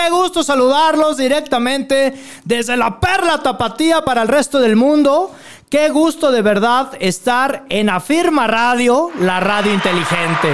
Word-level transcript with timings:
Qué 0.00 0.10
gusto 0.10 0.44
saludarlos 0.44 1.16
directamente 1.16 2.14
desde 2.44 2.76
la 2.76 3.00
Perla 3.00 3.42
Tapatía 3.42 4.02
para 4.02 4.22
el 4.22 4.28
resto 4.28 4.60
del 4.60 4.76
mundo. 4.76 5.32
Qué 5.68 5.88
gusto 5.88 6.30
de 6.30 6.40
verdad 6.40 6.92
estar 7.00 7.64
en 7.68 7.90
Afirma 7.90 8.46
Radio, 8.46 9.10
la 9.18 9.40
radio 9.40 9.74
inteligente. 9.74 10.50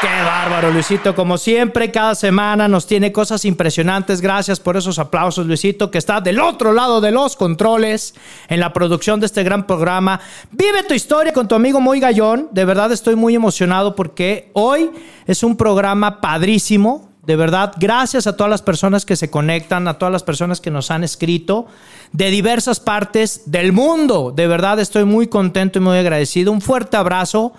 Qué 0.00 0.06
bárbaro, 0.06 0.70
Luisito. 0.70 1.16
Como 1.16 1.36
siempre, 1.36 1.90
cada 1.90 2.14
semana 2.14 2.68
nos 2.68 2.86
tiene 2.86 3.10
cosas 3.10 3.44
impresionantes. 3.44 4.20
Gracias 4.20 4.60
por 4.60 4.76
esos 4.76 5.00
aplausos, 5.00 5.46
Luisito, 5.46 5.90
que 5.90 5.98
está 5.98 6.20
del 6.20 6.38
otro 6.38 6.72
lado 6.72 7.00
de 7.00 7.10
los 7.10 7.34
controles 7.34 8.14
en 8.48 8.60
la 8.60 8.72
producción 8.72 9.18
de 9.18 9.26
este 9.26 9.42
gran 9.42 9.66
programa. 9.66 10.20
Vive 10.52 10.84
tu 10.84 10.94
historia 10.94 11.32
con 11.32 11.48
tu 11.48 11.56
amigo 11.56 11.80
Moy 11.80 11.98
Gallón. 11.98 12.48
De 12.52 12.64
verdad 12.64 12.92
estoy 12.92 13.16
muy 13.16 13.34
emocionado 13.34 13.96
porque 13.96 14.50
hoy 14.52 14.92
es 15.26 15.42
un 15.42 15.56
programa 15.56 16.20
padrísimo. 16.20 17.13
De 17.26 17.36
verdad, 17.36 17.72
gracias 17.78 18.26
a 18.26 18.36
todas 18.36 18.50
las 18.50 18.62
personas 18.62 19.06
que 19.06 19.16
se 19.16 19.30
conectan, 19.30 19.88
a 19.88 19.94
todas 19.94 20.12
las 20.12 20.22
personas 20.22 20.60
que 20.60 20.70
nos 20.70 20.90
han 20.90 21.04
escrito 21.04 21.66
de 22.12 22.30
diversas 22.30 22.80
partes 22.80 23.42
del 23.46 23.72
mundo. 23.72 24.32
De 24.34 24.46
verdad, 24.46 24.78
estoy 24.78 25.04
muy 25.04 25.28
contento 25.28 25.78
y 25.78 25.82
muy 25.82 25.96
agradecido. 25.96 26.52
Un 26.52 26.60
fuerte 26.60 26.96
abrazo 26.96 27.52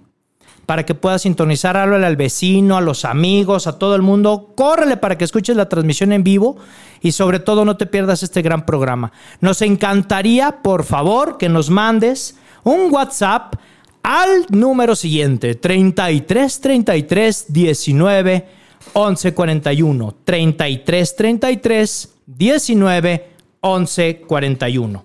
para 0.68 0.86
que 0.86 0.94
puedas 0.94 1.22
sintonizar, 1.22 1.78
háblale 1.78 2.06
al 2.06 2.18
vecino, 2.18 2.76
a 2.76 2.82
los 2.82 3.06
amigos, 3.06 3.68
a 3.68 3.80
todo 3.80 3.96
el 3.96 4.02
mundo. 4.02 4.54
Córrele 4.54 4.98
para 4.98 5.18
que 5.18 5.24
escuches 5.24 5.56
la 5.56 5.70
transmisión 5.70 6.12
en 6.12 6.26
vivo 6.26 6.58
y 7.00 7.14
sobre 7.14 7.40
todo 7.40 7.64
no 7.64 7.78
te 7.78 7.86
pierdas 7.86 8.22
este 8.22 8.42
gran 8.42 8.66
programa. 8.66 9.14
Nos 9.40 9.62
encantaría, 9.62 10.62
por 10.62 10.84
favor, 10.84 11.38
que 11.38 11.48
nos 11.48 11.70
mandes 11.70 12.36
un 12.66 12.94
WhatsApp 12.94 13.56
al 14.04 14.46
número 14.50 14.94
siguiente, 14.98 15.56
33 15.56 16.60
33 16.60 17.46
19 17.48 18.46
11 18.92 19.34
41. 19.34 20.16
33 20.26 21.16
33 21.16 22.10
19 22.26 23.30
11 23.62 24.22
41. 24.28 25.04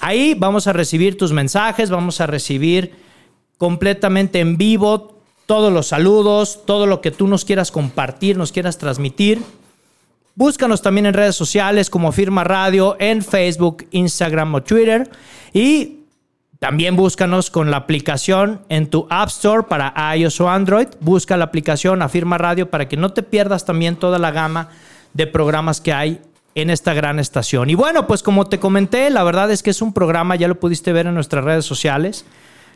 Ahí 0.00 0.34
vamos 0.36 0.66
a 0.66 0.74
recibir 0.74 1.16
tus 1.16 1.32
mensajes, 1.32 1.88
vamos 1.88 2.20
a 2.20 2.26
recibir 2.26 3.01
completamente 3.62 4.40
en 4.40 4.56
vivo 4.56 5.14
todos 5.46 5.72
los 5.72 5.86
saludos, 5.86 6.62
todo 6.66 6.88
lo 6.88 7.00
que 7.00 7.12
tú 7.12 7.28
nos 7.28 7.44
quieras 7.44 7.70
compartir, 7.70 8.36
nos 8.36 8.50
quieras 8.50 8.76
transmitir. 8.76 9.40
Búscanos 10.34 10.82
también 10.82 11.06
en 11.06 11.14
redes 11.14 11.36
sociales 11.36 11.88
como 11.88 12.10
Firma 12.10 12.42
Radio, 12.42 12.96
en 12.98 13.22
Facebook, 13.22 13.86
Instagram 13.92 14.52
o 14.56 14.64
Twitter. 14.64 15.08
Y 15.52 15.98
también 16.58 16.96
búscanos 16.96 17.52
con 17.52 17.70
la 17.70 17.76
aplicación 17.76 18.62
en 18.68 18.90
tu 18.90 19.06
App 19.10 19.28
Store 19.28 19.62
para 19.68 19.94
iOS 20.16 20.40
o 20.40 20.50
Android. 20.50 20.88
Busca 20.98 21.36
la 21.36 21.44
aplicación 21.44 22.02
Afirma 22.02 22.38
Radio 22.38 22.68
para 22.68 22.88
que 22.88 22.96
no 22.96 23.12
te 23.12 23.22
pierdas 23.22 23.64
también 23.64 23.94
toda 23.94 24.18
la 24.18 24.32
gama 24.32 24.70
de 25.14 25.28
programas 25.28 25.80
que 25.80 25.92
hay 25.92 26.20
en 26.56 26.68
esta 26.68 26.94
gran 26.94 27.20
estación. 27.20 27.70
Y 27.70 27.76
bueno, 27.76 28.08
pues 28.08 28.24
como 28.24 28.48
te 28.48 28.58
comenté, 28.58 29.08
la 29.10 29.22
verdad 29.22 29.52
es 29.52 29.62
que 29.62 29.70
es 29.70 29.82
un 29.82 29.92
programa, 29.92 30.34
ya 30.34 30.48
lo 30.48 30.58
pudiste 30.58 30.92
ver 30.92 31.06
en 31.06 31.14
nuestras 31.14 31.44
redes 31.44 31.64
sociales. 31.64 32.24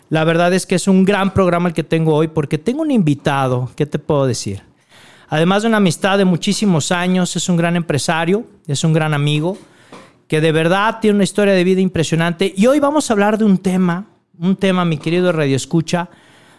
La 0.09 0.23
verdad 0.23 0.55
es 0.55 0.67
que 0.67 0.77
es 0.77 0.87
un 0.87 1.05
gran 1.05 1.35
programa 1.35 1.69
el 1.69 1.75
que 1.75 1.83
tengo 1.83 2.15
hoy 2.15 2.29
porque 2.29 2.59
tengo 2.59 2.83
un 2.83 2.93
invitado, 2.93 3.71
¿qué 3.75 3.87
te 3.87 3.99
puedo 3.99 4.27
decir? 4.27 4.63
Además 5.29 5.63
de 5.63 5.69
una 5.69 5.79
amistad 5.79 6.19
de 6.19 6.25
muchísimos 6.25 6.93
años, 6.93 7.35
es 7.35 7.49
un 7.49 7.57
gran 7.57 7.75
empresario, 7.75 8.47
es 8.69 8.85
un 8.85 8.93
gran 8.93 9.15
amigo, 9.15 9.59
que 10.29 10.41
de 10.41 10.53
verdad 10.53 10.99
tiene 11.01 11.17
una 11.17 11.25
historia 11.25 11.55
de 11.55 11.65
vida 11.65 11.81
impresionante. 11.81 12.55
Y 12.57 12.67
hoy 12.67 12.79
vamos 12.79 13.11
a 13.11 13.15
hablar 13.15 13.37
de 13.37 13.45
un 13.45 13.59
tema, 13.59 14.07
un 14.39 14.55
tema, 14.55 14.85
mi 14.85 14.99
querido 14.99 15.33
Radio 15.33 15.57
Escucha, 15.57 16.09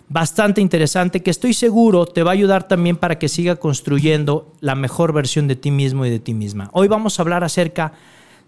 bastante 0.09 0.59
interesante 0.59 1.24
que 1.24 1.31
estoy 1.31 1.53
seguro 1.53 2.06
te 2.06 2.24
va 2.24 2.31
a 2.31 2.34
ayudar 2.34 2.68
también 2.68 2.97
para 2.97 3.18
que 3.18 3.30
siga 3.30 3.56
construyendo 3.56 4.53
la 4.59 4.75
mejor 4.75 5.13
versión 5.13 5.47
de 5.47 5.56
ti 5.56 5.72
mismo 5.72 6.06
y 6.06 6.09
de 6.09 6.19
ti 6.19 6.34
misma. 6.34 6.69
Hoy 6.74 6.90
vamos 6.90 7.18
a 7.18 7.24
hablar 7.24 7.46
acerca 7.46 7.94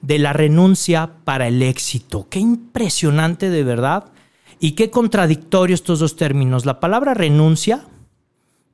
de 0.01 0.19
la 0.19 0.33
renuncia 0.33 1.11
para 1.23 1.47
el 1.47 1.61
éxito. 1.61 2.27
Qué 2.29 2.39
impresionante 2.39 3.49
de 3.49 3.63
verdad 3.63 4.11
y 4.59 4.71
qué 4.71 4.89
contradictorio 4.89 5.73
estos 5.73 5.99
dos 5.99 6.15
términos. 6.15 6.65
La 6.65 6.79
palabra 6.79 7.13
renuncia, 7.13 7.85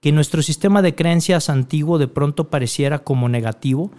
que 0.02 0.12
nuestro 0.12 0.42
sistema 0.42 0.82
de 0.82 0.96
creencias 0.96 1.50
antiguo 1.50 1.98
de 1.98 2.08
pronto 2.08 2.50
pareciera 2.50 3.00
como 3.00 3.30
negativo, 3.30 3.92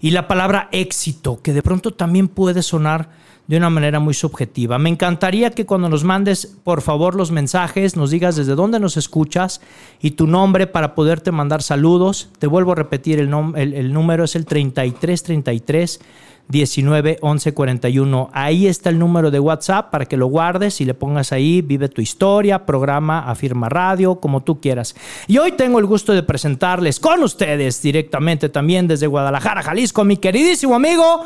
y 0.00 0.10
la 0.10 0.28
palabra 0.28 0.68
éxito, 0.72 1.40
que 1.42 1.52
de 1.52 1.62
pronto 1.62 1.92
también 1.92 2.28
puede 2.28 2.62
sonar 2.62 3.10
de 3.46 3.58
una 3.58 3.68
manera 3.70 4.00
muy 4.00 4.14
subjetiva. 4.14 4.78
Me 4.78 4.88
encantaría 4.88 5.50
que 5.50 5.66
cuando 5.66 5.88
nos 5.88 6.02
mandes, 6.02 6.46
por 6.64 6.80
favor, 6.80 7.14
los 7.14 7.30
mensajes, 7.30 7.94
nos 7.94 8.10
digas 8.10 8.36
desde 8.36 8.54
dónde 8.54 8.80
nos 8.80 8.96
escuchas 8.96 9.60
y 10.00 10.12
tu 10.12 10.26
nombre 10.26 10.66
para 10.66 10.94
poderte 10.94 11.30
mandar 11.30 11.62
saludos. 11.62 12.30
Te 12.38 12.46
vuelvo 12.46 12.72
a 12.72 12.76
repetir, 12.76 13.18
el 13.18 13.92
número 13.92 14.24
es 14.24 14.34
el 14.34 14.46
3333 14.46 16.00
19 16.48 17.18
11 17.20 17.54
41. 17.54 18.30
Ahí 18.32 18.66
está 18.66 18.90
el 18.90 18.98
número 18.98 19.30
de 19.30 19.40
WhatsApp 19.40 19.90
para 19.90 20.06
que 20.06 20.16
lo 20.16 20.26
guardes 20.26 20.80
y 20.80 20.84
le 20.84 20.94
pongas 20.94 21.32
ahí, 21.32 21.62
vive 21.62 21.88
tu 21.88 22.00
historia, 22.00 22.66
programa, 22.66 23.30
afirma 23.30 23.68
radio, 23.68 24.20
como 24.20 24.42
tú 24.42 24.60
quieras. 24.60 24.94
Y 25.26 25.38
hoy 25.38 25.52
tengo 25.52 25.78
el 25.78 25.86
gusto 25.86 26.12
de 26.12 26.22
presentarles 26.22 27.00
con 27.00 27.22
ustedes 27.22 27.80
directamente 27.82 28.48
también 28.48 28.86
desde 28.86 29.06
Guadalajara, 29.06 29.62
Jalisco, 29.62 30.04
mi 30.04 30.16
queridísimo 30.16 30.74
amigo 30.74 31.24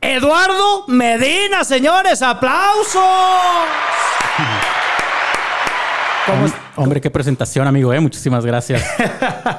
Eduardo 0.00 0.84
Medina, 0.86 1.64
señores, 1.64 2.22
aplausos. 2.22 3.02
Hombre, 6.76 7.00
qué 7.00 7.10
presentación, 7.10 7.66
amigo. 7.66 7.92
¿eh? 7.92 8.00
Muchísimas 8.00 8.44
gracias. 8.44 8.84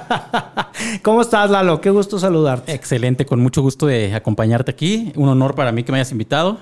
¿Cómo 1.03 1.21
estás, 1.21 1.49
Lalo? 1.49 1.81
Qué 1.81 1.89
gusto 1.89 2.19
saludarte. 2.19 2.73
Excelente, 2.73 3.25
con 3.25 3.39
mucho 3.39 3.61
gusto 3.61 3.87
de 3.87 4.13
acompañarte 4.15 4.71
aquí. 4.71 5.11
Un 5.15 5.29
honor 5.29 5.55
para 5.55 5.71
mí 5.71 5.83
que 5.83 5.91
me 5.91 5.97
hayas 5.97 6.11
invitado. 6.11 6.59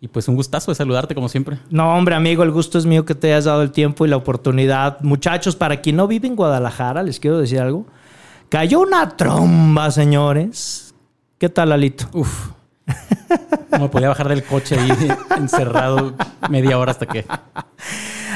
Y 0.00 0.08
pues 0.08 0.28
un 0.28 0.36
gustazo 0.36 0.70
de 0.70 0.76
saludarte 0.76 1.14
como 1.14 1.28
siempre. 1.28 1.58
No, 1.70 1.96
hombre, 1.96 2.14
amigo, 2.14 2.44
el 2.44 2.52
gusto 2.52 2.78
es 2.78 2.86
mío 2.86 3.04
que 3.04 3.14
te 3.14 3.28
hayas 3.28 3.46
dado 3.46 3.62
el 3.62 3.72
tiempo 3.72 4.06
y 4.06 4.08
la 4.08 4.16
oportunidad. 4.16 5.00
Muchachos, 5.00 5.56
para 5.56 5.80
quien 5.80 5.96
no 5.96 6.06
vive 6.06 6.28
en 6.28 6.36
Guadalajara, 6.36 7.02
les 7.02 7.18
quiero 7.18 7.38
decir 7.38 7.60
algo. 7.60 7.84
Cayó 8.48 8.80
una 8.80 9.16
tromba, 9.16 9.90
señores. 9.90 10.94
¿Qué 11.36 11.48
tal, 11.48 11.70
Lalito? 11.70 12.06
Uf. 12.12 12.50
No 13.70 13.80
me 13.80 13.88
podía 13.88 14.08
bajar 14.08 14.28
del 14.28 14.44
coche 14.44 14.78
ahí 14.78 14.90
encerrado 15.36 16.14
media 16.48 16.78
hora 16.78 16.92
hasta 16.92 17.06
que 17.06 17.26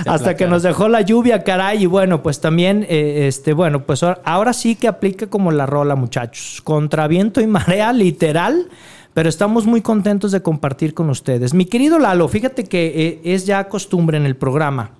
hasta 0.06 0.36
que 0.36 0.46
nos 0.46 0.62
dejó 0.62 0.88
la 0.88 1.00
lluvia, 1.00 1.44
caray. 1.44 1.82
Y 1.82 1.86
bueno, 1.86 2.22
pues 2.22 2.40
también, 2.40 2.86
eh, 2.88 3.26
este, 3.28 3.52
bueno, 3.52 3.84
pues 3.84 4.02
ahora 4.02 4.52
sí 4.52 4.76
que 4.76 4.88
aplica 4.88 5.28
como 5.28 5.50
la 5.50 5.66
rola, 5.66 5.94
muchachos. 5.94 6.60
Contra 6.62 7.06
viento 7.08 7.40
y 7.40 7.46
marea, 7.46 7.92
literal. 7.92 8.68
Pero 9.14 9.28
estamos 9.28 9.66
muy 9.66 9.82
contentos 9.82 10.32
de 10.32 10.42
compartir 10.42 10.94
con 10.94 11.10
ustedes. 11.10 11.52
Mi 11.52 11.66
querido 11.66 11.98
Lalo, 11.98 12.28
fíjate 12.28 12.64
que 12.64 12.86
eh, 12.86 13.20
es 13.24 13.44
ya 13.44 13.68
costumbre 13.68 14.16
en 14.16 14.24
el 14.24 14.36
programa, 14.36 14.92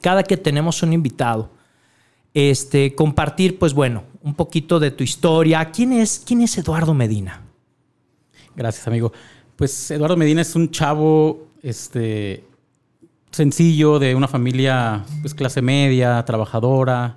cada 0.00 0.24
que 0.24 0.36
tenemos 0.36 0.82
un 0.82 0.92
invitado, 0.92 1.50
este, 2.34 2.94
compartir, 2.94 3.58
pues 3.58 3.72
bueno, 3.72 4.02
un 4.22 4.34
poquito 4.34 4.80
de 4.80 4.90
tu 4.90 5.04
historia. 5.04 5.70
¿Quién 5.70 5.92
es, 5.92 6.20
quién 6.24 6.40
es 6.40 6.58
Eduardo 6.58 6.92
Medina? 6.92 7.42
Gracias, 8.56 8.86
amigo. 8.88 9.12
Pues 9.54 9.90
Eduardo 9.90 10.16
Medina 10.16 10.40
es 10.40 10.56
un 10.56 10.70
chavo, 10.70 11.48
este, 11.62 12.44
sencillo, 13.30 13.98
de 13.98 14.14
una 14.14 14.28
familia 14.28 15.04
pues, 15.20 15.34
clase 15.34 15.62
media, 15.62 16.24
trabajadora, 16.24 17.16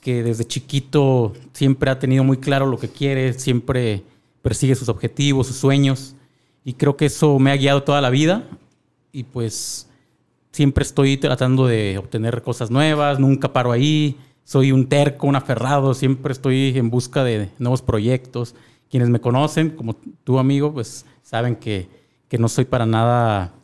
que 0.00 0.22
desde 0.22 0.46
chiquito 0.46 1.34
siempre 1.52 1.90
ha 1.90 1.98
tenido 1.98 2.24
muy 2.24 2.38
claro 2.38 2.66
lo 2.66 2.78
que 2.78 2.88
quiere, 2.88 3.32
siempre 3.34 4.02
persigue 4.42 4.74
sus 4.74 4.88
objetivos, 4.88 5.46
sus 5.46 5.56
sueños. 5.56 6.14
Y 6.64 6.74
creo 6.74 6.96
que 6.96 7.06
eso 7.06 7.38
me 7.38 7.50
ha 7.50 7.56
guiado 7.56 7.82
toda 7.82 8.00
la 8.00 8.10
vida. 8.10 8.44
Y 9.12 9.24
pues 9.24 9.88
siempre 10.52 10.82
estoy 10.82 11.16
tratando 11.16 11.66
de 11.66 11.98
obtener 11.98 12.42
cosas 12.42 12.70
nuevas, 12.70 13.18
nunca 13.18 13.52
paro 13.52 13.72
ahí, 13.72 14.18
soy 14.44 14.72
un 14.72 14.88
terco, 14.88 15.26
un 15.26 15.36
aferrado, 15.36 15.94
siempre 15.94 16.32
estoy 16.32 16.76
en 16.76 16.90
busca 16.90 17.24
de 17.24 17.50
nuevos 17.58 17.82
proyectos. 17.82 18.54
Quienes 18.90 19.08
me 19.08 19.20
conocen, 19.20 19.70
como 19.70 19.94
tu 20.24 20.38
amigo, 20.38 20.72
pues 20.72 21.06
saben 21.22 21.56
que, 21.56 21.88
que 22.28 22.38
no 22.38 22.48
soy 22.48 22.64
para 22.64 22.86
nada 22.86 23.54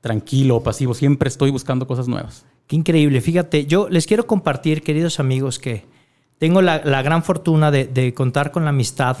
tranquilo 0.00 0.62
pasivo, 0.62 0.94
siempre 0.94 1.28
estoy 1.28 1.50
buscando 1.50 1.86
cosas 1.86 2.08
nuevas. 2.08 2.44
Qué 2.66 2.76
increíble. 2.76 3.20
Fíjate, 3.20 3.66
yo 3.66 3.88
les 3.88 4.06
quiero 4.06 4.26
compartir, 4.26 4.82
queridos 4.82 5.20
amigos, 5.20 5.58
que 5.58 5.84
tengo 6.38 6.62
la, 6.62 6.78
gran 7.02 7.22
fortuna 7.22 7.70
de, 7.70 8.14
contar 8.14 8.50
con 8.50 8.64
la 8.64 8.70
amistad 8.70 9.16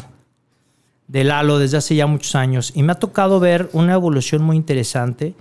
de 1.06 1.24
Lalo 1.24 1.58
desde 1.58 1.76
hace 1.76 1.96
ya 1.96 2.06
muchos 2.06 2.34
años 2.34 2.72
y 2.74 2.82
me 2.82 2.92
ha 2.92 2.94
tocado 2.94 3.40
ver 3.40 3.68
una 3.72 3.94
evolución 3.94 4.42
muy 4.42 4.56
interesante. 4.56 5.34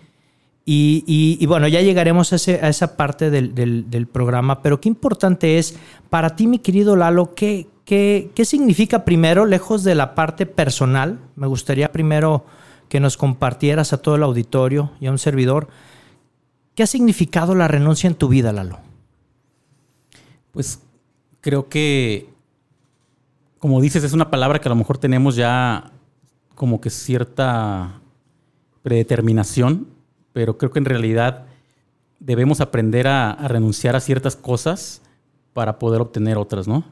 Y, 0.71 1.44
bueno, 1.47 1.68
ya 1.68 1.81
llegaremos 1.81 2.31
a, 2.33 2.36
esa 2.36 2.95
parte 2.95 3.31
del, 3.31 4.07
programa, 4.12 4.62
pero 4.62 4.81
qué 4.81 4.89
importante 4.89 5.57
es 5.57 5.75
para 6.09 6.36
ti, 6.36 6.47
mi 6.47 6.59
querido 6.59 6.95
Lalo, 6.95 7.33
¿qué, 7.33 7.68
qué, 7.86 8.30
qué 8.36 8.45
significa 8.45 9.06
primero, 9.06 9.45
lejos 9.45 9.83
de 9.83 9.95
la 9.95 10.15
parte 10.15 10.45
personal? 10.45 11.19
Me 11.36 11.47
gustaría 11.47 11.91
primero 11.91 12.44
que 12.89 13.00
nos 13.00 13.15
compartieras 13.18 13.94
a 13.94 14.01
todo 14.01 14.15
el 14.15 14.24
auditorio 14.24 14.91
y 15.00 15.07
a 15.07 15.12
un 15.12 15.19
servidor, 15.19 15.69
¿qué 16.75 16.83
ha 16.83 16.88
significado 16.88 17.56
la 17.56 17.68
renuncia 17.68 18.07
en 18.07 18.15
tu 18.15 18.27
vida, 18.27 18.51
Lalo? 18.51 18.80
Pues 20.51 20.81
creo 21.41 21.69
que, 21.69 22.30
como 23.59 23.80
dices, 23.80 24.03
es 24.03 24.13
una 24.13 24.30
palabra 24.30 24.59
que 24.59 24.68
a 24.68 24.69
lo 24.69 24.75
mejor 24.75 24.97
tenemos 24.97 25.36
ya 25.36 25.91
como 26.56 26.81
que 26.81 26.89
cierta 26.89 28.01
predeterminación, 28.81 29.88
pero 30.33 30.57
creo 30.57 30.71
que 30.71 30.80
en 30.80 30.86
realidad 30.86 31.45
debemos 32.19 32.59
aprender 32.59 33.07
a, 33.07 33.36
renunciar 33.47 33.95
a 33.95 34.00
ciertas 34.00 34.36
cosas 34.36 35.01
para 35.53 35.80
poder 35.80 36.01
obtener 36.01 36.38
otras, 36.38 36.68
¿no? 36.68 36.83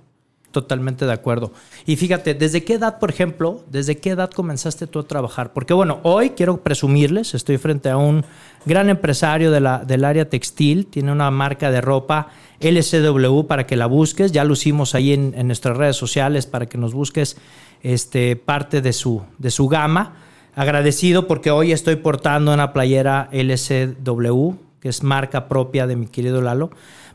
Totalmente 0.57 1.05
de 1.05 1.13
acuerdo. 1.13 1.51
Y 1.85 1.97
fíjate, 1.97 2.33
¿desde 2.33 2.63
qué 2.63 2.73
edad, 2.73 2.97
por 2.97 3.11
ejemplo, 3.11 3.63
desde 3.69 3.99
qué 3.99 4.09
edad 4.09 4.31
comenzaste 4.31 4.87
tú 4.87 4.97
a 4.97 5.07
trabajar? 5.07 5.53
Porque 5.53 5.75
bueno, 5.75 5.99
hoy 6.01 6.31
quiero 6.31 6.63
presumirles, 6.63 7.35
estoy 7.35 7.59
frente 7.59 7.91
a 7.91 7.97
un 7.97 8.25
gran 8.65 8.89
empresario 8.89 9.51
de 9.51 9.59
la, 9.59 9.85
del 9.85 10.03
área 10.03 10.27
textil, 10.27 10.87
tiene 10.87 11.11
una 11.11 11.29
marca 11.29 11.69
de 11.69 11.79
ropa 11.79 12.29
LCW 12.59 13.43
para 13.43 13.67
que 13.67 13.75
la 13.75 13.85
busques, 13.85 14.31
ya 14.31 14.43
lo 14.45 14.53
hicimos 14.53 14.95
ahí 14.95 15.13
en, 15.13 15.35
en 15.37 15.45
nuestras 15.45 15.77
redes 15.77 15.95
sociales 15.95 16.47
para 16.47 16.65
que 16.65 16.79
nos 16.79 16.95
busques 16.95 17.37
este, 17.83 18.35
parte 18.35 18.81
de 18.81 18.93
su, 18.93 19.21
de 19.37 19.51
su 19.51 19.67
gama. 19.67 20.15
Agradecido 20.55 21.27
porque 21.27 21.51
hoy 21.51 21.71
estoy 21.71 21.97
portando 21.97 22.51
una 22.51 22.73
playera 22.73 23.29
LCW, 23.31 24.53
que 24.79 24.89
es 24.89 25.03
marca 25.03 25.47
propia 25.47 25.85
de 25.85 25.97
mi 25.97 26.07
querido 26.07 26.41
Lalo. 26.41 26.71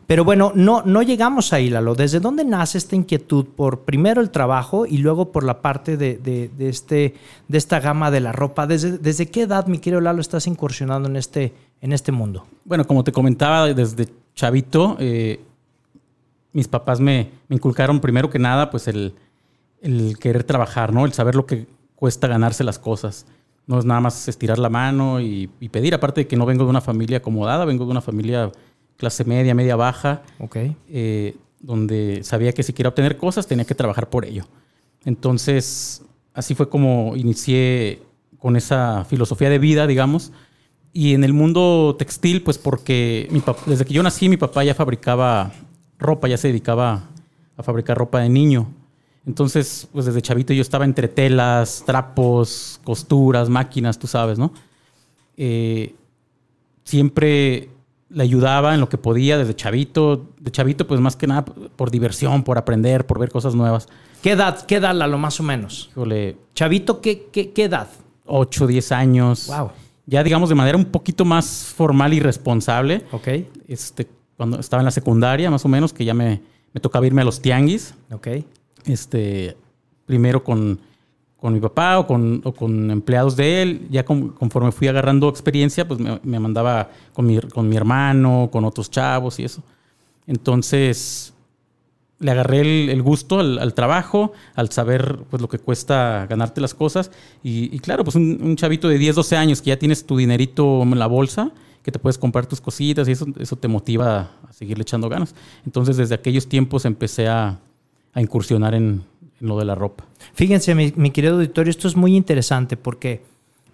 Pero 0.06 0.24
bueno, 0.24 0.52
no, 0.54 0.82
no 0.82 1.02
llegamos 1.02 1.52
ahí, 1.52 1.70
Lalo. 1.70 1.94
¿Desde 1.94 2.20
dónde 2.20 2.44
nace 2.44 2.78
esta 2.78 2.96
inquietud 2.96 3.46
por 3.46 3.80
primero 3.80 4.20
el 4.20 4.30
trabajo 4.30 4.84
y 4.86 4.98
luego 4.98 5.32
por 5.32 5.44
la 5.44 5.62
parte 5.62 5.96
de, 5.96 6.50
este, 6.58 7.14
de 7.48 7.58
esta 7.58 7.80
gama 7.80 8.10
de 8.10 8.20
la 8.20 8.32
ropa? 8.32 8.66
¿Desde, 8.66 8.98
¿Desde, 8.98 9.26
qué 9.26 9.42
edad, 9.42 9.66
mi 9.66 9.78
querido 9.78 10.00
Lalo, 10.00 10.20
estás 10.20 10.46
incursionando 10.46 11.08
en 11.08 11.16
este, 11.16 11.54
en 11.80 11.92
este 11.92 12.12
mundo? 12.12 12.46
Bueno, 12.64 12.86
como 12.86 13.04
te 13.04 13.12
comentaba, 13.12 13.72
desde 13.72 14.08
chavito, 14.34 14.96
eh, 14.98 15.40
mis 16.52 16.68
papás 16.68 17.00
me, 17.00 17.30
inculcaron 17.48 18.00
primero 18.00 18.30
que 18.30 18.38
nada, 18.38 18.70
pues 18.70 18.88
el, 18.88 19.14
querer 20.20 20.44
trabajar, 20.44 20.92
¿no? 20.92 21.04
El 21.04 21.12
saber 21.12 21.34
lo 21.34 21.46
que 21.46 21.66
cuesta 21.96 22.28
ganarse 22.28 22.64
las 22.64 22.78
cosas. 22.78 23.26
No 23.66 23.78
es 23.78 23.84
nada 23.84 24.00
más 24.00 24.28
estirar 24.28 24.58
la 24.58 24.68
mano 24.68 25.20
y, 25.20 25.46
pedir, 25.70 25.94
aparte 25.94 26.22
de 26.22 26.26
que 26.26 26.36
no 26.36 26.46
vengo 26.46 26.64
de 26.64 26.70
una 26.70 26.80
familia 26.80 27.18
acomodada, 27.18 27.64
vengo 27.64 27.84
de 27.84 27.90
una 27.90 28.00
familia 28.00 28.50
clase 28.96 29.24
media, 29.24 29.54
media 29.54 29.76
baja, 29.76 30.22
okay. 30.38 30.76
Eh, 30.88 31.36
donde 31.60 32.20
sabía 32.24 32.52
que 32.52 32.62
si 32.62 32.72
quería 32.72 32.88
obtener 32.88 33.16
cosas 33.16 33.46
tenía 33.46 33.64
que 33.64 33.74
trabajar 33.74 34.10
por 34.10 34.24
ello. 34.24 34.44
Entonces, 35.04 36.02
así 36.34 36.54
fue 36.54 36.68
como 36.68 37.16
inicié 37.16 38.02
con 38.38 38.56
esa 38.56 39.04
filosofía 39.04 39.48
de 39.48 39.58
vida, 39.58 39.86
digamos, 39.86 40.32
y 40.92 41.14
en 41.14 41.24
el 41.24 41.32
mundo 41.32 41.96
textil, 41.98 42.42
pues 42.42 42.58
porque 42.58 43.28
mi 43.30 43.42
desde 43.66 43.84
que 43.84 43.94
yo 43.94 44.02
nací, 44.02 44.28
mi 44.28 44.36
papá 44.36 44.62
ya 44.64 44.74
fabricaba 44.74 45.52
ropa, 45.98 46.28
ya 46.28 46.36
se 46.36 46.48
dedicaba 46.48 47.08
a 47.56 47.62
fabricar 47.62 47.96
ropa 47.96 48.20
de 48.20 48.28
niño. 48.28 48.68
Entonces, 49.24 49.88
pues 49.92 50.04
desde 50.06 50.20
chavito 50.20 50.52
yo 50.52 50.60
estaba 50.62 50.84
entre 50.84 51.08
telas, 51.08 51.84
trapos, 51.86 52.80
costuras, 52.84 53.48
máquinas, 53.48 53.98
tú 53.98 54.06
sabes, 54.06 54.38
¿no? 54.38 54.52
Eh, 55.36 55.94
siempre 56.84 57.70
le 58.12 58.22
ayudaba 58.22 58.74
en 58.74 58.80
lo 58.80 58.88
que 58.88 58.98
podía 58.98 59.38
desde 59.38 59.54
chavito. 59.54 60.28
De 60.38 60.50
chavito, 60.50 60.86
pues 60.86 61.00
más 61.00 61.16
que 61.16 61.26
nada 61.26 61.44
por 61.44 61.90
diversión, 61.90 62.44
por 62.44 62.58
aprender, 62.58 63.06
por 63.06 63.18
ver 63.18 63.30
cosas 63.30 63.54
nuevas. 63.54 63.88
¿Qué 64.22 64.32
edad? 64.32 64.64
¿Qué 64.66 64.76
edad, 64.76 64.94
lo 64.94 65.18
más 65.18 65.40
o 65.40 65.42
menos? 65.42 65.88
Híjole. 65.92 66.36
Chavito, 66.54 67.00
¿qué, 67.00 67.28
qué, 67.32 67.52
qué 67.52 67.64
edad? 67.64 67.88
8, 68.26 68.66
10 68.66 68.92
años. 68.92 69.46
Wow 69.48 69.70
ya 70.06 70.22
digamos 70.22 70.48
de 70.48 70.54
manera 70.54 70.76
un 70.76 70.86
poquito 70.86 71.24
más 71.24 71.72
formal 71.74 72.12
y 72.12 72.20
responsable. 72.20 73.04
Ok. 73.12 73.28
Este, 73.68 74.08
cuando 74.36 74.58
estaba 74.58 74.80
en 74.80 74.86
la 74.86 74.90
secundaria, 74.90 75.50
más 75.50 75.64
o 75.64 75.68
menos, 75.68 75.92
que 75.92 76.04
ya 76.04 76.14
me, 76.14 76.42
me 76.72 76.80
tocaba 76.80 77.06
irme 77.06 77.22
a 77.22 77.24
los 77.24 77.40
tianguis. 77.40 77.94
Ok. 78.10 78.28
Este, 78.84 79.56
primero 80.06 80.42
con, 80.42 80.80
con 81.42 81.52
mi 81.52 81.60
papá 81.60 81.98
o 81.98 82.06
con, 82.06 82.40
o 82.44 82.52
con, 82.52 82.90
empleados 82.90 83.36
de 83.36 83.62
él. 83.62 83.88
Ya 83.90 84.04
conforme 84.04 84.72
fui 84.72 84.88
agarrando 84.88 85.28
experiencia, 85.28 85.86
pues 85.86 86.00
me, 86.00 86.20
me 86.22 86.38
mandaba 86.38 86.88
con 87.12 87.26
mi, 87.26 87.38
con 87.40 87.68
mi 87.68 87.76
hermano, 87.76 88.48
con 88.50 88.64
otros 88.64 88.90
chavos 88.90 89.38
y 89.40 89.44
eso. 89.44 89.60
Entonces, 90.26 91.34
le 92.22 92.30
agarré 92.30 92.60
el, 92.60 93.02
gusto 93.02 93.40
al, 93.40 93.74
trabajo, 93.74 94.32
al 94.54 94.70
saber 94.70 95.18
pues 95.28 95.42
lo 95.42 95.48
que 95.48 95.58
cuesta 95.58 96.26
ganarte 96.30 96.60
las 96.60 96.72
cosas. 96.72 97.10
Y, 97.42 97.76
claro, 97.80 98.04
pues 98.04 98.14
un, 98.14 98.54
chavito 98.56 98.88
de 98.88 98.98
10, 98.98 99.16
12 99.16 99.36
años 99.36 99.60
que 99.60 99.70
ya 99.70 99.78
tienes 99.78 100.06
tu 100.06 100.16
dinerito 100.16 100.82
en 100.82 100.98
la 100.98 101.08
bolsa, 101.08 101.50
que 101.82 101.90
te 101.90 101.98
puedes 101.98 102.18
comprar 102.18 102.46
tus 102.46 102.60
cositas 102.60 103.08
y 103.08 103.12
eso, 103.12 103.26
eso 103.40 103.56
te 103.56 103.66
motiva 103.66 104.30
a 104.48 104.52
seguirle 104.52 104.82
echando 104.82 105.08
ganas. 105.08 105.34
Entonces 105.66 105.96
desde 105.96 106.14
aquellos 106.14 106.48
tiempos 106.48 106.84
empecé 106.84 107.26
a, 107.26 107.58
incursionar 108.14 108.74
en, 108.74 109.02
lo 109.42 109.58
de 109.58 109.64
la 109.64 109.74
ropa. 109.74 110.04
Fíjense, 110.34 110.74
mi, 110.74 110.92
mi, 110.96 111.10
querido 111.10 111.34
auditorio, 111.34 111.70
esto 111.70 111.88
es 111.88 111.96
muy 111.96 112.16
interesante 112.16 112.76
porque, 112.76 113.22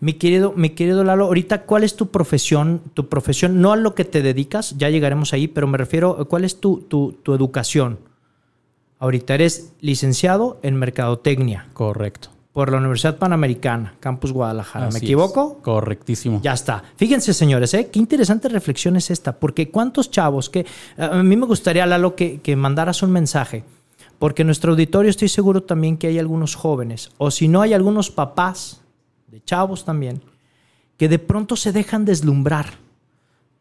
mi 0.00 0.14
querido, 0.14 0.54
mi 0.56 0.70
querido 0.70 1.04
Lalo, 1.04 1.26
ahorita, 1.26 1.62
¿cuál 1.62 1.84
es 1.84 1.94
tu 1.94 2.08
profesión? 2.08 2.80
Tu 2.94 3.08
profesión, 3.08 3.60
no 3.60 3.72
a 3.72 3.76
lo 3.76 3.94
que 3.94 4.04
te 4.04 4.22
dedicas, 4.22 4.76
ya 4.78 4.88
llegaremos 4.88 5.32
ahí, 5.34 5.46
pero 5.46 5.66
me 5.66 5.78
refiero, 5.78 6.26
¿cuál 6.26 6.44
es 6.44 6.58
tu, 6.58 6.80
tu, 6.80 7.12
tu 7.22 7.34
educación? 7.34 7.98
Ahorita 8.98 9.34
eres 9.34 9.74
licenciado 9.80 10.58
en 10.62 10.74
Mercadotecnia. 10.76 11.68
Correcto. 11.74 12.30
Por 12.52 12.72
la 12.72 12.78
Universidad 12.78 13.18
Panamericana, 13.18 13.94
Campus 14.00 14.32
Guadalajara. 14.32 14.88
¿Me 14.90 14.98
equivoco? 14.98 15.58
Correctísimo. 15.62 16.40
Ya 16.42 16.54
está. 16.54 16.82
Fíjense, 16.96 17.32
señores, 17.32 17.74
¿eh? 17.74 17.90
qué 17.92 18.00
interesante 18.00 18.48
reflexión 18.48 18.96
es 18.96 19.10
esta, 19.10 19.38
porque 19.38 19.70
cuántos 19.70 20.10
chavos 20.10 20.50
que... 20.50 20.66
A 20.96 21.22
mí 21.22 21.36
me 21.36 21.46
gustaría, 21.46 21.86
Lalo, 21.86 22.16
que, 22.16 22.40
que 22.40 22.56
mandaras 22.56 23.02
un 23.04 23.12
mensaje, 23.12 23.62
porque 24.18 24.42
en 24.42 24.46
nuestro 24.46 24.72
auditorio 24.72 25.10
estoy 25.10 25.28
seguro 25.28 25.62
también 25.62 25.96
que 25.96 26.08
hay 26.08 26.18
algunos 26.18 26.54
jóvenes, 26.54 27.10
o 27.18 27.30
si 27.30 27.48
no 27.48 27.62
hay 27.62 27.72
algunos 27.72 28.10
papás 28.10 28.82
de 29.28 29.42
chavos 29.44 29.84
también, 29.84 30.22
que 30.96 31.08
de 31.08 31.18
pronto 31.18 31.56
se 31.56 31.72
dejan 31.72 32.04
deslumbrar 32.04 32.66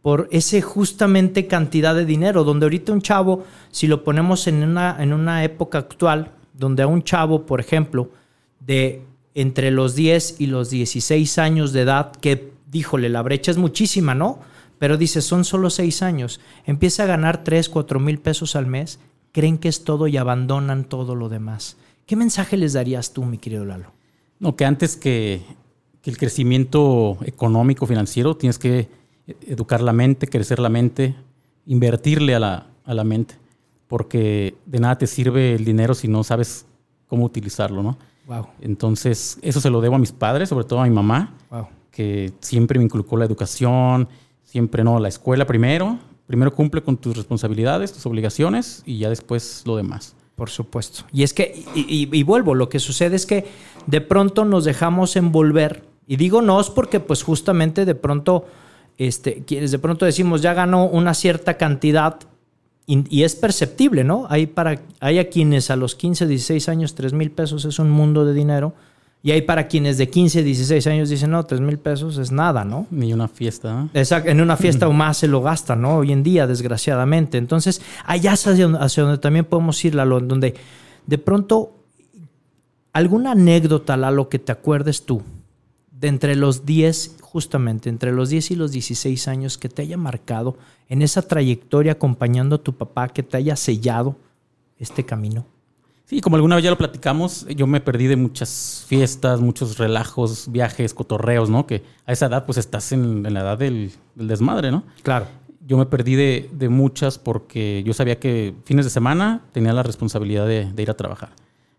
por 0.02 0.28
ese 0.32 0.62
justamente 0.62 1.48
cantidad 1.48 1.94
de 1.94 2.06
dinero, 2.06 2.44
donde 2.44 2.66
ahorita 2.66 2.94
un 2.94 3.02
chavo, 3.02 3.44
si 3.72 3.88
lo 3.88 4.04
ponemos 4.04 4.48
en 4.48 4.64
una, 4.64 4.96
en 5.00 5.14
una 5.14 5.44
época 5.44 5.80
actual, 5.80 6.32
donde 6.54 6.84
a 6.84 6.88
un 6.88 7.04
chavo, 7.04 7.46
por 7.46 7.60
ejemplo, 7.60 8.10
de 8.60 9.04
entre 9.36 9.70
los 9.70 9.96
10 9.96 10.40
y 10.40 10.48
los 10.48 10.70
16 10.70 11.38
años 11.38 11.74
de 11.74 11.82
edad, 11.82 12.12
que, 12.14 12.54
díjole, 12.72 13.10
la 13.10 13.22
brecha 13.22 13.52
es 13.52 13.58
muchísima, 13.58 14.16
¿no? 14.16 14.40
Pero 14.80 14.98
dice, 14.98 15.22
son 15.22 15.44
solo 15.44 15.70
6 15.70 16.02
años, 16.02 16.40
empieza 16.66 17.04
a 17.04 17.08
ganar 17.08 17.44
3, 17.44 17.70
4 17.70 18.00
mil 18.00 18.20
pesos 18.20 18.56
al 18.56 18.66
mes, 18.66 19.00
creen 19.38 19.60
que 19.60 19.70
es 19.70 19.84
todo 19.84 20.08
y 20.08 20.18
abandonan 20.18 20.86
todo 20.86 21.14
lo 21.14 21.30
demás. 21.30 21.78
¿Qué 22.08 22.16
mensaje 22.16 22.58
les 22.58 22.74
darías 22.74 23.14
tú, 23.14 23.24
mi 23.24 23.38
querido 23.38 23.66
Lalo? 23.66 23.92
No, 24.40 24.56
que 24.56 24.66
antes 24.66 24.98
que, 24.98 25.44
que 26.02 26.10
el 26.10 26.18
crecimiento 26.18 27.20
económico, 27.24 27.86
financiero, 27.86 28.36
tienes 28.36 28.58
que 28.58 28.90
educar 29.46 29.82
la 29.82 29.94
mente, 29.94 30.26
crecer 30.26 30.58
la 30.58 30.70
mente, 30.70 31.14
invertirle 31.68 32.34
a 32.34 32.40
la, 32.40 32.68
a 32.84 32.96
la 32.96 33.04
mente, 33.04 33.36
porque 33.88 34.56
de 34.66 34.80
nada 34.80 34.98
te 34.98 35.06
sirve 35.06 35.54
el 35.54 35.66
dinero 35.66 35.94
si 35.94 36.08
no 36.08 36.24
sabes 36.24 36.66
cómo 37.06 37.24
utilizarlo, 37.24 37.84
¿no? 37.84 38.00
Wow. 38.26 38.48
Entonces, 38.60 39.38
eso 39.44 39.62
se 39.62 39.70
lo 39.70 39.82
debo 39.82 39.98
a 39.98 40.00
mis 40.00 40.14
padres, 40.14 40.50
sobre 40.50 40.66
todo 40.66 40.82
a 40.82 40.86
mi 40.86 40.90
mamá, 40.90 41.36
que 41.92 42.34
siempre 42.40 42.80
me 42.80 42.86
inculcó 42.86 43.18
la 43.18 43.26
educación, 43.26 44.10
siempre 44.44 44.84
no, 44.84 45.00
la 45.00 45.10
escuela 45.10 45.46
primero, 45.46 46.00
primero 46.28 46.54
cumple 46.54 46.84
con 46.84 46.98
tus 46.98 47.16
responsabilidades, 47.16 47.94
tus 47.94 48.06
obligaciones 48.06 48.84
y 48.86 49.00
ya 49.00 49.10
después 49.10 49.64
lo 49.66 49.76
demás. 49.76 50.16
Por 50.36 50.52
supuesto. 50.52 51.04
Y 51.12 51.24
es 51.24 51.34
que, 51.34 51.64
y, 51.74 52.08
y, 52.12 52.24
vuelvo, 52.24 52.54
lo 52.54 52.70
que 52.70 52.78
sucede 52.78 53.16
es 53.16 53.26
que 53.26 53.46
de 53.88 54.02
pronto 54.02 54.46
nos 54.46 54.66
dejamos 54.66 55.16
envolver, 55.16 55.84
y 56.06 56.18
digo 56.18 56.44
nos 56.44 56.70
porque 56.70 57.00
pues 57.00 57.24
justamente 57.24 57.86
de 57.86 57.96
pronto 57.96 58.46
este, 59.00 59.44
quienes 59.46 59.72
de 59.72 59.80
pronto 59.80 60.06
decimos 60.06 60.44
ya 60.44 60.54
ganó 60.54 60.86
una 60.86 61.16
cierta 61.16 61.58
cantidad 61.58 62.20
y, 62.86 63.04
y 63.16 63.24
es 63.24 63.36
perceptible, 63.36 64.04
¿no? 64.04 64.28
Hay, 64.30 64.46
para, 64.46 64.82
hay 65.00 65.18
a 65.18 65.30
quienes 65.30 65.72
a 65.72 65.76
los 65.76 65.96
15, 65.96 66.28
16 66.28 66.70
años 66.70 66.94
3 66.94 67.14
mil 67.14 67.32
pesos 67.32 67.66
es 67.66 67.80
un 67.80 67.90
mundo 67.90 68.24
de 68.24 68.34
dinero 68.34 68.76
y 69.24 69.32
hay 69.32 69.42
para 69.42 69.68
quienes 69.68 69.98
de 69.98 70.10
15, 70.10 70.44
16 70.44 70.88
años 70.88 71.10
dicen, 71.10 71.32
no, 71.32 71.44
3 71.44 71.60
mil 71.60 71.80
pesos 71.80 72.18
es 72.18 72.32
nada, 72.32 72.64
¿no? 72.64 72.88
Ni 72.92 73.14
una 73.14 73.28
fiesta. 73.28 73.90
¿eh? 73.94 74.00
Exacto, 74.00 74.30
en 74.30 74.42
una 74.42 74.58
fiesta 74.58 74.88
o 74.90 74.94
más 74.94 75.18
se 75.18 75.28
lo 75.28 75.42
gasta, 75.42 75.76
¿no? 75.76 75.98
Hoy 75.98 76.12
en 76.12 76.24
día, 76.24 76.48
desgraciadamente. 76.48 77.38
Entonces, 77.38 77.82
allá 78.06 78.34
es 78.34 78.48
hacia, 78.48 78.68
hacia 78.68 79.04
donde 79.04 79.18
también 79.18 79.46
podemos 79.46 79.84
ir, 79.84 79.96
Lalo, 79.96 80.20
donde 80.20 80.56
de 81.06 81.18
pronto 81.18 81.74
alguna 82.94 83.32
anécdota, 83.32 83.98
Lalo, 83.98 84.30
que 84.30 84.40
te 84.40 84.52
acuerdes 84.52 85.06
tú, 85.06 85.24
de 85.92 86.08
entre 86.08 86.36
los 86.36 86.66
10, 86.66 87.18
justamente, 87.22 87.90
entre 87.90 88.12
los 88.12 88.30
10 88.30 88.52
y 88.52 88.56
los 88.56 88.72
16 88.72 89.28
años 89.28 89.58
que 89.58 89.68
te 89.68 89.82
haya 89.82 89.98
marcado 89.98 90.58
en 90.90 91.02
esa 91.02 91.22
trayectoria 91.22 91.94
acompañando 91.94 92.58
a 92.58 92.64
tu 92.64 92.74
papá, 92.78 93.10
que 93.10 93.24
te 93.24 93.38
haya 93.38 93.56
sellado 93.56 94.16
este 94.80 95.04
camino. 95.04 95.46
Sí, 96.08 96.22
como 96.22 96.38
alguna 96.38 96.56
vez 96.56 96.64
ya 96.64 96.70
lo 96.70 96.78
platicamos, 96.78 97.46
yo 97.50 97.68
me 97.68 97.82
perdí 97.82 98.08
de 98.08 98.16
muchas 98.16 98.86
fiestas, 98.88 99.42
muchos 99.42 99.78
relajos, 99.78 100.50
viajes, 100.50 100.94
cotorreos, 100.94 101.50
¿no? 101.50 101.68
Que 101.68 101.84
a 102.06 102.14
esa 102.14 102.28
edad 102.28 102.46
pues 102.46 102.58
estás 102.58 102.94
en, 102.94 103.26
en 103.26 103.34
la 103.34 103.42
edad 103.42 103.58
del, 103.58 103.92
del 104.16 104.30
desmadre, 104.30 104.72
¿no? 104.72 104.86
Claro. 105.04 105.26
Yo 105.68 105.78
me 105.78 105.86
perdí 105.86 106.16
de, 106.16 106.50
de 106.54 106.70
muchas 106.70 107.20
porque 107.20 107.84
yo 107.86 107.94
sabía 107.94 108.22
que 108.22 108.56
fines 108.64 108.86
de 108.86 108.90
semana 108.90 109.42
tenía 109.52 109.74
la 109.74 109.84
responsabilidad 109.84 110.48
de, 110.48 110.72
de 110.72 110.82
ir 110.82 110.90
a 110.90 110.96
trabajar. 110.96 111.32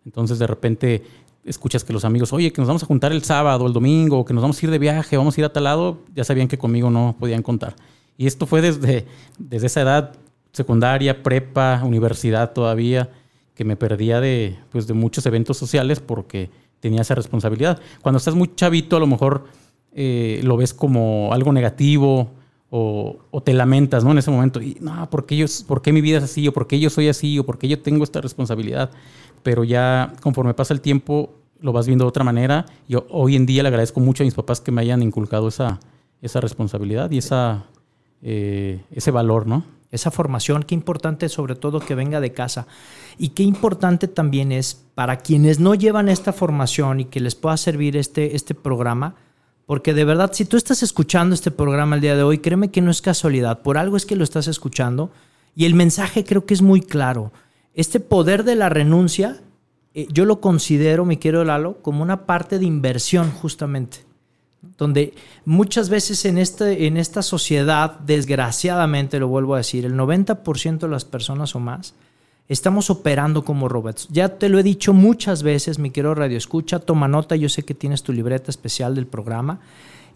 Entonces 0.05 0.39
de 0.39 0.47
repente 0.47 1.03
escuchas 1.43 1.83
que 1.83 1.95
los 1.95 2.05
amigos, 2.05 2.31
oye, 2.35 2.53
que 2.53 2.61
nos 2.61 2.69
vamos 2.69 2.83
a 2.83 2.87
juntar 2.87 3.13
el 3.13 3.25
sábado, 3.25 3.67
el 3.67 3.73
domingo, 3.73 4.27
que 4.27 4.35
nos 4.35 4.43
vamos 4.43 4.63
a 4.63 4.67
ir 4.67 4.71
de 4.71 4.79
viaje, 4.79 5.17
vamos 5.17 5.39
a 5.39 5.41
ir 5.41 5.47
a 5.47 5.55
tal 5.55 5.65
lado, 5.65 6.03
ya 6.15 6.25
sabían 6.25 6.49
que 6.49 6.59
conmigo 6.59 6.91
no 6.91 7.17
podían 7.19 7.43
contar. 7.43 7.77
Y 8.19 8.27
esto 8.27 8.45
fue 8.45 8.61
desde, 8.61 9.07
desde 9.39 9.69
esa 9.69 9.81
edad, 9.81 10.13
secundaria, 10.53 11.23
prepa, 11.23 11.81
universidad 11.83 12.53
todavía, 12.53 13.09
que 13.59 13.65
me 13.65 13.75
perdía 13.75 14.21
de, 14.21 14.57
pues, 14.71 14.87
de 14.87 14.95
muchos 14.95 15.27
eventos 15.27 15.57
sociales 15.57 15.99
porque 15.99 16.49
tenía 16.79 17.01
esa 17.03 17.17
responsabilidad. 17.17 17.81
Cuando 18.03 18.19
estás 18.19 18.37
muy 18.37 18.55
chavito, 18.55 18.97
a 18.97 19.01
lo 19.01 19.09
mejor 19.09 19.47
eh, 19.93 20.41
lo 20.45 20.57
ves 20.57 20.73
como 20.73 21.31
algo 21.33 21.53
negativo 21.53 22.31
o, 22.71 23.17
o 23.33 23.43
te 23.43 23.53
lamentas, 23.55 24.05
¿no? 24.05 24.13
En 24.13 24.19
ese 24.19 24.31
momento, 24.31 24.63
y 24.63 24.77
no, 24.81 25.11
¿por 25.11 25.27
qué, 25.27 25.37
yo, 25.37 25.47
¿por 25.67 25.83
qué 25.83 25.93
mi 25.93 26.01
vida 26.01 26.19
es 26.19 26.25
así? 26.25 26.47
¿O 26.47 26.53
por 26.53 26.69
qué 26.69 26.79
yo 26.79 26.89
soy 26.89 27.09
así? 27.09 27.37
¿O 27.41 27.45
por 27.45 27.59
qué 27.59 27.67
yo 27.67 27.81
tengo 27.81 28.05
esta 28.05 28.21
responsabilidad? 28.21 28.91
Pero 29.43 29.65
ya 29.65 30.13
conforme 30.23 30.55
pasa 30.55 30.73
el 30.73 30.81
tiempo, 30.81 31.35
lo 31.61 31.73
vas 31.73 31.89
viendo 31.89 32.05
de 32.05 32.11
otra 32.11 32.23
manera. 32.23 32.65
Y 32.87 32.95
ho- 32.95 33.07
hoy 33.11 33.35
en 33.35 33.45
día 33.45 33.65
le 33.65 33.71
agradezco 33.71 33.99
mucho 33.99 34.23
a 34.23 34.27
mis 34.27 34.35
papás 34.35 34.61
que 34.61 34.71
me 34.71 34.83
hayan 34.83 35.03
inculcado 35.03 35.49
esa, 35.49 35.81
esa 36.23 36.41
responsabilidad 36.41 37.11
y 37.11 37.19
esa, 37.19 37.65
eh, 38.23 38.83
ese 38.93 39.11
valor, 39.11 39.49
¿no? 39.49 39.65
Esa 39.91 40.11
formación, 40.11 40.65
qué 40.65 40.75
importante 40.75 41.29
sobre 41.29 41.55
todo 41.55 41.81
que 41.81 41.95
venga 41.95 42.21
de 42.21 42.33
casa 42.33 42.67
y 43.17 43.31
qué 43.31 43.43
importante 43.43 44.09
también 44.09 44.53
es 44.53 44.85
para 44.95 45.17
quienes 45.17 45.61
no 45.61 45.75
llevan 45.75 46.09
esta 46.09 46.33
formación 46.33 47.01
y 47.01 47.05
que 47.07 47.21
les 47.21 47.35
pueda 47.35 47.57
servir 47.57 47.97
este, 47.97 48.37
este 48.37 48.55
programa, 48.55 49.15
porque 49.67 49.95
de 49.95 50.05
verdad 50.05 50.33
si 50.33 50.45
tú 50.45 50.57
estás 50.57 50.83
escuchando 50.83 51.35
este 51.35 51.51
programa 51.51 51.97
el 51.97 52.03
día 52.03 52.17
de 52.17 52.23
hoy, 52.23 52.39
créeme 52.39 52.71
que 52.71 52.83
no 52.83 52.91
es 52.91 53.01
casualidad, 53.01 53.63
por 53.63 53.79
algo 53.79 53.97
es 53.97 54.05
que 54.05 54.17
lo 54.17 54.25
estás 54.25 54.47
escuchando 54.47 55.11
y 55.55 55.65
el 55.65 55.75
mensaje 55.75 56.25
creo 56.25 56.45
que 56.45 56.55
es 56.55 56.63
muy 56.63 56.81
claro. 56.83 57.33
Este 57.75 58.01
poder 58.01 58.45
de 58.45 58.57
la 58.57 58.69
renuncia, 58.69 59.41
eh, 59.95 60.07
yo 60.11 60.25
lo 60.25 60.41
considero, 60.41 61.05
mi 61.05 61.17
querido 61.17 61.45
Lalo, 61.45 61.81
como 61.81 62.03
una 62.03 62.27
parte 62.27 62.59
de 62.59 62.67
inversión 62.67 63.31
justamente 63.31 64.08
donde 64.63 65.15
muchas 65.45 65.89
veces 65.89 66.25
en, 66.25 66.39
este, 66.39 66.87
en 66.87 66.97
esta 66.97 67.23
sociedad, 67.23 67.99
desgraciadamente 68.01 69.19
lo 69.19 69.29
vuelvo 69.29 69.55
a 69.55 69.59
decir, 69.59 69.85
el 69.85 69.95
90% 69.95 70.79
de 70.79 70.89
las 70.89 71.05
personas 71.05 71.55
o 71.55 71.61
más 71.61 71.95
estamos 72.49 72.91
operando 72.91 73.45
como 73.45 73.69
robots. 73.69 74.09
Ya 74.11 74.39
te 74.39 74.49
lo 74.49 74.59
he 74.59 74.63
dicho 74.63 74.93
muchas 74.93 75.43
veces, 75.43 75.79
mi 75.79 75.91
querido 75.91 76.15
Radio 76.15 76.39
Escucha, 76.39 76.79
toma 76.79 77.07
nota, 77.07 77.37
yo 77.37 77.49
sé 77.49 77.65
que 77.65 77.75
tienes 77.75 78.03
tu 78.03 78.13
libreta 78.13 78.51
especial 78.51 78.95
del 78.95 79.07
programa 79.07 79.61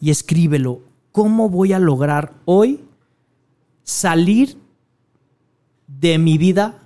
y 0.01 0.11
escríbelo. 0.11 0.81
¿Cómo 1.13 1.51
voy 1.51 1.75
a 1.75 1.79
lograr 1.79 2.33
hoy 2.47 2.81
salir 3.85 4.57
de 5.87 6.19
mi 6.19 6.39
vida 6.39 6.82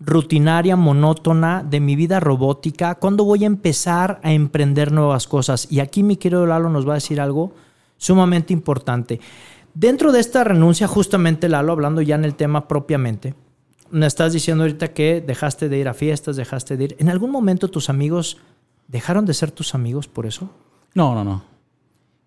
rutinaria, 0.00 0.76
monótona, 0.76 1.64
de 1.68 1.80
mi 1.80 1.96
vida 1.96 2.20
robótica? 2.20 2.94
¿Cuándo 2.96 3.24
voy 3.24 3.44
a 3.44 3.46
empezar 3.46 4.20
a 4.22 4.32
emprender 4.32 4.92
nuevas 4.92 5.26
cosas? 5.26 5.66
Y 5.70 5.80
aquí 5.80 6.02
mi 6.02 6.16
querido 6.16 6.46
Lalo 6.46 6.70
nos 6.70 6.86
va 6.86 6.92
a 6.92 6.94
decir 6.96 7.20
algo 7.20 7.52
sumamente 7.96 8.52
importante. 8.52 9.20
Dentro 9.74 10.12
de 10.12 10.20
esta 10.20 10.44
renuncia, 10.44 10.86
justamente 10.88 11.48
Lalo, 11.48 11.72
hablando 11.72 12.02
ya 12.02 12.14
en 12.14 12.24
el 12.24 12.34
tema 12.34 12.68
propiamente, 12.68 13.34
me 13.90 14.06
estás 14.06 14.32
diciendo 14.32 14.64
ahorita 14.64 14.92
que 14.92 15.20
dejaste 15.20 15.68
de 15.68 15.78
ir 15.78 15.88
a 15.88 15.94
fiestas, 15.94 16.36
dejaste 16.36 16.76
de 16.76 16.84
ir. 16.84 16.96
¿En 16.98 17.08
algún 17.08 17.30
momento 17.30 17.68
tus 17.68 17.88
amigos 17.88 18.38
dejaron 18.86 19.24
de 19.24 19.34
ser 19.34 19.50
tus 19.50 19.74
amigos 19.74 20.08
por 20.08 20.26
eso? 20.26 20.50
No, 20.94 21.14
no, 21.14 21.24
no. 21.24 21.42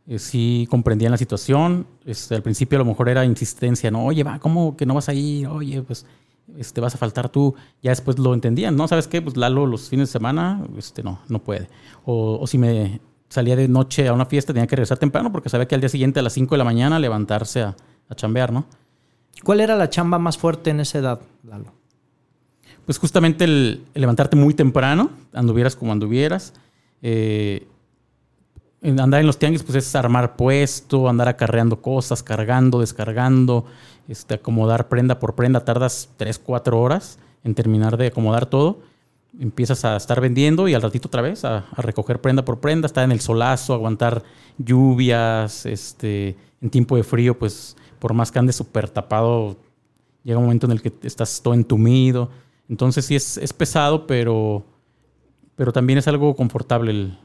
Eh, 0.08 0.20
sí 0.20 0.68
comprendían 0.70 1.12
la 1.12 1.18
situación. 1.18 1.86
Este, 2.06 2.36
al 2.36 2.42
principio 2.42 2.78
a 2.78 2.80
lo 2.80 2.86
mejor 2.86 3.10
era 3.10 3.26
insistencia, 3.26 3.92
¿no? 3.92 4.06
Oye, 4.06 4.24
va, 4.24 4.40
¿cómo 4.40 4.76
que 4.76 4.86
no 4.86 4.96
vas 4.96 5.10
a 5.10 5.14
ir? 5.14 5.48
Oye, 5.48 5.82
pues 5.82 6.06
este, 6.58 6.82
vas 6.82 6.96
a 6.96 6.98
faltar 6.98 7.30
tú. 7.30 7.56
Ya 7.82 7.92
después 7.92 8.20
lo 8.20 8.34
entendían, 8.34 8.76
¿no? 8.76 8.88
¿Sabes 8.88 9.08
qué? 9.08 9.22
Pues 9.22 9.38
Lalo 9.38 9.66
los 9.66 9.90
fines 9.90 10.10
de 10.10 10.12
semana, 10.12 10.66
este, 10.78 11.04
no, 11.04 11.20
no 11.30 11.40
puede. 11.40 11.70
O, 12.06 12.40
o 12.40 12.48
si 12.48 12.58
me 12.58 13.00
salía 13.30 13.56
de 13.56 13.68
noche 13.68 14.08
a 14.08 14.14
una 14.14 14.26
fiesta, 14.26 14.54
tenía 14.54 14.68
que 14.68 14.76
regresar 14.76 14.98
temprano 14.98 15.32
porque 15.32 15.50
sabía 15.50 15.68
que 15.68 15.76
al 15.76 15.82
día 15.82 15.90
siguiente 15.90 16.20
a 16.20 16.24
las 16.24 16.34
5 16.34 16.56
de 16.56 16.58
la 16.58 16.66
mañana 16.66 17.00
levantarse 17.00 17.62
a, 17.62 17.76
a 18.10 18.16
chambear, 18.16 18.52
¿no? 18.52 18.66
¿Cuál 19.44 19.62
era 19.62 19.76
la 19.76 19.90
chamba 19.90 20.20
más 20.20 20.38
fuerte 20.38 20.70
en 20.70 20.82
esa 20.82 21.00
edad, 21.00 21.22
Lalo? 21.44 21.74
Pues 22.86 22.98
justamente 22.98 23.46
el, 23.46 23.86
el 23.94 24.02
levantarte 24.02 24.36
muy 24.36 24.54
temprano, 24.54 25.12
anduvieras 25.34 25.76
como 25.76 25.92
anduvieras. 25.92 26.54
Eh, 27.02 27.68
andar 28.84 29.20
en 29.20 29.28
los 29.28 29.38
tianguis, 29.38 29.64
pues 29.64 29.76
es 29.76 29.96
armar 29.96 30.36
puesto, 30.36 31.08
andar 31.08 31.28
acarreando 31.28 31.82
cosas, 31.82 32.24
cargando, 32.24 32.80
descargando, 32.80 33.66
este, 34.12 34.36
acomodar 34.36 34.90
prenda 34.90 35.20
por 35.20 35.36
prenda. 35.36 35.64
Tardas 35.64 36.10
3, 36.18 36.40
4 36.40 36.80
horas 36.80 37.18
en 37.44 37.56
terminar 37.56 37.98
de 37.98 38.08
acomodar 38.08 38.46
todo. 38.46 38.80
Empiezas 39.40 39.86
a 39.86 39.96
estar 39.96 40.20
vendiendo 40.20 40.68
y 40.68 40.74
al 40.74 40.82
ratito 40.82 41.08
otra 41.08 41.22
vez 41.22 41.46
a, 41.46 41.66
recoger 41.78 42.20
prenda 42.20 42.44
por 42.44 42.60
prenda, 42.60 42.86
estar 42.86 43.04
en 43.04 43.12
el 43.12 43.22
solazo, 43.22 43.74
aguantar 43.74 44.24
lluvias, 44.58 45.66
este, 45.66 46.36
en 46.62 46.70
tiempo 46.70 46.98
de 46.98 47.04
frío, 47.04 47.40
pues 47.40 47.78
por 48.00 48.14
más 48.14 48.32
que 48.32 48.40
andes 48.40 48.58
súper 48.58 48.90
tapado, 48.90 49.56
llega 50.24 50.38
un 50.38 50.46
momento 50.46 50.66
en 50.66 50.74
el 50.74 50.82
que 50.82 50.94
estás 51.04 51.42
todo 51.42 51.54
entumido. 51.54 52.30
Entonces 52.68 53.06
sí 53.06 53.16
es, 53.16 53.38
es 53.38 53.54
pesado, 53.54 54.06
pero, 54.06 54.66
pero 55.56 55.72
también 55.72 56.00
es 56.00 56.08
algo 56.08 56.36
confortable 56.36 56.92
el 56.92 57.18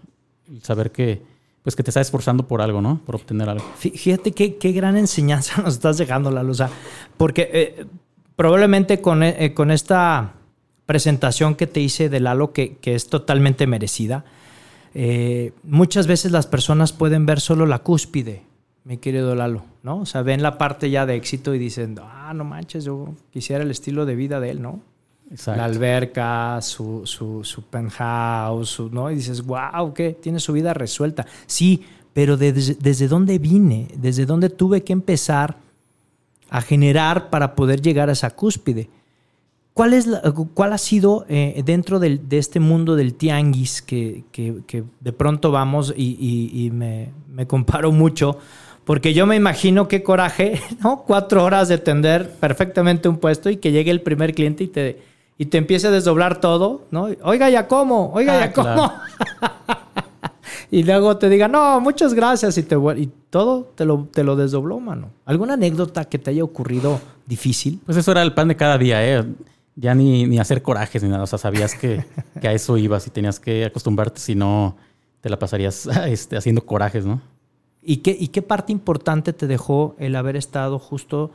saber 0.63 0.93
que, 0.93 1.23
pues 1.67 1.75
que 1.75 1.83
te 1.83 1.91
estás 1.91 2.07
esforzando 2.07 2.47
por 2.47 2.63
algo, 2.63 2.81
¿no? 2.81 3.01
Por 3.05 3.17
obtener 3.17 3.49
algo. 3.49 3.65
Fí- 3.83 3.91
Fíjate 3.91 4.31
qué, 4.31 4.55
qué 4.55 4.71
gran 4.71 4.97
enseñanza 5.05 5.61
nos 5.63 5.75
estás 5.75 5.99
dejando, 5.99 6.31
Lalo. 6.31 6.53
O 6.53 6.55
sea, 6.55 6.71
porque 7.17 7.51
eh, 7.53 7.87
probablemente 8.37 9.01
con, 9.01 9.25
eh, 9.25 9.53
con 9.53 9.73
esta 9.73 10.35
presentación 10.87 11.57
que 11.57 11.67
te 11.67 11.81
hice 11.81 12.09
de 12.09 12.21
Lalo, 12.21 12.53
que, 12.53 12.77
que 12.77 12.95
es 12.95 13.09
totalmente 13.09 13.67
merecida, 13.67 14.25
eh, 14.95 15.53
muchas 15.65 16.07
veces 16.07 16.31
las 16.31 16.47
personas 16.47 16.93
pueden 16.93 17.27
ver 17.27 17.41
solo 17.41 17.67
la 17.67 17.81
cúspide, 17.81 18.45
mi 18.85 18.99
querido 18.99 19.35
Lalo, 19.35 19.65
¿no? 19.83 19.99
O 19.99 20.07
sea, 20.07 20.23
ven 20.23 20.43
la 20.45 20.59
parte 20.59 20.89
ya 20.91 21.05
de 21.05 21.17
éxito 21.17 21.53
y 21.53 21.59
dicen, 21.59 21.97
ah, 22.01 22.33
no 22.33 22.45
manches, 22.45 22.85
yo 22.85 23.17
quisiera 23.33 23.65
el 23.65 23.73
estilo 23.73 24.07
de 24.07 24.15
vida 24.15 24.39
de 24.39 24.51
él, 24.51 24.63
¿no? 24.63 24.81
Exacto. 25.31 25.59
La 25.59 25.65
alberca, 25.65 26.61
su, 26.63 27.03
su, 27.05 27.43
su 27.43 27.63
penthouse, 27.63 28.69
su- 28.69 28.91
¿no? 28.91 29.11
Y 29.11 29.17
dices, 29.17 29.43
wow, 29.45 29.93
¿qué? 29.95 30.13
Tiene 30.21 30.39
su 30.41 30.53
vida 30.53 30.73
resuelta. 30.73 31.27
Sí, 31.47 31.83
pero 32.13 32.37
de- 32.37 32.53
desde, 32.53 33.09
dónde 33.09 33.39
vine, 33.39 33.89
desde 33.97 34.25
dónde 34.25 34.51
tuve 34.51 34.83
que 34.85 34.93
empezar 34.93 35.57
a 36.49 36.61
generar 36.63 37.29
para 37.29 37.55
poder 37.57 37.83
llegar 37.83 38.09
a 38.09 38.13
esa 38.13 38.31
cúspide. 38.31 38.89
¿Cuál, 39.75 39.93
es 39.95 40.07
la- 40.07 40.23
cuál 40.55 40.73
ha 40.73 40.79
sido 40.79 41.27
eh, 41.29 41.61
dentro 41.67 41.99
del- 41.99 42.29
de 42.29 42.39
este 42.39 42.61
mundo 42.61 42.95
del 42.97 43.15
tianguis 43.15 43.83
que, 43.83 44.25
que- 44.33 44.63
que 44.67 44.85
de 45.01 45.13
pronto 45.13 45.51
vamos 45.51 45.93
y, 45.97 46.17
y- 46.19 46.67
y 46.67 46.71
me, 46.71 47.11
me 47.29 47.47
comparo 47.47 47.91
mucho? 47.93 48.39
Porque 48.85 49.13
yo 49.13 49.27
me 49.27 49.35
imagino 49.35 49.89
qué 49.89 50.03
coraje, 50.05 50.61
¿no? 50.83 51.03
Cuatro 51.03 51.43
horas 51.45 51.67
de 51.69 51.79
tender 51.79 52.31
perfectamente 52.39 53.09
un 53.09 53.19
puesto 53.19 53.51
y 53.51 53.57
que 53.57 53.73
llegue 53.73 53.91
el 53.91 54.01
primer 54.01 54.33
cliente 54.33 54.63
y 54.65 54.69
te, 54.69 55.03
y 55.39 55.47
te 55.47 55.59
empiece 55.59 55.89
a 55.89 55.91
desdoblar 55.91 56.41
todo, 56.41 56.85
¿no? 56.91 57.09
Oiga, 57.23 57.51
¿ya 57.51 57.69
cómo? 57.69 58.13
Oiga, 58.13 58.39
Ah, 58.39 58.41
¿ya 58.47 58.53
cómo? 58.53 58.65
claro. 58.75 58.93
y 60.71 60.83
luego 60.83 61.17
te 61.19 61.29
diga, 61.29 61.49
no, 61.49 61.81
muchas 61.81 62.15
gracias 62.15 62.57
y, 62.59 62.63
te, 62.63 62.77
y 62.97 63.11
todo 63.31 63.73
te 63.75 63.85
lo, 63.85 64.09
te 64.11 64.25
lo 64.25 64.37
desdobló, 64.37 64.81
mano. 64.81 65.11
¿Alguna 65.25 65.55
anécdota 65.55 66.05
que 66.07 66.19
te 66.19 66.31
haya 66.31 66.43
ocurrido 66.45 67.01
difícil? 67.27 67.81
Pues 67.85 67.99
eso 67.99 68.13
era 68.13 68.23
el 68.23 68.33
pan 68.35 68.49
de 68.49 68.57
cada 68.57 68.79
día, 68.79 69.07
¿eh? 69.07 69.25
Ya 69.75 69.95
ni, 69.95 70.27
ni 70.27 70.39
hacer 70.39 70.63
corajes 70.63 71.03
ni 71.03 71.11
nada. 71.11 71.25
O 71.25 71.27
sea, 71.27 71.39
sabías 71.39 71.75
que, 71.75 72.05
que 72.41 72.49
a 72.49 72.53
eso 72.53 72.77
ibas 72.79 73.07
y 73.07 73.11
tenías 73.11 73.39
que 73.39 73.65
acostumbrarte, 73.67 74.21
si 74.21 74.35
no 74.35 74.77
te 75.21 75.29
la 75.29 75.39
pasarías 75.39 75.87
este, 76.07 76.37
haciendo 76.37 76.65
corajes, 76.65 77.05
¿no? 77.05 77.21
¿Y 77.83 77.99
qué, 77.99 78.17
¿Y 78.19 78.29
qué 78.29 78.43
parte 78.43 78.73
importante 78.73 79.33
te 79.33 79.47
dejó 79.47 79.95
el 79.99 80.17
haber 80.17 80.35
estado 80.37 80.79
justo 80.79 81.31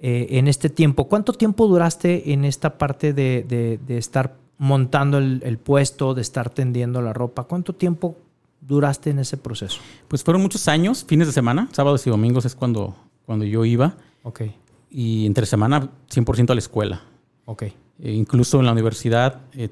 eh, 0.00 0.26
en 0.30 0.48
este 0.48 0.68
tiempo? 0.70 1.08
¿Cuánto 1.08 1.32
tiempo 1.32 1.66
duraste 1.66 2.32
en 2.32 2.44
esta 2.44 2.78
parte 2.78 3.12
de, 3.12 3.44
de- 3.48 3.78
de 3.86 3.98
estar 3.98 4.36
montando 4.58 5.18
el, 5.18 5.40
el 5.44 5.58
puesto, 5.58 6.14
de 6.14 6.22
estar 6.22 6.50
tendiendo 6.50 7.00
la 7.02 7.12
ropa? 7.12 7.44
¿Cuánto 7.44 7.72
tiempo 7.74 8.16
duraste 8.60 9.10
en 9.10 9.18
ese 9.18 9.36
proceso? 9.36 9.80
Pues 10.08 10.22
fueron 10.24 10.42
muchos 10.42 10.68
años, 10.68 11.04
fines 11.06 11.26
de 11.26 11.32
semana, 11.32 11.68
sábados 11.72 12.06
y 12.06 12.10
domingos 12.10 12.44
es 12.44 12.54
cuando, 12.54 12.94
cuando 13.26 13.44
yo 13.44 13.64
iba. 13.64 13.96
Ok, 14.22 14.42
Y 14.90 15.26
entre 15.26 15.44
semana 15.46 15.90
100% 16.10 16.50
a 16.50 16.54
la 16.54 16.58
escuela. 16.60 17.02
ok. 17.46 17.62
Eh, 18.00 18.10
incluso 18.12 18.58
en 18.58 18.66
la 18.66 18.72
universidad 18.72 19.42
eh, 19.52 19.68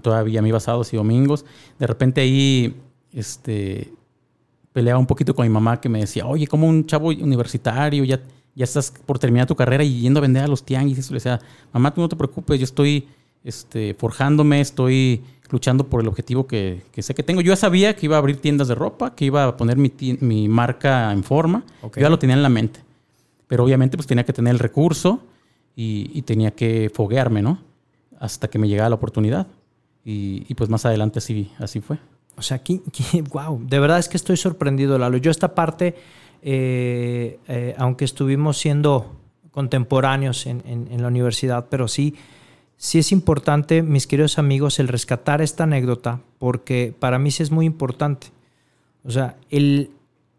todavía 0.00 0.40
me 0.40 0.48
iba 0.48 0.58
sábados 0.60 0.92
y 0.94 0.96
domingos. 0.96 1.44
De 1.78 1.86
repente 1.86 2.22
ahí 2.22 2.74
este, 3.12 3.92
peleaba 4.72 4.98
un 4.98 5.06
poquito 5.06 5.34
con 5.34 5.44
mi 5.46 5.52
mamá 5.52 5.78
que 5.80 5.88
me 5.90 6.00
decía, 6.00 6.26
oye, 6.26 6.46
como 6.46 6.66
un 6.66 6.86
chavo 6.86 7.08
universitario, 7.08 8.02
ya, 8.04 8.20
ya 8.56 8.64
estás 8.64 8.90
por 8.90 9.18
terminar 9.18 9.46
tu 9.46 9.54
carrera 9.54 9.84
y 9.84 10.00
yendo 10.00 10.18
a 10.18 10.22
vender 10.22 10.42
a 10.42 10.48
los 10.48 10.64
tianguis. 10.64 10.98
Eso 10.98 11.12
le 11.12 11.18
decía, 11.18 11.40
mamá, 11.72 11.94
tú 11.94 12.00
no 12.00 12.08
te 12.08 12.16
preocupes, 12.16 12.58
yo 12.58 12.64
estoy 12.64 13.06
este, 13.44 13.94
forjándome, 13.94 14.60
estoy 14.60 15.22
luchando 15.50 15.86
por 15.86 16.00
el 16.00 16.08
objetivo 16.08 16.46
que, 16.46 16.82
que 16.90 17.02
sé 17.02 17.14
que 17.14 17.22
tengo. 17.22 17.42
Yo 17.42 17.52
ya 17.52 17.56
sabía 17.56 17.94
que 17.94 18.06
iba 18.06 18.16
a 18.16 18.18
abrir 18.18 18.40
tiendas 18.40 18.66
de 18.66 18.74
ropa, 18.74 19.14
que 19.14 19.26
iba 19.26 19.44
a 19.44 19.56
poner 19.56 19.76
mi, 19.76 19.92
mi 20.20 20.48
marca 20.48 21.12
en 21.12 21.22
forma. 21.22 21.64
Ok. 21.82 21.96
Yo 21.96 22.02
ya 22.02 22.08
lo 22.08 22.18
tenía 22.18 22.34
en 22.34 22.42
la 22.42 22.48
mente. 22.48 22.80
Pero 23.46 23.62
obviamente 23.62 23.96
pues 23.96 24.06
tenía 24.06 24.24
que 24.24 24.32
tener 24.32 24.52
el 24.52 24.58
recurso 24.58 25.20
y, 25.76 26.10
y 26.14 26.22
tenía 26.22 26.50
que 26.50 26.90
foguearme, 26.92 27.42
¿no? 27.42 27.58
Hasta 28.18 28.48
que 28.48 28.58
me 28.58 28.68
llegara 28.68 28.88
la 28.88 28.96
oportunidad. 28.96 29.46
Y, 30.04 30.46
y, 30.48 30.54
pues 30.54 30.70
más 30.70 30.86
adelante 30.86 31.18
así, 31.18 31.50
así 31.58 31.80
fue. 31.80 31.98
O 32.36 32.42
sea, 32.42 32.62
wow, 33.32 33.60
de 33.66 33.78
verdad 33.80 33.98
es 33.98 34.08
que 34.08 34.16
estoy 34.16 34.36
sorprendido, 34.36 34.98
Lalo. 34.98 35.16
Yo 35.16 35.30
esta 35.30 35.54
parte, 35.54 35.96
eh, 36.48 37.40
eh, 37.48 37.74
aunque 37.76 38.04
estuvimos 38.04 38.56
siendo 38.56 39.16
contemporáneos 39.50 40.46
en, 40.46 40.62
en- 40.64 40.86
en 40.92 41.02
la 41.02 41.08
universidad, 41.08 41.66
pero 41.68 41.88
sí, 41.88 42.14
sí 42.76 43.00
es 43.00 43.10
importante, 43.10 43.82
mis 43.82 44.06
queridos 44.06 44.38
amigos, 44.38 44.78
el 44.78 44.86
rescatar 44.86 45.42
esta 45.42 45.64
anécdota, 45.64 46.20
porque 46.38 46.94
para 46.96 47.18
mí 47.18 47.32
sí 47.32 47.42
es 47.42 47.50
muy 47.50 47.66
importante. 47.66 48.28
O 49.04 49.10
sea, 49.10 49.36
el, 49.50 49.90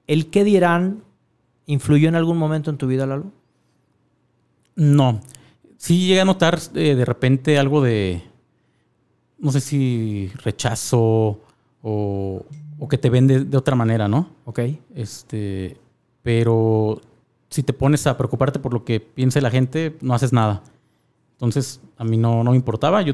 el 0.07 0.29
qué 0.29 0.45
dirán 0.45 1.03
influyó 1.65 2.07
en 2.07 2.15
algún 2.15 2.37
momento 2.37 2.69
en 2.71 2.77
tu 2.77 2.87
vida, 2.87 3.05
Lalo. 3.05 3.25
No. 4.75 5.19
Sí 5.77 6.07
llegué 6.07 6.21
a 6.21 6.25
notar 6.25 6.57
eh, 6.75 6.95
de 6.95 7.03
repente 7.05 7.57
algo 7.59 7.81
de, 7.81 8.21
no 9.39 9.51
sé 9.51 9.59
si 9.59 10.31
rechazo 10.43 11.41
o, 11.81 12.45
o 12.79 12.87
que 12.87 12.97
te 12.97 13.09
ven 13.09 13.27
de, 13.27 13.43
de 13.43 13.57
otra 13.57 13.75
manera, 13.75 14.07
¿no? 14.07 14.29
Ok. 14.45 14.59
Este, 14.95 15.77
pero 16.27 16.99
si 17.49 17.63
te 17.63 17.71
pones 17.71 18.05
a 18.05 18.17
preocuparte 18.17 18.59
por 18.59 18.73
lo 18.73 18.83
que 18.83 18.99
piense 18.99 19.39
la 19.39 19.49
gente, 19.49 19.95
no 20.01 20.13
haces 20.13 20.33
nada. 20.33 20.61
Entonces, 21.31 21.79
a 21.97 22.03
mí 22.03 22.17
no, 22.17 22.43
no 22.43 22.51
me 22.51 22.57
importaba. 22.57 23.01
Yo 23.01 23.13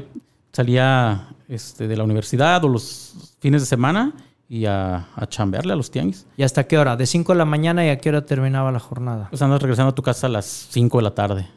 salía 0.50 1.28
este, 1.46 1.86
de 1.86 1.96
la 1.96 2.02
universidad 2.02 2.64
o 2.64 2.68
los 2.68 3.36
fines 3.38 3.62
de 3.62 3.66
semana 3.66 4.14
y 4.48 4.64
a, 4.64 5.06
a 5.14 5.28
chambearle 5.28 5.74
a 5.74 5.76
los 5.76 5.92
tianguis. 5.92 6.26
¿Y 6.36 6.42
hasta 6.42 6.66
qué 6.66 6.76
hora? 6.76 6.96
¿De 6.96 7.06
5 7.06 7.34
de 7.34 7.38
la 7.38 7.44
mañana 7.44 7.86
y 7.86 7.90
a 7.90 7.98
qué 7.98 8.08
hora 8.08 8.26
terminaba 8.26 8.72
la 8.72 8.80
jornada? 8.80 9.28
Pues 9.30 9.40
andas 9.42 9.62
regresando 9.62 9.90
a 9.90 9.94
tu 9.94 10.02
casa 10.02 10.26
a 10.26 10.30
las 10.30 10.66
5 10.70 10.98
de 10.98 11.04
la 11.04 11.14
tarde. 11.14 11.48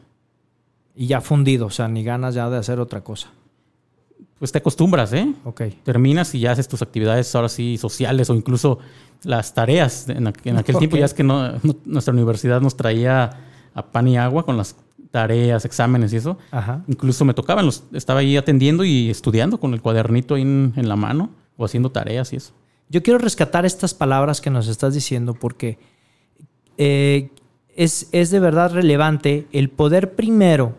Y 0.96 1.08
ya 1.08 1.22
fundido, 1.22 1.66
o 1.66 1.72
sea, 1.72 1.88
ni 1.88 2.04
ganas 2.04 2.36
ya 2.36 2.52
de 2.52 2.58
hacer 2.58 2.80
otra 2.80 3.04
cosa. 3.04 3.30
Pues 4.39 4.51
te 4.51 4.60
acostumbras, 4.60 5.13
¿eh? 5.13 5.34
Ok. 5.46 5.62
Terminas 5.84 6.34
y 6.36 6.39
ya 6.39 6.51
haces 6.51 6.67
tus 6.67 6.82
actividades 6.82 7.34
ahora 7.36 7.50
sí 7.50 7.77
sociales 7.77 8.29
o 8.29 8.36
incluso 8.36 8.77
las 9.24 9.53
tareas. 9.53 10.08
En, 10.10 10.25
aqu- 10.25 10.41
en 10.46 10.58
aquel 10.58 10.77
tiempo 10.77 10.96
ya 10.98 11.06
es 11.06 11.13
que 11.13 11.23
no- 11.23 11.54
no- 11.63 11.76
nuestra 11.86 12.13
universidad 12.13 12.62
nos 12.62 12.78
traía 12.78 13.32
a 13.73 13.86
pan 13.91 14.08
y 14.08 14.17
agua 14.17 14.45
con 14.45 14.56
las 14.58 14.76
tareas, 15.10 15.65
exámenes 15.65 16.13
y 16.13 16.17
eso. 16.17 16.38
Ajá. 16.52 16.84
Incluso 16.88 17.26
me 17.26 17.34
tocaban, 17.34 17.65
los, 17.65 17.84
estaba 17.93 18.19
ahí 18.19 18.38
atendiendo 18.38 18.84
y 18.84 19.10
estudiando 19.10 19.60
con 19.60 19.73
el 19.73 19.82
cuadernito 19.82 20.36
ahí 20.36 20.43
en, 20.43 20.73
en 20.76 20.88
la 20.88 20.95
mano 20.95 21.32
o 21.56 21.65
haciendo 21.65 21.89
tareas 21.91 22.32
y 22.34 22.36
eso. 22.36 22.54
Yo 22.89 23.02
quiero 23.02 23.17
rescatar 23.17 23.65
estas 23.65 23.93
palabras 23.95 24.39
que 24.39 24.50
nos 24.52 24.67
estás 24.67 24.93
diciendo 24.93 25.34
porque 25.34 25.80
eh, 26.78 27.32
es, 27.76 28.10
es 28.12 28.30
de 28.30 28.39
verdad 28.39 28.71
relevante 28.71 29.47
el 29.52 29.69
poder 29.69 30.13
primero, 30.15 30.76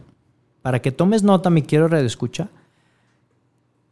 para 0.63 0.81
que 0.81 0.93
tomes 0.93 1.23
nota, 1.23 1.51
mi 1.51 1.63
quiero 1.63 1.89
redescucha, 1.89 2.49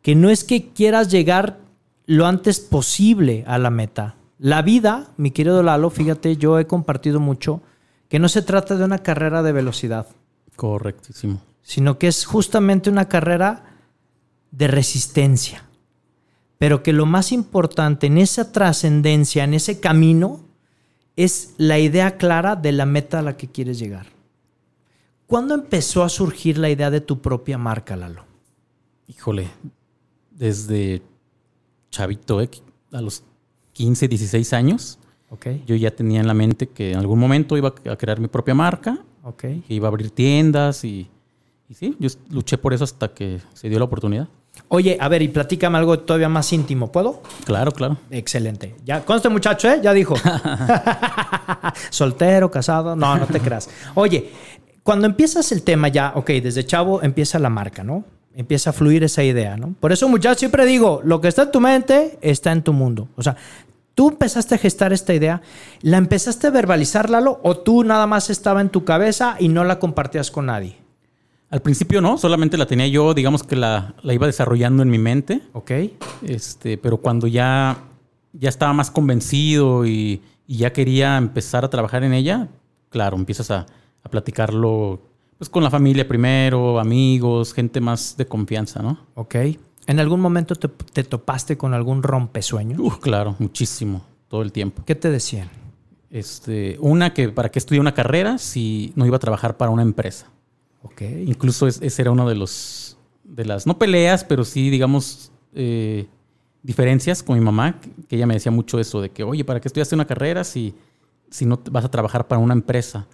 que 0.07 0.15
no 0.15 0.31
es 0.31 0.45
que 0.45 0.69
quieras 0.69 1.11
llegar 1.11 1.59
lo 2.07 2.27
antes 2.27 2.61
posible 2.61 3.43
a 3.49 3.59
la 3.59 3.71
meta. 3.71 4.15
La 4.39 4.63
vida, 4.63 5.09
mi 5.17 5.33
querido 5.33 5.65
Lalo, 5.65 5.91
fíjate, 5.91 6.37
yo 6.37 6.61
he 6.61 6.69
compartido 6.69 7.19
mucho 7.19 7.61
que 8.09 8.21
no 8.21 8.29
se 8.29 8.43
trata 8.43 8.77
de 8.77 8.85
una 8.85 8.99
carrera 8.99 9.43
de 9.43 9.51
velocidad, 9.51 10.07
Correctísimo. 10.55 11.41
sino 11.61 11.99
que 11.99 12.07
es 12.07 12.25
justamente 12.25 12.89
una 12.89 13.09
carrera 13.09 13.65
de 14.53 14.69
resistencia. 14.69 15.65
Pero 16.57 16.85
que 16.85 16.93
lo 16.93 17.05
más 17.05 17.33
importante 17.33 18.07
en 18.07 18.19
esa 18.19 18.53
trascendencia, 18.53 19.43
en 19.43 19.55
ese 19.55 19.81
camino, 19.81 20.39
es 21.17 21.55
la 21.59 21.81
idea 21.81 22.17
clara 22.17 22.55
de 22.55 22.71
la 22.71 22.87
meta 22.87 23.19
a 23.19 23.23
la 23.23 23.37
que 23.37 23.49
quieres 23.49 23.81
llegar. 23.81 24.07
¿Cuándo 25.27 25.57
empezó 25.57 26.05
a 26.05 26.09
surgir 26.09 26.59
la 26.59 26.71
idea 26.71 26.93
de 26.93 27.01
tu 27.01 27.21
propia 27.21 27.59
marca, 27.59 27.97
Lalo? 27.97 28.25
Híjole, 29.09 29.51
desde 30.37 31.03
chavito, 31.91 32.41
¿eh? 32.41 32.51
a 32.93 33.01
los 33.01 33.25
15, 33.73 34.09
16 34.09 34.53
años, 34.53 34.99
Ok, 35.29 35.47
yo 35.67 35.75
ya 35.75 35.91
tenía 35.91 36.21
en 36.21 36.27
la 36.29 36.35
mente 36.35 36.69
que 36.69 36.93
en 36.93 36.99
algún 36.99 37.19
momento 37.19 37.57
iba 37.57 37.75
a 37.91 37.97
crear 37.97 38.21
mi 38.21 38.29
propia 38.29 38.55
marca, 38.55 38.99
ok. 39.25 39.41
que 39.41 39.65
iba 39.69 39.89
a 39.89 39.91
abrir 39.91 40.11
tiendas 40.11 40.85
y, 40.85 41.11
y 41.69 41.75
sí, 41.75 41.97
yo 41.99 42.09
luché 42.31 42.59
por 42.59 42.73
eso 42.73 42.85
hasta 42.85 43.09
que 43.09 43.41
se 43.53 43.69
dio 43.69 43.79
la 43.79 43.87
oportunidad. 43.87 44.29
Oye, 44.69 44.97
a 45.01 45.09
ver, 45.09 45.23
y 45.23 45.29
platícame 45.29 45.79
algo 45.79 45.99
todavía 45.99 46.29
más 46.29 46.53
íntimo, 46.53 46.91
¿puedo? 46.91 47.23
Claro, 47.45 47.73
claro. 47.73 47.99
Excelente. 48.11 48.75
Ya, 48.85 49.05
conste 49.05 49.29
muchacho, 49.29 49.69
¿eh? 49.69 49.81
Ya 49.83 49.93
dijo. 49.93 50.15
Soltero, 51.91 52.51
casado. 52.51 52.97
No, 52.97 53.19
no 53.19 53.27
te 53.27 53.41
creas. 53.41 53.69
Oye, 53.95 54.31
cuando 54.83 55.07
empiezas 55.07 55.53
el 55.53 55.63
tema 55.63 55.89
ya, 55.89 56.13
ok, 56.15 56.31
desde 56.43 56.65
chavo 56.65 57.03
empieza 57.03 57.39
la 57.39 57.51
marca, 57.51 57.85
¿no? 57.85 58.05
Empieza 58.37 58.71
a 58.71 58.73
fluir 58.75 59.03
esa 59.03 59.25
idea, 59.25 59.57
¿no? 59.57 59.75
Por 59.81 59.93
eso, 59.93 60.09
muchachos, 60.09 60.41
siempre 60.41 60.67
digo, 60.67 61.01
lo 61.03 61.23
que 61.23 61.29
está 61.29 61.45
en 61.45 61.51
tu 61.53 61.61
mente 61.61 62.19
está 62.21 62.53
en 62.53 62.63
tu 62.63 62.75
mundo. 62.75 63.09
O 63.17 63.23
sea, 63.23 63.35
tú 63.95 64.11
empezaste 64.11 64.55
a 64.55 64.59
gestar 64.59 64.93
esta 64.93 65.15
idea, 65.15 65.41
¿la 65.81 65.97
empezaste 65.97 66.49
a 66.49 66.51
verbalizar, 66.51 67.09
Lalo? 67.09 67.41
¿O 67.43 67.57
tú 67.57 67.83
nada 67.83 68.07
más 68.07 68.29
estaba 68.29 68.61
en 68.61 68.69
tu 68.69 68.85
cabeza 68.85 69.37
y 69.41 69.49
no 69.49 69.65
la 69.65 69.79
compartías 69.79 70.31
con 70.31 70.47
nadie? 70.47 70.77
Al 71.49 71.63
principio 71.63 72.01
no, 72.03 72.19
solamente 72.19 72.59
la 72.59 72.67
tenía 72.67 72.89
yo, 72.89 73.15
digamos 73.15 73.43
que 73.43 73.57
la, 73.57 73.95
la 74.03 74.13
iba 74.13 74.27
desarrollando 74.27 74.83
en 74.83 74.91
mi 74.91 74.99
mente. 74.99 75.41
¿Ok? 75.55 75.71
Este, 76.23 76.77
pero 76.77 76.99
cuando 76.99 77.27
ya, 77.29 77.79
ya 78.35 78.51
estaba 78.51 78.75
más 78.75 78.91
convencido 78.91 79.87
y, 79.87 80.21
y 80.47 80.59
ya 80.59 80.75
quería 80.75 81.17
empezar 81.17 81.65
a 81.65 81.71
trabajar 81.71 82.05
en 82.05 82.13
ella, 82.13 82.49
claro, 82.91 83.17
empiezas 83.17 83.51
a, 83.51 83.67
a 84.03 84.09
platicarlo 84.11 85.01
pues, 85.39 85.49
con 85.51 85.63
la 85.63 85.71
familia 85.71 86.07
primero, 86.07 86.79
amigos, 86.81 87.53
gente 87.53 87.81
más 87.81 88.17
de 88.17 88.27
confianza, 88.27 88.83
¿no? 88.83 88.99
¿Ok? 89.15 89.35
¿En 89.87 90.01
algún 90.01 90.21
momento 90.21 90.55
te, 90.57 90.69
te 90.69 91.05
topaste 91.05 91.57
con 91.57 91.73
algún 91.75 92.03
rompesueño? 92.03 92.77
Uf, 92.81 92.99
claro, 92.99 93.37
muchísimo, 93.39 94.03
todo 94.29 94.43
el 94.43 94.51
tiempo. 94.53 94.83
¿Qué 94.85 94.95
te 94.95 95.11
decían? 95.11 95.49
Este, 96.11 96.77
una 96.81 97.13
que 97.13 97.29
para 97.29 97.51
qué 97.51 97.59
estudié 97.59 97.81
una 97.81 97.95
carrera 97.95 98.39
si 98.39 98.93
no 98.97 99.07
iba 99.07 99.17
a 99.17 99.21
trabajar 99.21 99.57
para 99.57 99.71
una 99.71 99.83
empresa. 99.83 100.27
¿Ok? 100.83 101.03
Incluso 101.03 101.67
es- 101.67 101.81
ese 101.83 102.03
era 102.03 102.11
uno 102.11 102.29
de 102.29 102.35
los 102.37 102.97
de 103.25 103.45
las 103.45 103.67
no 103.67 103.77
peleas, 103.77 104.23
pero 104.25 104.45
sí 104.45 104.71
digamos 104.71 105.33
eh, 105.53 106.07
diferencias 106.63 107.23
con 107.25 107.37
mi 107.39 107.45
mamá, 107.45 107.81
que- 107.81 108.17
ella 108.17 108.27
me 108.27 108.35
decía 108.35 108.53
mucho 108.53 108.79
eso 108.79 109.01
de 109.01 109.11
que, 109.11 109.25
oye, 109.25 109.45
¿para 109.45 109.61
qué 109.61 109.69
estudiaste 109.69 109.95
una 109.97 110.07
carrera 110.07 110.45
si, 110.45 110.75
si 111.31 111.45
no 111.45 111.59
vas 111.71 111.85
a 111.85 111.91
trabajar 111.91 112.27
para 112.29 112.41
una 112.41 112.55
empresa? 112.55 113.07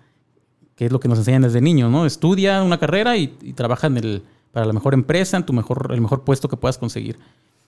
Que 0.77 0.87
es 0.87 0.93
lo 0.93 1.01
que 1.01 1.09
nos 1.09 1.19
enseñan 1.19 1.43
desde 1.43 1.61
niños, 1.61 1.91
¿no? 1.91 2.07
Estudia 2.07 2.63
una 2.63 2.79
carrera 2.79 3.17
y, 3.17 3.37
y 3.43 3.53
trabaja 3.53 3.87
en 3.87 3.97
el, 3.99 4.23
para 4.53 4.67
la 4.67 4.73
mejor 4.73 4.95
empresa, 4.95 5.37
en 5.37 5.45
tu 5.45 5.53
mejor, 5.53 5.91
el 5.93 6.01
mejor 6.01 6.23
puesto 6.23 6.49
que 6.49 6.57
puedas 6.57 6.79
conseguir. 6.79 7.19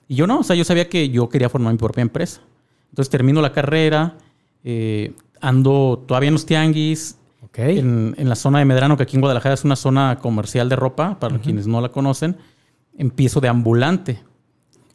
Y 0.07 0.15
yo 0.15 0.27
no, 0.27 0.39
o 0.39 0.43
sea, 0.43 0.55
yo 0.55 0.63
sabía 0.63 0.87
que 0.87 1.09
yo 1.09 1.29
quería 1.29 1.49
formar 1.49 1.73
mi 1.73 1.79
propia 1.79 2.01
empresa. 2.01 2.41
Entonces 2.89 3.09
termino 3.09 3.41
la 3.41 3.51
carrera, 3.51 4.17
eh, 4.63 5.13
ando 5.41 6.03
todavía 6.07 6.27
en 6.27 6.33
los 6.33 6.45
tianguis, 6.45 7.17
¿Ok? 7.43 7.59
en, 7.59 8.15
en 8.17 8.29
la 8.29 8.35
zona 8.35 8.59
de 8.59 8.65
Medrano, 8.65 8.97
que 8.97 9.03
aquí 9.03 9.17
en 9.17 9.21
Guadalajara 9.21 9.55
es 9.55 9.63
una 9.63 9.75
zona 9.75 10.19
comercial 10.21 10.69
de 10.69 10.75
ropa, 10.75 11.19
para 11.19 11.39
quienes 11.39 11.67
no 11.67 11.81
la 11.81 11.89
conocen, 11.89 12.37
empiezo 12.97 13.41
de 13.41 13.47
ambulante. 13.47 14.21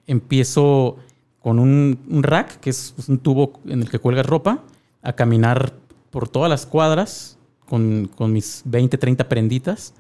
Empiezo 0.07 0.96
con 1.40 1.59
un, 1.59 1.99
un 2.09 2.23
rack, 2.23 2.61
que 2.61 2.70
es 2.70 2.92
pues, 2.94 3.09
un 3.09 3.18
tubo 3.18 3.61
en 3.66 3.83
el 3.83 3.90
que 3.90 3.99
cuelgas 3.99 4.27
ropa, 4.27 4.62
a 5.03 5.12
caminar 5.14 5.73
por 6.11 6.29
todas 6.29 6.51
las 6.51 6.66
cuadras 6.66 7.38
con, 7.70 8.11
con 8.14 8.33
mis 8.33 8.62
20, 8.66 8.98
30 8.98 9.28
prenditas 9.28 9.94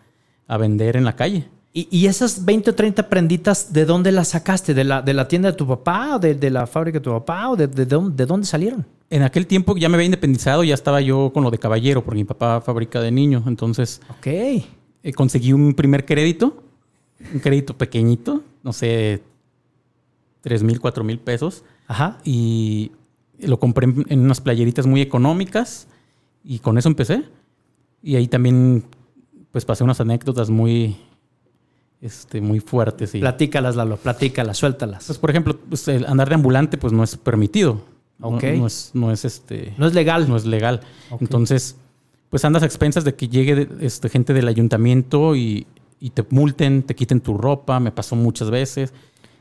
a 0.48 0.58
vender 0.58 0.96
en 0.96 1.04
la 1.04 1.14
calle. 1.16 1.48
¿Y, 1.72 1.86
y 1.90 2.06
esas 2.06 2.44
20 2.44 2.70
o 2.70 2.74
30 2.74 3.08
prenditas, 3.08 3.72
¿de 3.72 3.84
dónde 3.84 4.10
las 4.10 4.28
sacaste? 4.28 4.74
¿De 4.74 4.82
la, 4.82 5.02
de 5.02 5.14
la 5.14 5.28
tienda 5.28 5.52
de 5.52 5.56
tu 5.56 5.68
papá? 5.68 6.16
¿O 6.16 6.18
de, 6.18 6.34
de 6.34 6.50
la 6.50 6.66
fábrica 6.66 6.98
de 6.98 7.04
tu 7.04 7.10
papá? 7.12 7.48
¿O 7.48 7.54
de, 7.56 7.68
de 7.68 7.86
dónde, 7.86 8.16
de 8.16 8.26
dónde 8.26 8.44
salieron? 8.46 8.84
En 9.08 9.22
aquel 9.22 9.46
tiempo 9.46 9.76
ya 9.76 9.88
me 9.88 9.94
había 9.94 10.06
independizado, 10.06 10.64
ya 10.64 10.74
estaba 10.74 11.00
yo 11.00 11.30
con 11.32 11.44
lo 11.44 11.50
de 11.52 11.58
caballero, 11.58 12.02
porque 12.04 12.18
mi 12.18 12.24
papá 12.24 12.60
fabrica 12.60 13.00
de 13.00 13.12
niño. 13.12 13.44
Entonces 13.46 14.00
Ok. 14.18 14.26
eh, 14.26 14.64
conseguí 15.14 15.52
un 15.52 15.74
primer 15.74 16.04
crédito, 16.04 16.62
un 17.32 17.38
crédito 17.38 17.78
pequeñito, 17.78 18.42
no 18.64 18.72
sé, 18.72 19.22
tres 20.42 20.64
mil, 20.64 20.80
cuatro 20.80 21.04
mil 21.04 21.20
pesos. 21.20 21.62
Ajá. 21.86 22.18
Y 22.24 22.90
lo 23.38 23.60
compré 23.60 23.86
en 24.08 24.20
unas 24.20 24.40
playeritas 24.40 24.86
muy 24.86 25.00
económicas 25.00 25.86
y 26.44 26.58
con 26.58 26.78
eso 26.78 26.88
empecé. 26.88 27.22
Y 28.02 28.16
ahí 28.16 28.28
también 28.28 28.84
pues 29.52 29.64
pasé 29.64 29.84
unas 29.84 30.00
anécdotas 30.00 30.48
muy, 30.50 30.96
este, 32.00 32.40
muy 32.40 32.60
fuertes. 32.60 33.14
Y, 33.14 33.20
Platícalas, 33.20 33.76
Lalo, 33.76 33.96
platícalas, 33.96 34.56
suéltalas. 34.58 35.06
pues, 35.06 35.18
por 35.18 35.30
ejemplo, 35.30 35.58
pues, 35.68 35.86
el 35.88 36.06
andar 36.06 36.28
de 36.28 36.34
ambulante 36.36 36.78
pues 36.78 36.92
no 36.92 37.02
es 37.02 37.16
permitido. 37.16 37.82
No- 38.18 38.38
es, 38.38 38.90
no 38.94 39.10
es 39.12 39.24
este... 39.24 39.74
No 39.78 39.86
es 39.86 39.94
legal. 39.94 40.28
no 40.28 40.36
es 40.36 40.44
legal. 40.44 40.80
Entonces, 41.20 41.76
pues 42.28 42.44
andas 42.44 42.62
a 42.62 42.66
expensas 42.66 43.02
de 43.04 43.14
que 43.14 43.28
llegue 43.28 43.66
este, 43.80 44.08
gente 44.10 44.34
del 44.34 44.46
ayuntamiento 44.46 45.34
y, 45.36 45.66
y 45.98 46.10
te 46.10 46.24
multen, 46.30 46.82
te 46.82 46.94
quiten 46.94 47.20
tu 47.20 47.36
ropa. 47.36 47.80
Me 47.80 47.92
pasó 47.92 48.16
muchas 48.16 48.50
veces. 48.50 48.92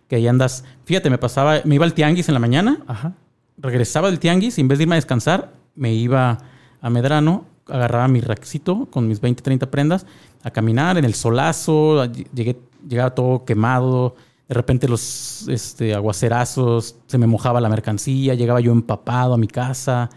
Que 0.08 0.16
ahí 0.16 0.28
andas. 0.28 0.64
Fíjate, 0.86 1.10
me 1.10 1.18
pasaba, 1.18 1.62
me 1.66 1.76
iba 1.76 1.86
al 1.86 1.94
tianguis 1.94 2.30
en 2.30 2.34
la 2.34 2.40
mañana, 2.40 2.80
Ajá. 2.88 3.14
regresaba 3.58 4.10
del 4.10 4.18
tianguis 4.20 4.58
y 4.58 4.62
en 4.62 4.68
vez 4.70 4.80
de 4.80 4.84
irme 4.86 4.96
a 4.96 4.98
descansar, 4.98 5.54
me 5.76 5.94
iba 5.94 6.40
a 6.82 6.90
Medrano, 6.90 7.46
agarraba 7.70 8.08
mi 8.08 8.22
raxito 8.22 8.88
con 8.92 9.08
mis 9.08 9.22
20, 9.22 9.42
30 9.42 9.72
prendas, 9.72 10.06
a 10.44 10.52
caminar 10.52 10.98
en 10.98 11.06
el 11.06 11.14
solazo. 11.14 12.06
Llegué, 12.06 12.60
llegaba 12.88 13.16
todo 13.16 13.46
quemado. 13.46 14.16
De 14.48 14.56
repente 14.56 14.88
los 14.88 15.48
este, 15.48 15.94
aguacerazos, 15.94 16.96
se 17.06 17.18
me 17.18 17.28
mojaba 17.28 17.62
la 17.62 17.70
mercancía, 17.70 18.34
llegaba 18.34 18.60
yo 18.60 18.72
empapado 18.72 19.36
a 19.36 19.38
mi 19.38 19.48
casa 19.48 20.10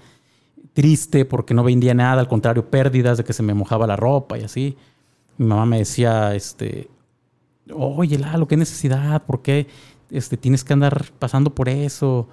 triste 0.73 1.25
porque 1.25 1.55
no 1.55 1.65
vendía 1.65 1.95
nada, 1.95 2.21
al 2.21 2.29
contrario, 2.29 2.71
pérdidas 2.71 3.19
de 3.19 3.25
que 3.25 3.33
se 3.33 3.43
me 3.43 3.55
mojaba 3.55 3.87
la 3.87 3.97
ropa 3.97 4.39
y 4.39 4.45
así. 4.45 4.77
Mi 5.39 5.47
mamá 5.47 5.67
me 5.67 5.79
decía, 5.79 6.35
este, 6.35 6.89
oye, 7.75 8.19
Lalo, 8.19 8.47
qué 8.47 8.57
necesidad, 8.57 9.25
¿por 9.25 9.43
qué 9.43 9.67
este, 10.11 10.37
tienes 10.37 10.65
que 10.65 10.73
andar 10.73 11.13
pasando 11.19 11.55
por 11.55 11.69
eso? 11.69 12.29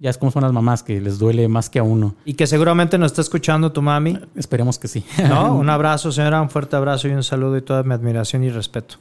Ya 0.00 0.10
es 0.10 0.18
como 0.18 0.30
son 0.32 0.42
las 0.42 0.52
mamás, 0.52 0.82
que 0.82 1.00
les 1.00 1.18
duele 1.18 1.48
más 1.48 1.70
que 1.70 1.78
a 1.78 1.82
uno. 1.82 2.14
Y 2.24 2.34
que 2.34 2.46
seguramente 2.46 2.98
nos 2.98 3.12
está 3.12 3.22
escuchando 3.22 3.72
tu 3.72 3.80
mami. 3.80 4.18
Esperemos 4.34 4.78
que 4.78 4.88
sí. 4.88 5.04
¿No? 5.28 5.54
Un 5.58 5.70
abrazo, 5.70 6.12
señora, 6.12 6.42
un 6.42 6.50
fuerte 6.50 6.76
abrazo 6.76 7.08
y 7.08 7.12
un 7.12 7.22
saludo 7.22 7.56
y 7.56 7.62
toda 7.62 7.82
mi 7.82 7.94
admiración 7.94 8.44
y 8.44 8.50
respeto. 8.50 8.96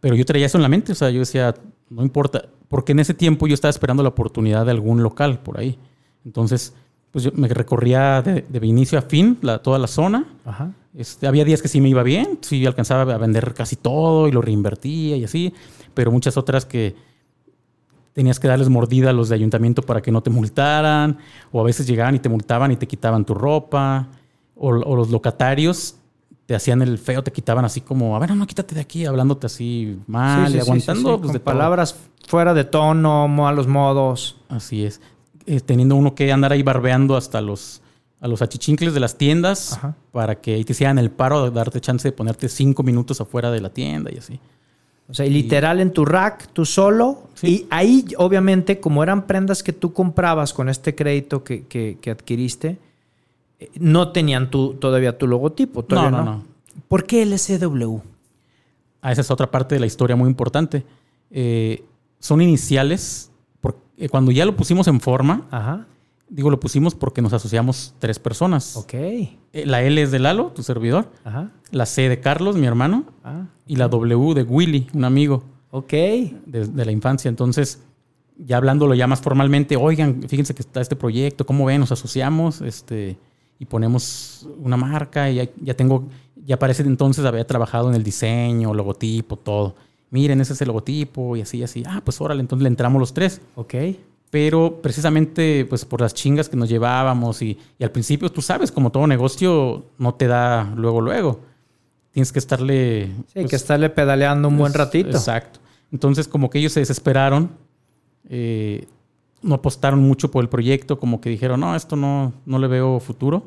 Pero 0.00 0.14
yo 0.14 0.24
traía 0.24 0.46
eso 0.46 0.58
en 0.58 0.62
la 0.62 0.68
mente, 0.68 0.92
o 0.92 0.94
sea, 0.94 1.10
yo 1.10 1.20
decía, 1.20 1.54
no 1.90 2.02
importa, 2.02 2.44
porque 2.68 2.92
en 2.92 3.00
ese 3.00 3.14
tiempo 3.14 3.46
yo 3.46 3.54
estaba 3.54 3.70
esperando 3.70 4.02
la 4.02 4.08
oportunidad 4.08 4.64
de 4.64 4.72
algún 4.72 5.02
local 5.02 5.40
por 5.40 5.58
ahí. 5.58 5.78
Entonces, 6.24 6.74
pues 7.10 7.24
yo 7.24 7.30
me 7.34 7.48
recorría 7.48 8.22
de, 8.22 8.44
de 8.48 8.66
inicio 8.66 8.98
a 8.98 9.02
fin 9.02 9.38
la, 9.42 9.58
toda 9.58 9.78
la 9.78 9.86
zona. 9.86 10.26
Ajá. 10.44 10.72
Este, 10.94 11.26
había 11.26 11.44
días 11.44 11.62
que 11.62 11.68
sí 11.68 11.80
me 11.80 11.88
iba 11.88 12.02
bien, 12.02 12.38
sí 12.40 12.66
alcanzaba 12.66 13.14
a 13.14 13.18
vender 13.18 13.54
casi 13.54 13.76
todo 13.76 14.26
y 14.26 14.32
lo 14.32 14.42
reinvertía 14.42 15.16
y 15.16 15.24
así, 15.24 15.54
pero 15.94 16.10
muchas 16.10 16.36
otras 16.36 16.64
que 16.66 16.96
tenías 18.12 18.40
que 18.40 18.48
darles 18.48 18.68
mordida 18.68 19.10
a 19.10 19.12
los 19.12 19.28
de 19.28 19.34
ayuntamiento 19.36 19.82
para 19.82 20.00
que 20.02 20.10
no 20.10 20.22
te 20.22 20.30
multaran, 20.30 21.18
o 21.52 21.60
a 21.60 21.64
veces 21.64 21.86
llegaban 21.86 22.14
y 22.14 22.18
te 22.18 22.28
multaban 22.28 22.70
y 22.72 22.76
te 22.76 22.86
quitaban 22.86 23.24
tu 23.24 23.34
ropa, 23.34 24.08
o, 24.56 24.68
o 24.68 24.96
los 24.96 25.10
locatarios 25.10 25.96
te 26.46 26.56
hacían 26.56 26.82
el 26.82 26.98
feo, 26.98 27.22
te 27.22 27.30
quitaban 27.30 27.64
así 27.64 27.80
como, 27.80 28.16
a 28.16 28.18
ver, 28.18 28.34
no, 28.34 28.44
quítate 28.44 28.74
de 28.74 28.80
aquí, 28.80 29.06
hablándote 29.06 29.46
así 29.46 29.96
mal 30.08 30.46
Sí, 30.48 30.52
sí, 30.52 30.58
y 30.58 30.60
sí, 30.60 30.66
aguantando 30.66 31.00
sí, 31.00 31.04
pues, 31.04 31.20
con 31.20 31.32
de 31.32 31.38
todo. 31.38 31.44
palabras 31.44 31.96
fuera 32.26 32.54
de 32.54 32.64
tono, 32.64 33.28
malos 33.28 33.68
modos. 33.68 34.36
Así 34.48 34.84
es. 34.84 35.00
Eh, 35.46 35.60
teniendo 35.60 35.94
uno 35.94 36.14
que 36.16 36.32
andar 36.32 36.50
ahí 36.52 36.64
barbeando 36.64 37.16
hasta 37.16 37.40
los, 37.40 37.82
a 38.20 38.26
los 38.26 38.42
achichincles 38.42 38.94
de 38.94 38.98
las 39.00 39.16
tiendas 39.16 39.74
Ajá. 39.74 39.94
para 40.10 40.40
que 40.40 40.54
ahí 40.54 40.64
te 40.64 40.72
hicieran 40.72 40.98
el 40.98 41.10
paro 41.12 41.44
de 41.44 41.50
darte 41.52 41.80
chance 41.80 42.06
de 42.08 42.12
ponerte 42.12 42.48
cinco 42.48 42.82
minutos 42.82 43.20
afuera 43.20 43.52
de 43.52 43.60
la 43.60 43.70
tienda 43.70 44.10
y 44.12 44.18
así. 44.18 44.40
O 45.10 45.14
sea, 45.14 45.26
y 45.26 45.30
literal 45.30 45.80
en 45.80 45.92
tu 45.92 46.04
rack, 46.04 46.48
tú 46.52 46.64
solo. 46.64 47.24
Sí. 47.34 47.46
Y 47.48 47.66
ahí, 47.70 48.04
obviamente, 48.16 48.78
como 48.80 49.02
eran 49.02 49.26
prendas 49.26 49.62
que 49.62 49.72
tú 49.72 49.92
comprabas 49.92 50.52
con 50.52 50.68
este 50.68 50.94
crédito 50.94 51.42
que, 51.42 51.66
que- 51.66 51.98
que 52.00 52.10
adquiriste, 52.12 52.78
eh, 53.58 53.70
no 53.80 54.12
tenían 54.12 54.50
tu, 54.50 54.74
todavía 54.74 55.18
tu 55.18 55.26
logotipo. 55.26 55.82
Todavía 55.84 56.10
no, 56.12 56.18
no, 56.18 56.24
no, 56.24 56.36
no. 56.36 56.44
¿Por 56.86 57.04
qué 57.04 57.22
LSW? 57.26 57.98
Ah, 59.02 59.12
esa 59.12 59.20
es 59.22 59.30
otra 59.30 59.50
parte 59.50 59.74
de 59.74 59.80
la 59.80 59.86
historia 59.86 60.14
muy 60.14 60.28
importante. 60.28 60.84
Eh, 61.30 61.82
son 62.20 62.40
iniciales. 62.40 63.30
Porque 63.60 64.08
cuando 64.08 64.30
ya 64.30 64.44
lo 64.46 64.54
pusimos 64.56 64.86
en 64.88 65.00
forma, 65.00 65.46
Ajá. 65.50 65.86
Digo 66.30 66.48
lo 66.50 66.58
pusimos 66.58 66.94
porque 66.94 67.20
nos 67.20 67.32
asociamos 67.32 67.94
tres 67.98 68.18
personas. 68.18 68.76
Ok. 68.76 68.94
Eh, 68.94 69.28
La 69.66 69.82
L 69.82 70.00
es 70.00 70.10
de 70.10 70.18
Lalo, 70.18 70.52
tu 70.54 70.62
servidor. 70.62 71.10
Ajá. 71.24 71.50
La 71.70 71.84
C 71.84 72.08
de 72.08 72.20
Carlos, 72.20 72.56
mi 72.56 72.66
hermano. 72.66 73.04
Ah. 73.22 73.46
Y 73.66 73.76
la 73.76 73.88
W 73.88 74.34
de 74.34 74.42
Willy, 74.44 74.88
un 74.94 75.04
amigo. 75.04 75.42
Ok. 75.70 75.92
de, 75.92 76.32
de 76.46 76.84
la 76.84 76.92
infancia. 76.92 77.28
Entonces, 77.28 77.82
ya 78.38 78.56
hablándolo 78.56 78.94
ya 78.94 79.06
más 79.06 79.20
formalmente, 79.20 79.76
oigan, 79.76 80.22
fíjense 80.26 80.54
que 80.54 80.62
está 80.62 80.80
este 80.80 80.96
proyecto, 80.96 81.44
¿cómo 81.44 81.66
ven? 81.66 81.80
Nos 81.80 81.92
asociamos 81.92 82.62
este, 82.62 83.18
y 83.58 83.66
ponemos 83.66 84.48
una 84.58 84.76
marca 84.76 85.30
y 85.30 85.36
ya, 85.36 85.48
ya 85.60 85.74
tengo, 85.74 86.08
ya 86.46 86.58
parece 86.58 86.82
entonces 86.82 87.24
había 87.24 87.46
trabajado 87.46 87.90
en 87.90 87.94
el 87.94 88.02
diseño, 88.02 88.72
logotipo, 88.72 89.36
todo. 89.36 89.74
Miren, 90.10 90.40
ese 90.40 90.54
es 90.54 90.60
el 90.62 90.68
logotipo 90.68 91.36
y 91.36 91.42
así, 91.42 91.58
y 91.58 91.62
así. 91.62 91.82
Ah, 91.86 92.00
pues 92.04 92.20
órale, 92.20 92.40
entonces 92.40 92.62
le 92.62 92.68
entramos 92.68 92.98
los 92.98 93.12
tres. 93.12 93.42
Ok. 93.54 93.74
Pero 94.30 94.80
precisamente 94.80 95.66
pues 95.66 95.84
por 95.84 96.00
las 96.00 96.14
chingas 96.14 96.48
que 96.48 96.56
nos 96.56 96.68
llevábamos 96.68 97.42
y, 97.42 97.58
y 97.78 97.84
al 97.84 97.90
principio 97.90 98.30
tú 98.30 98.40
sabes, 98.42 98.70
como 98.70 98.90
todo 98.92 99.06
negocio 99.06 99.84
no 99.98 100.14
te 100.14 100.28
da 100.28 100.72
luego, 100.76 101.00
luego. 101.00 101.40
Tienes 102.12 102.32
que 102.32 102.38
estarle... 102.38 103.06
Sí, 103.26 103.34
pues, 103.34 103.46
que 103.48 103.56
estarle 103.56 103.90
pedaleando 103.90 104.48
un 104.48 104.56
buen 104.58 104.72
ratito. 104.74 105.10
Exacto. 105.10 105.60
Entonces, 105.92 106.28
como 106.28 106.50
que 106.50 106.58
ellos 106.58 106.72
se 106.72 106.80
desesperaron, 106.80 107.50
eh, 108.28 108.86
no 109.42 109.56
apostaron 109.56 110.00
mucho 110.00 110.30
por 110.30 110.42
el 110.44 110.48
proyecto, 110.48 110.98
como 110.98 111.20
que 111.20 111.30
dijeron, 111.30 111.60
no, 111.60 111.74
esto 111.74 111.96
no, 111.96 112.32
no 112.46 112.58
le 112.58 112.68
veo 112.68 113.00
futuro. 113.00 113.44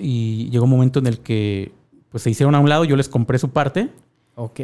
Y 0.00 0.48
llegó 0.50 0.64
un 0.64 0.70
momento 0.70 0.98
en 1.00 1.06
el 1.08 1.18
que 1.18 1.72
pues, 2.10 2.22
se 2.22 2.30
hicieron 2.30 2.54
a 2.54 2.60
un 2.60 2.68
lado, 2.68 2.84
yo 2.84 2.96
les 2.96 3.08
compré 3.08 3.38
su 3.38 3.50
parte, 3.50 3.88
Ok. 4.36 4.60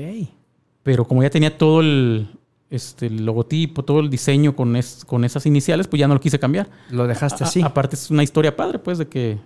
pero 0.82 1.06
como 1.06 1.22
ya 1.22 1.30
tenía 1.30 1.56
todo 1.58 1.80
el, 1.80 2.28
este, 2.70 3.06
el 3.06 3.24
logotipo, 3.24 3.84
todo 3.84 4.00
el 4.00 4.10
diseño 4.10 4.56
con, 4.56 4.76
es- 4.76 5.04
con 5.04 5.24
esas 5.24 5.46
iniciales, 5.46 5.86
pues 5.88 6.00
ya 6.00 6.08
no 6.08 6.14
lo 6.14 6.20
quise 6.20 6.38
cambiar. 6.38 6.68
Lo 6.90 7.06
dejaste 7.06 7.44
A- 7.44 7.46
así. 7.46 7.62
aparte 7.62 7.96
es 7.96 8.10
una 8.10 8.22
historia 8.22 8.56
padre, 8.56 8.78
pues, 8.78 8.98
de 8.98 9.06
que, 9.08 9.38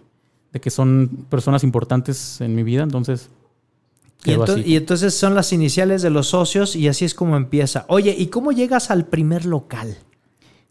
de 0.52 0.60
que 0.60 0.70
son 0.70 1.26
personas 1.28 1.62
importantes 1.64 2.40
en 2.40 2.54
mi 2.54 2.62
vida, 2.62 2.82
entonces... 2.82 3.28
Y, 4.22 4.24
quedó 4.32 4.44
ento- 4.44 4.60
así. 4.60 4.62
y 4.70 4.76
entonces 4.76 5.14
son 5.14 5.34
las 5.34 5.50
iniciales 5.52 6.02
de 6.02 6.10
los 6.10 6.26
socios 6.28 6.76
y 6.76 6.88
así 6.88 7.06
es 7.06 7.14
como 7.14 7.36
empieza. 7.38 7.86
Oye, 7.88 8.14
¿y 8.18 8.26
cómo 8.26 8.52
llegas 8.52 8.90
al 8.90 9.06
primer 9.06 9.44
local? 9.46 9.96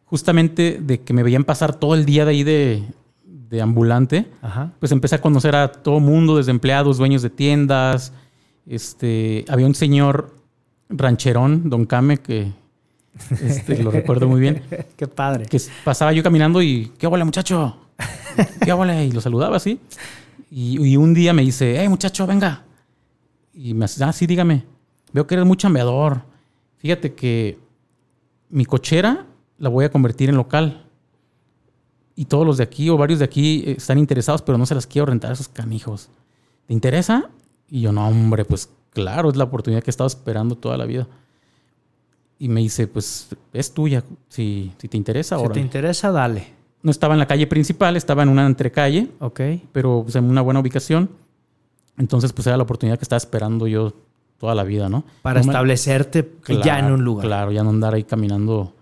justamente 0.06 0.80
de 0.82 1.02
que 1.02 1.14
me 1.14 1.22
veían 1.22 1.44
pasar 1.44 1.76
todo 1.76 1.94
el 1.94 2.04
día 2.06 2.26
de 2.26 2.32
ahí 2.32 2.44
de, 2.44 2.84
de 3.24 3.62
ambulante, 3.62 4.26
Ajá. 4.42 4.72
pues 4.80 4.92
empecé 4.92 5.14
a 5.16 5.22
conocer 5.22 5.56
a 5.56 5.72
todo 5.72 6.00
mundo, 6.00 6.38
desde 6.38 6.50
empleados, 6.50 6.98
dueños 6.98 7.22
de 7.22 7.30
tiendas. 7.30 8.12
Este, 8.66 9.46
había 9.50 9.68
un 9.68 9.76
señor 9.76 10.36
rancherón, 10.90 11.70
Don 11.70 11.86
Came, 11.86 12.18
que 12.18 12.52
este, 13.42 13.82
lo 13.84 13.92
recuerdo 13.92 14.28
muy 14.28 14.42
bien, 14.42 14.64
Qué 14.98 15.08
padre. 15.08 15.46
que 15.46 15.62
pasaba 15.84 16.12
yo 16.14 16.24
caminando 16.24 16.62
y, 16.62 16.92
¿qué 16.98 17.08
hola 17.08 17.26
muchacho? 17.26 17.78
¿Qué 18.66 18.74
hola? 18.74 19.04
Y 19.04 19.12
lo 19.12 19.22
saludaba 19.22 19.58
así. 19.58 19.80
Y, 20.52 20.84
y 20.84 20.98
un 20.98 21.14
día 21.14 21.34
me 21.34 21.44
dice, 21.44 21.76
hey 21.80 21.90
muchacho, 21.90 22.26
venga. 22.26 22.64
Y 23.54 23.74
me 23.74 23.86
hace, 23.86 24.04
ah, 24.04 24.14
sí, 24.14 24.26
dígame. 24.26 24.64
Veo 25.12 25.28
que 25.28 25.36
eres 25.36 25.46
muy 25.46 25.58
chambeador. 25.58 26.24
Fíjate 26.78 27.14
que 27.14 27.60
mi 28.50 28.66
cochera 28.66 29.26
la 29.58 29.70
voy 29.70 29.86
a 29.86 29.92
convertir 29.92 30.30
en 30.30 30.36
local. 30.36 30.86
Y 32.16 32.26
todos 32.26 32.46
los 32.46 32.58
de 32.58 32.64
aquí 32.64 32.90
o 32.90 32.98
varios 32.98 33.20
de 33.20 33.26
aquí 33.26 33.64
eh, 33.66 33.76
están 33.78 33.98
interesados, 33.98 34.42
pero 34.42 34.58
no 34.58 34.66
se 34.66 34.76
las 34.76 34.88
quiero 34.88 35.06
rentar 35.06 35.32
a 35.32 35.34
esos 35.34 35.48
canijos. 35.48 36.10
¿Te 36.68 36.74
interesa? 36.74 37.30
Y 37.70 37.82
yo, 37.82 37.92
no, 37.92 38.08
hombre, 38.08 38.46
pues 38.46 38.70
claro, 38.92 39.30
es 39.30 39.36
la 39.36 39.44
oportunidad 39.46 39.82
que 39.84 39.90
he 39.90 39.92
estado 39.92 40.08
esperando 40.08 40.56
toda 40.56 40.78
la 40.78 40.86
vida. 40.86 41.08
Y 42.38 42.48
me 42.48 42.62
dice, 42.62 42.88
pues 42.88 43.30
es 43.54 43.74
tuya, 43.74 44.04
si, 44.30 44.72
si 44.78 44.88
te 44.88 44.96
interesa. 44.98 45.36
Si 45.36 45.42
te 45.42 45.46
órale". 45.48 45.62
interesa, 45.62 46.12
dale. 46.12 46.48
No 46.82 46.92
estaba 46.92 47.14
en 47.14 47.20
la 47.20 47.28
calle 47.28 47.46
principal, 47.48 47.98
estaba 47.98 48.24
en 48.24 48.30
una 48.30 48.46
entrecalle, 48.46 49.10
Ok. 49.20 49.42
pero 49.74 50.02
pues, 50.04 50.16
en 50.16 50.24
una 50.26 50.42
buena 50.42 50.62
ubicación. 50.62 51.10
Entonces, 51.98 52.32
pues 52.32 52.48
era 52.48 52.56
la 52.56 52.64
oportunidad 52.64 52.98
que 52.98 53.04
estaba 53.04 53.18
esperando 53.18 53.68
yo 53.68 53.92
toda 54.38 54.56
la 54.56 54.64
vida, 54.64 54.88
¿no? 54.88 55.04
Para 55.22 55.42
No 55.42 55.48
me- 55.48 55.52
establecerte 55.52 56.32
ya 56.64 56.80
en 56.80 56.86
un 56.94 57.04
lugar. 57.04 57.26
Claro, 57.26 57.52
ya 57.52 57.62
no 57.64 57.72
andar 57.72 57.94
ahí 57.94 58.06
caminando 58.06 58.74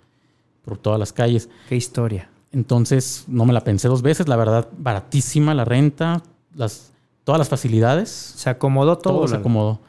por 0.64 0.78
todas 0.78 1.00
las 1.00 1.12
calles. 1.12 1.50
Qué 1.68 1.76
historia. 1.76 2.30
Entonces, 2.52 3.24
no 3.28 3.44
me 3.46 3.54
la 3.54 3.64
pensé 3.64 3.88
dos 3.88 4.04
veces, 4.04 4.28
la 4.28 4.36
verdad, 4.36 4.68
baratísima 4.78 5.56
la 5.56 5.66
renta, 5.66 6.22
las, 6.54 6.92
todas 7.24 7.40
las 7.40 7.50
facilidades, 7.50 8.10
Se 8.10 8.52
acomodó 8.52 9.00
todo. 9.00 9.16
todo, 9.16 9.28
se 9.28 9.36
acomodó. 9.38 9.80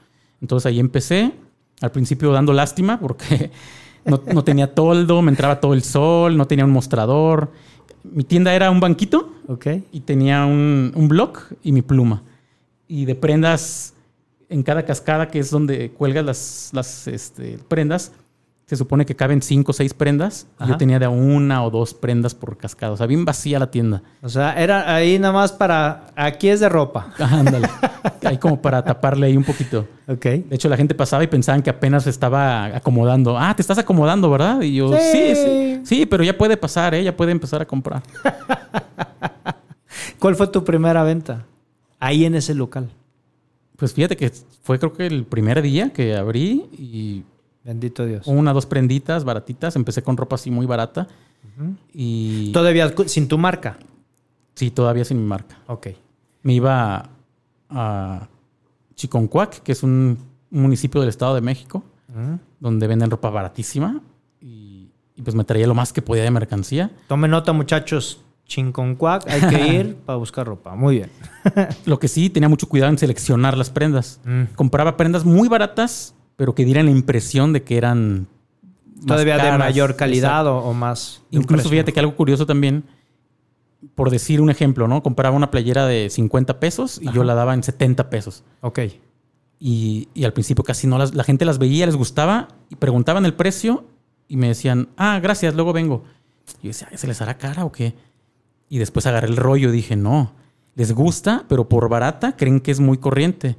Entonces 0.41 0.67
ahí 0.67 0.81
empecé, 0.81 1.33
al 1.81 1.91
principio 1.93 2.33
dando 2.33 2.53
lástima 2.53 2.99
porque 3.01 3.51
no, 4.05 4.23
no 4.33 4.45
tenía 4.45 4.75
toldo, 4.75 5.23
me 5.23 5.31
entraba 5.31 5.61
todo 5.61 5.75
el 5.75 5.83
sol, 5.83 6.37
no 6.37 6.47
tenía 6.47 6.65
un 6.65 6.71
mostrador. 6.73 7.53
mi 8.05 8.25
tienda 8.25 8.55
era 8.55 8.71
un 8.71 8.81
banquito 8.81 9.33
Ok. 9.49 9.67
y 9.93 10.01
tenía 10.01 10.45
un, 10.45 10.93
un 10.95 11.09
blog 11.09 11.39
y 11.63 11.73
mi 11.73 11.83
pluma. 11.83 12.23
Y 12.87 13.05
de 13.05 13.15
prendas, 13.15 13.95
en 14.49 14.63
cada 14.63 14.85
cascada, 14.85 15.29
que 15.29 15.39
es 15.41 15.51
donde 15.51 15.91
cuelgas 15.91 16.25
las, 16.25 16.71
las 16.73 17.07
este, 17.09 17.59
prendas, 17.69 18.13
se 18.69 18.77
supone 18.77 19.07
que 19.07 19.17
caben 19.17 19.41
cinco 19.41 19.71
o 19.71 19.73
seis 19.73 19.95
prendas. 19.95 20.47
Ajá. 20.59 20.73
Yo 20.73 20.77
tenía 20.77 20.99
de 20.99 21.09
una 21.09 21.65
o 21.65 21.71
dos 21.71 21.95
prendas 21.95 22.35
por 22.35 22.59
cascada. 22.59 22.93
O 22.93 22.99
sea, 22.99 23.07
bien 23.07 23.25
vacía 23.25 23.59
la 23.59 23.71
tienda. 23.71 24.03
O 24.21 24.29
sea, 24.29 24.53
era 24.61 24.95
ahí 24.95 25.19
nada 25.19 25.33
más 25.33 25.53
para. 25.53 26.09
Aquí 26.15 26.51
es 26.51 26.61
de 26.61 26.69
ropa. 26.69 27.09
Ándale. 27.19 27.67
Ahí 28.25 28.37
como 28.37 28.61
para 28.61 28.85
taparle 28.85 29.27
ahí 29.27 29.39
un 29.39 29.45
poquito. 29.45 29.89
Ok. 30.07 30.23
De 30.25 30.47
hecho, 30.51 30.69
la 30.69 30.77
gente 30.77 30.95
pasaba 30.95 31.25
y 31.25 31.29
pensaban 31.29 31.63
que 31.63 31.71
apenas 31.71 32.07
estaba 32.07 32.67
acomodando. 32.67 33.39
Ah, 33.39 33.55
te 33.57 33.63
estás 33.63 33.79
acomodando, 33.79 34.29
¿verdad? 34.31 34.61
Y 34.61 34.75
yo, 34.75 34.93
Sí. 34.93 35.03
sí, 35.13 35.35
sí, 35.35 35.81
sí, 35.85 36.07
pero 36.07 36.23
ya 36.23 36.37
puede 36.37 36.59
pasar, 36.59 36.95
¿eh? 36.95 37.03
Ya 37.03 37.17
puede 37.17 37.33
empezar 37.33 37.63
a 37.63 37.65
comprar. 37.65 38.03
¿Cuál 40.19 40.37
fue 40.37 40.47
tu 40.49 40.63
primera 40.65 41.03
venta? 41.05 41.47
Ahí 42.01 42.25
en 42.25 42.35
ese 42.35 42.55
local. 42.55 42.91
Pues 43.77 43.93
fíjate 43.95 44.17
que 44.17 44.31
fue 44.63 44.79
creo 44.79 44.93
que 44.93 45.07
el 45.07 45.25
primer 45.25 45.63
día 45.63 45.91
que 45.93 46.17
abrí 46.17 46.65
y 46.77 47.23
Bendito 47.69 48.07
Dios. 48.07 48.27
una, 48.27 48.55
dos 48.55 48.65
prenditas 48.65 49.25
baratitas. 49.25 49.77
Empecé 49.77 50.03
con 50.03 50.17
ropa 50.17 50.37
así 50.37 50.51
muy 50.51 50.65
barata. 50.65 51.07
Y 51.93 52.51
Todavía 52.53 52.91
sin 53.07 53.29
tu 53.29 53.37
marca. 53.37 53.79
sí, 54.55 54.71
todavía 54.71 55.05
sin 55.05 55.19
mi 55.19 55.27
marca. 55.27 55.59
Ok. 55.67 55.89
Me 56.43 56.55
iba 56.55 57.11
a, 57.69 58.29
Chiconcuac, 58.95 59.63
que 59.63 59.73
es 59.73 59.83
un 59.83 60.17
municipio 60.51 61.03
del 61.03 61.11
Estado 61.11 61.35
de 61.35 61.43
México, 61.43 61.83
donde 62.59 62.87
venden 62.87 63.11
ropa 63.11 63.29
baratísima. 63.29 64.01
Y, 64.41 64.89
y 65.15 65.21
pues 65.21 65.37
me 65.37 65.45
traía 65.45 65.67
lo 65.67 65.75
más 65.75 65.93
que 65.93 66.01
podía 66.01 66.23
de 66.23 66.31
mercancía. 66.31 66.91
Tome 67.07 67.29
nota, 67.29 67.53
muchachos. 67.53 68.23
Chinconcuac, 68.47 69.29
hay 69.29 69.43
que 69.43 69.75
ir 69.75 69.97
para 70.07 70.17
buscar 70.17 70.47
ropa. 70.47 70.75
Muy 70.75 70.97
bien. 70.97 71.11
Lo 71.85 71.99
que 71.99 72.09
sí, 72.09 72.31
tenía 72.31 72.49
mucho 72.49 72.67
cuidado 72.67 72.91
en 72.91 72.97
seleccionar 72.97 73.59
las 73.59 73.69
prendas. 73.69 74.21
Mm. 74.25 74.55
Compraba 74.55 74.97
prendas 74.97 75.27
muy 75.27 75.49
baratas, 75.49 76.15
pero 76.39 76.55
que 76.55 76.65
dieran 76.65 76.87
la 76.87 76.93
impresión 76.93 77.53
de 77.53 77.65
que 77.65 77.77
eran... 77.77 78.29
Todavía 79.05 79.39
de 79.39 79.59
mayor 79.59 79.97
calidad 79.97 80.47
o, 80.47 80.59
o 80.59 80.73
más. 80.73 81.21
Incluso 81.33 81.69
fíjate 81.69 81.93
que 81.93 81.99
algo 81.99 82.15
curioso 82.15 82.47
también, 82.47 82.85
por 83.97 84.11
decir 84.11 84.41
un 84.41 84.49
ejemplo, 84.49 84.87
¿no? 84.87 85.03
Compraba 85.03 85.37
una 85.37 85.51
playera 85.51 85.85
de 85.87 86.09
50 86.09 86.61
pesos 86.61 87.01
y 87.03 87.09
Ajá. 87.09 87.17
yo 87.17 87.25
la 87.25 87.35
daba 87.35 87.55
en 87.55 87.65
70 87.65 88.09
pesos. 88.09 88.45
Ok. 88.61 88.79
Y, 89.59 90.09
y 90.15 90.25
al 90.25 90.33
principio 90.33 90.63
casi 90.63 90.87
no 90.87 90.97
las... 90.97 91.13
La 91.13 91.25
gente 91.25 91.45
las 91.45 91.59
veía, 91.59 91.87
les 91.87 91.97
gustaba 91.97 92.47
y 92.71 92.77
preguntaban 92.77 93.25
el 93.25 93.35
precio 93.35 93.85
y 94.29 94.37
me 94.37 94.47
decían, 94.47 94.91
ah, 94.97 95.19
gracias, 95.21 95.57
luego 95.57 95.73
vengo. 95.73 96.05
Y 96.63 96.67
yo 96.67 96.69
decía, 96.69 96.89
¿se 96.95 97.09
les 97.09 97.21
hará 97.21 97.37
cara 97.37 97.65
o 97.65 97.73
qué? 97.73 97.97
Y 98.69 98.79
después 98.79 99.07
agarré 99.07 99.27
el 99.27 99.37
rollo 99.37 99.71
y 99.71 99.73
dije, 99.73 99.97
no, 99.97 100.35
les 100.77 100.93
gusta, 100.93 101.47
pero 101.49 101.69
por 101.69 101.89
barata 101.89 102.37
creen 102.37 102.61
que 102.61 102.71
es 102.71 102.79
muy 102.79 102.99
corriente. 102.99 103.57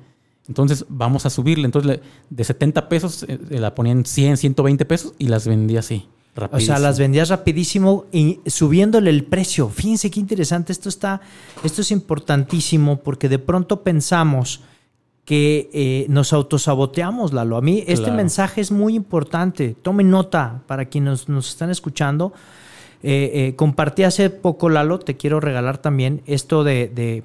Entonces 0.50 0.86
vamos 0.90 1.26
a 1.26 1.30
subirle. 1.30 1.64
Entonces 1.66 2.02
de 2.30 2.44
70 2.44 2.90
pesos 2.90 3.24
eh, 3.24 3.40
eh, 3.50 3.60
la 3.60 3.74
ponían 3.74 4.04
100, 4.04 4.36
120 4.36 4.84
pesos 4.84 5.14
y 5.18 5.28
las 5.30 5.48
vendía 5.48 5.80
así. 5.80 6.08
O 6.36 6.42
rapidísimo. 6.42 6.76
sea, 6.76 6.84
las 6.84 7.00
vendías 7.00 7.30
rapidísimo 7.30 8.06
y 8.12 8.40
subiéndole 8.46 9.10
el 9.12 9.24
precio. 9.26 9.70
Fíjense 9.70 10.10
qué 10.12 10.20
interesante. 10.20 10.72
Esto 10.74 10.90
está, 10.90 11.22
esto 11.64 11.82
es 11.82 11.92
importantísimo 11.92 12.98
porque 12.98 13.30
de 13.30 13.40
pronto 13.40 13.84
pensamos 13.84 14.62
que 15.26 15.70
eh, 15.74 16.06
nos 16.10 16.34
autosaboteamos, 16.34 17.34
Lalo. 17.34 17.58
A 17.58 17.62
mí 17.62 17.84
este 17.86 18.06
Claro. 18.06 18.16
mensaje 18.16 18.62
es 18.62 18.72
muy 18.72 18.96
importante. 18.96 19.76
Tomen 19.80 20.10
nota 20.10 20.64
para 20.66 20.86
quienes 20.86 21.30
nos 21.30 21.50
están 21.50 21.70
escuchando. 21.70 22.34
Eh, 23.04 23.32
eh, 23.34 23.56
compartí 23.56 24.04
hace 24.04 24.30
poco, 24.32 24.70
Lalo, 24.70 24.98
te 25.00 25.18
quiero 25.18 25.40
regalar 25.40 25.78
también 25.78 26.22
esto 26.26 26.64
de, 26.64 27.24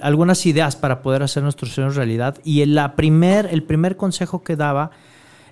algunas 0.00 0.46
ideas 0.46 0.76
para 0.76 1.02
poder 1.02 1.22
hacer 1.22 1.42
nuestros 1.42 1.72
sueños 1.72 1.96
realidad. 1.96 2.38
Y 2.44 2.62
el, 2.62 2.74
la 2.74 2.96
primer, 2.96 3.46
el 3.46 3.62
primer 3.62 3.96
consejo 3.96 4.42
que 4.42 4.56
daba 4.56 4.90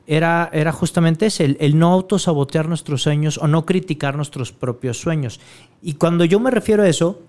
era, 0.07 0.51
era 0.53 0.73
justamente 0.73 1.27
ese, 1.27 1.57
el, 1.59 1.79
no 1.79 1.93
autosabotear 1.93 2.69
nuestros 2.69 3.03
sueños 3.03 3.39
o 3.39 3.49
no 3.49 3.65
criticar 3.65 4.17
nuestros 4.17 4.53
propios 4.53 4.99
sueños. 4.99 5.41
Y 5.83 5.95
cuando 5.95 6.25
yo 6.25 6.41
me 6.41 6.51
refiero 6.51 6.83
a 6.83 6.89
eso, 6.89 7.23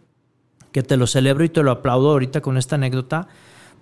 que 0.71 0.83
te 0.83 0.97
lo 0.97 1.07
celebro 1.07 1.43
y 1.43 1.49
te 1.49 1.63
lo 1.63 1.71
aplaudo 1.71 2.11
ahorita 2.11 2.41
con 2.41 2.57
esta 2.57 2.75
anécdota, 2.75 3.27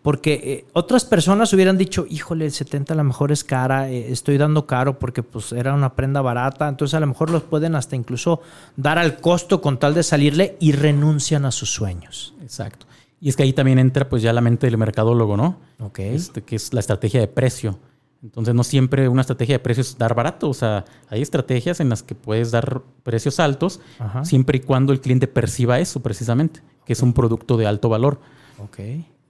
porque 0.03 0.33
eh, 0.33 0.65
otras 0.73 1.05
personas 1.05 1.53
hubieran 1.53 1.77
dicho, 1.77 2.05
híjole, 2.09 2.45
el 2.45 2.51
70 2.51 2.93
a 2.93 2.97
lo 2.97 3.05
mejor 3.05 3.31
es 3.31 3.43
cara, 3.43 3.89
eh, 3.89 4.11
estoy 4.11 4.37
dando 4.37 4.67
caro 4.67 4.99
porque 4.99 5.23
pues 5.23 5.53
era 5.53 5.73
una 5.73 5.95
prenda 5.95 6.21
barata, 6.21 6.67
entonces 6.67 6.93
a 6.93 6.99
lo 6.99 7.07
mejor 7.07 7.29
los 7.29 7.43
pueden 7.43 7.73
hasta 7.73 7.95
incluso 7.95 8.41
dar 8.75 8.99
al 8.99 9.21
costo 9.21 9.61
con 9.61 9.79
tal 9.79 9.93
de 9.93 10.03
salirle 10.03 10.57
y 10.59 10.73
renuncian 10.73 11.45
a 11.45 11.51
sus 11.51 11.71
sueños. 11.71 12.33
Exacto. 12.41 12.85
Y 13.23 13.29
es 13.29 13.37
que 13.37 13.43
ahí 13.43 13.53
también 13.53 13.79
entra 13.79 14.09
pues 14.09 14.21
ya 14.21 14.33
la 14.33 14.41
mente 14.41 14.67
del 14.67 14.77
mercadólogo, 14.77 15.37
¿no? 15.37 15.55
Ok. 15.79 15.99
Este, 15.99 16.41
que 16.41 16.57
es 16.57 16.73
la 16.73 16.81
estrategia 16.81 17.21
de 17.21 17.27
precio. 17.27 17.79
Entonces 18.21 18.53
no 18.53 18.63
siempre 18.65 19.07
una 19.07 19.21
estrategia 19.21 19.55
de 19.55 19.59
precio 19.59 19.79
es 19.79 19.97
dar 19.97 20.13
barato. 20.13 20.49
O 20.49 20.53
sea, 20.53 20.83
hay 21.09 21.21
estrategias 21.21 21.79
en 21.79 21.87
las 21.87 22.03
que 22.03 22.15
puedes 22.15 22.51
dar 22.51 22.81
precios 23.03 23.39
altos 23.39 23.79
Ajá. 23.97 24.25
siempre 24.25 24.57
y 24.57 24.61
cuando 24.61 24.91
el 24.91 24.99
cliente 24.99 25.27
perciba 25.27 25.79
eso 25.79 26.01
precisamente, 26.01 26.59
que 26.85 26.91
es 26.91 27.01
un 27.01 27.13
producto 27.13 27.55
de 27.55 27.65
alto 27.65 27.87
valor. 27.87 28.19
Ok. 28.59 28.79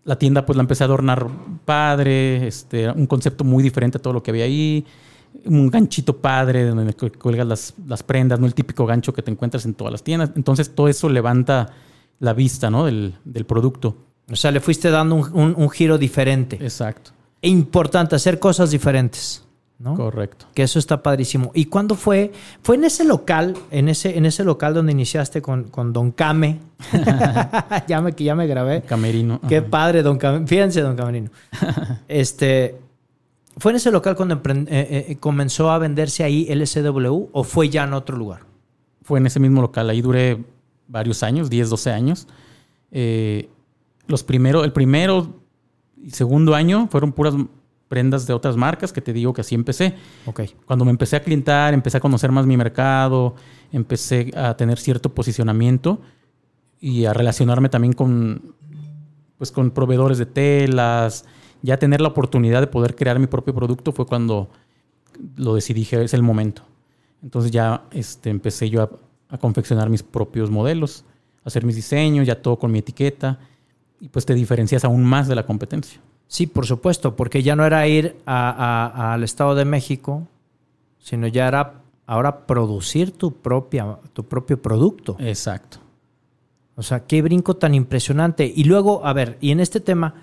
La 0.06 0.18
tienda 0.18 0.44
pues 0.46 0.58
la 0.58 0.62
empecé 0.64 0.84
a 0.84 0.88
adornar 0.88 1.28
padre, 1.64 2.48
este, 2.48 2.90
un 2.92 3.06
concepto 3.08 3.44
muy 3.44 3.64
diferente 3.64 4.00
a 4.00 4.02
todo 4.02 4.14
lo 4.14 4.22
que 4.24 4.32
había 4.32 4.46
ahí, 4.46 4.86
un 5.46 5.70
ganchito 5.70 6.18
padre 6.18 6.66
donde 6.66 6.94
cu- 6.94 7.12
cuelgas 7.20 7.48
las, 7.48 7.74
las 7.88 8.04
prendas, 8.04 8.40
no 8.40 8.46
el 8.46 8.54
típico 8.54 8.86
gancho 8.86 9.14
que 9.14 9.22
te 9.22 9.32
encuentras 9.32 9.66
en 9.66 9.74
todas 9.76 9.92
las 9.92 10.04
tiendas. 10.04 10.32
Entonces 10.36 10.74
todo 10.74 10.88
eso 10.88 11.10
levanta 11.10 11.70
la 12.24 12.34
vista 12.34 12.70
¿no? 12.70 12.86
del, 12.86 13.16
del 13.26 13.46
producto. 13.46 13.96
O 14.32 14.36
sea, 14.36 14.52
le 14.52 14.60
fuiste 14.62 14.90
dando 14.90 15.16
un, 15.16 15.30
un- 15.34 15.54
un 15.58 15.70
giro 15.70 15.98
diferente. 15.98 16.56
Exacto, 16.62 17.12
E 17.42 17.50
importante, 17.50 18.16
hacer 18.16 18.40
cosas 18.40 18.72
diferentes. 18.72 19.42
¿no? 19.80 19.96
correcto. 19.96 20.46
Que 20.54 20.64
eso 20.64 20.80
está 20.80 21.04
padrísimo. 21.04 21.52
¿Y 21.54 21.66
cuándo 21.66 21.96
fue? 21.96 22.32
Fue 22.62 22.78
en 22.78 22.86
ese 22.86 23.04
local, 23.04 23.58
en 23.70 23.90
ese, 23.90 24.18
en 24.18 24.26
ese 24.26 24.46
local 24.46 24.74
donde 24.74 24.94
iniciaste 24.94 25.42
con, 25.42 25.66
con 25.66 25.92
Don 25.92 26.12
Came. 26.14 26.60
ya, 27.88 28.00
me, 28.02 28.14
que 28.14 28.24
ya 28.24 28.34
me 28.36 28.48
grabé. 28.48 28.82
Camerino. 28.84 29.42
Qué 29.50 29.58
ajá. 29.58 29.68
padre, 29.70 30.02
Don 30.04 30.18
Came. 30.18 30.48
Fíjense, 30.48 30.80
Don 30.80 30.96
Camerino. 30.96 31.32
este, 32.08 32.78
¿Fue 33.58 33.72
en 33.74 33.76
ese 33.76 33.92
local 33.92 34.16
cuando 34.16 34.36
eh, 34.36 34.66
eh, 35.10 35.18
comenzó 35.20 35.70
a 35.70 35.78
venderse 35.80 36.24
ahí 36.24 36.48
LSW 36.54 37.26
o 37.34 37.44
fue 37.44 37.68
ya 37.68 37.84
en 37.84 37.94
otro 37.94 38.16
lugar? 38.16 38.42
Fue 39.02 39.20
en 39.20 39.26
ese 39.28 39.42
mismo 39.42 39.62
local. 39.62 39.90
Ahí 39.90 40.02
duré 40.02 40.46
varios 40.94 41.24
años, 41.24 41.50
10, 41.50 41.70
12 41.70 41.92
años. 41.92 42.28
Eh, 42.92 43.50
los 44.08 44.24
primero, 44.24 44.64
el 44.64 44.72
primero 44.72 45.42
y 45.98 46.12
segundo 46.12 46.54
año 46.54 46.88
fueron 46.90 47.12
puras 47.12 47.34
prendas 47.88 48.28
de 48.28 48.34
otras 48.34 48.56
marcas 48.56 48.94
que 48.94 49.02
te 49.02 49.12
digo 49.12 49.34
que 49.34 49.42
así 49.42 49.56
empecé. 49.56 49.96
Ok. 50.26 50.42
Cuando 50.66 50.86
me 50.86 50.92
empecé 50.92 51.16
a 51.16 51.24
clientar, 51.24 51.74
empecé 51.74 51.98
a 51.98 52.00
conocer 52.00 52.32
más 52.32 52.46
mi 52.46 52.56
mercado, 52.56 53.36
empecé 53.72 54.32
a 54.36 54.56
tener 54.56 54.78
cierto 54.78 55.14
posicionamiento 55.14 56.00
y 56.80 57.06
a 57.06 57.14
relacionarme 57.14 57.70
también 57.70 57.94
con, 57.94 58.56
pues, 59.38 59.52
con 59.52 59.72
proveedores 59.72 60.20
de 60.20 60.28
telas, 60.28 61.26
ya 61.62 61.78
tener 61.78 62.02
la 62.02 62.10
oportunidad 62.10 62.62
de 62.62 62.68
poder 62.68 62.96
crear 62.96 63.20
mi 63.20 63.28
propio 63.28 63.56
producto 63.56 63.92
fue 63.92 64.06
cuando 64.06 64.50
lo 65.38 65.56
decidí, 65.56 65.82
dije, 65.82 66.04
es 66.04 66.14
el 66.14 66.22
momento. 66.24 66.64
Entonces 67.24 67.52
ya 67.52 67.86
este, 67.92 68.30
empecé 68.30 68.70
yo 68.70 68.84
a, 68.84 68.90
a 69.34 69.38
confeccionar 69.40 69.90
mis 69.90 70.04
propios 70.04 70.52
modelos, 70.52 71.06
a 71.44 71.48
hacer 71.48 71.66
mis 71.66 71.76
diseños, 71.76 72.28
ya 72.28 72.40
todo 72.40 72.60
con 72.60 72.72
mi 72.72 72.80
etiqueta, 72.80 73.40
y 74.00 74.10
pues 74.10 74.26
te 74.26 74.36
diferencias 74.36 74.86
aún 74.86 75.04
más 75.04 75.28
de 75.28 75.34
la 75.34 75.46
competencia. 75.46 76.00
Sí, 76.28 76.46
por 76.46 76.68
supuesto, 76.68 77.16
porque 77.16 77.42
ya 77.42 77.56
no 77.56 77.66
era 77.66 77.88
ir 77.88 78.16
al 78.26 79.24
Estado 79.24 79.56
de 79.56 79.66
México, 79.66 80.28
sino 81.00 81.26
ya 81.28 81.48
era 81.48 81.82
ahora 82.06 82.46
producir 82.46 83.12
tu, 83.12 83.34
propia, 83.34 83.98
tu 84.14 84.24
propio 84.24 84.62
producto. 84.62 85.18
Exacto. 85.20 85.80
O 86.76 86.84
sea, 86.84 87.06
qué 87.06 87.24
brinco 87.24 87.56
tan 87.56 87.74
impresionante. 87.74 88.52
Y 88.56 88.66
luego, 88.66 89.06
a 89.06 89.14
ver, 89.14 89.38
y 89.42 89.50
en 89.50 89.60
este 89.60 89.80
tema, 89.80 90.14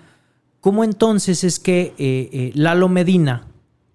¿cómo 0.61 0.85
entonces 0.85 1.43
es 1.43 1.59
que 1.59 1.93
eh, 1.97 2.29
eh, 2.31 2.51
Lalo 2.55 2.87
Medina, 2.87 3.47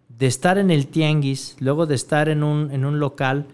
de 0.09 0.26
estar 0.26 0.59
en 0.59 0.70
el 0.70 0.88
tianguis, 0.88 1.57
luego 1.59 1.87
de 1.87 1.94
estar 1.94 2.29
en 2.29 2.42
un, 2.42 2.70
en 2.70 2.85
un 2.85 3.00
local, 3.00 3.46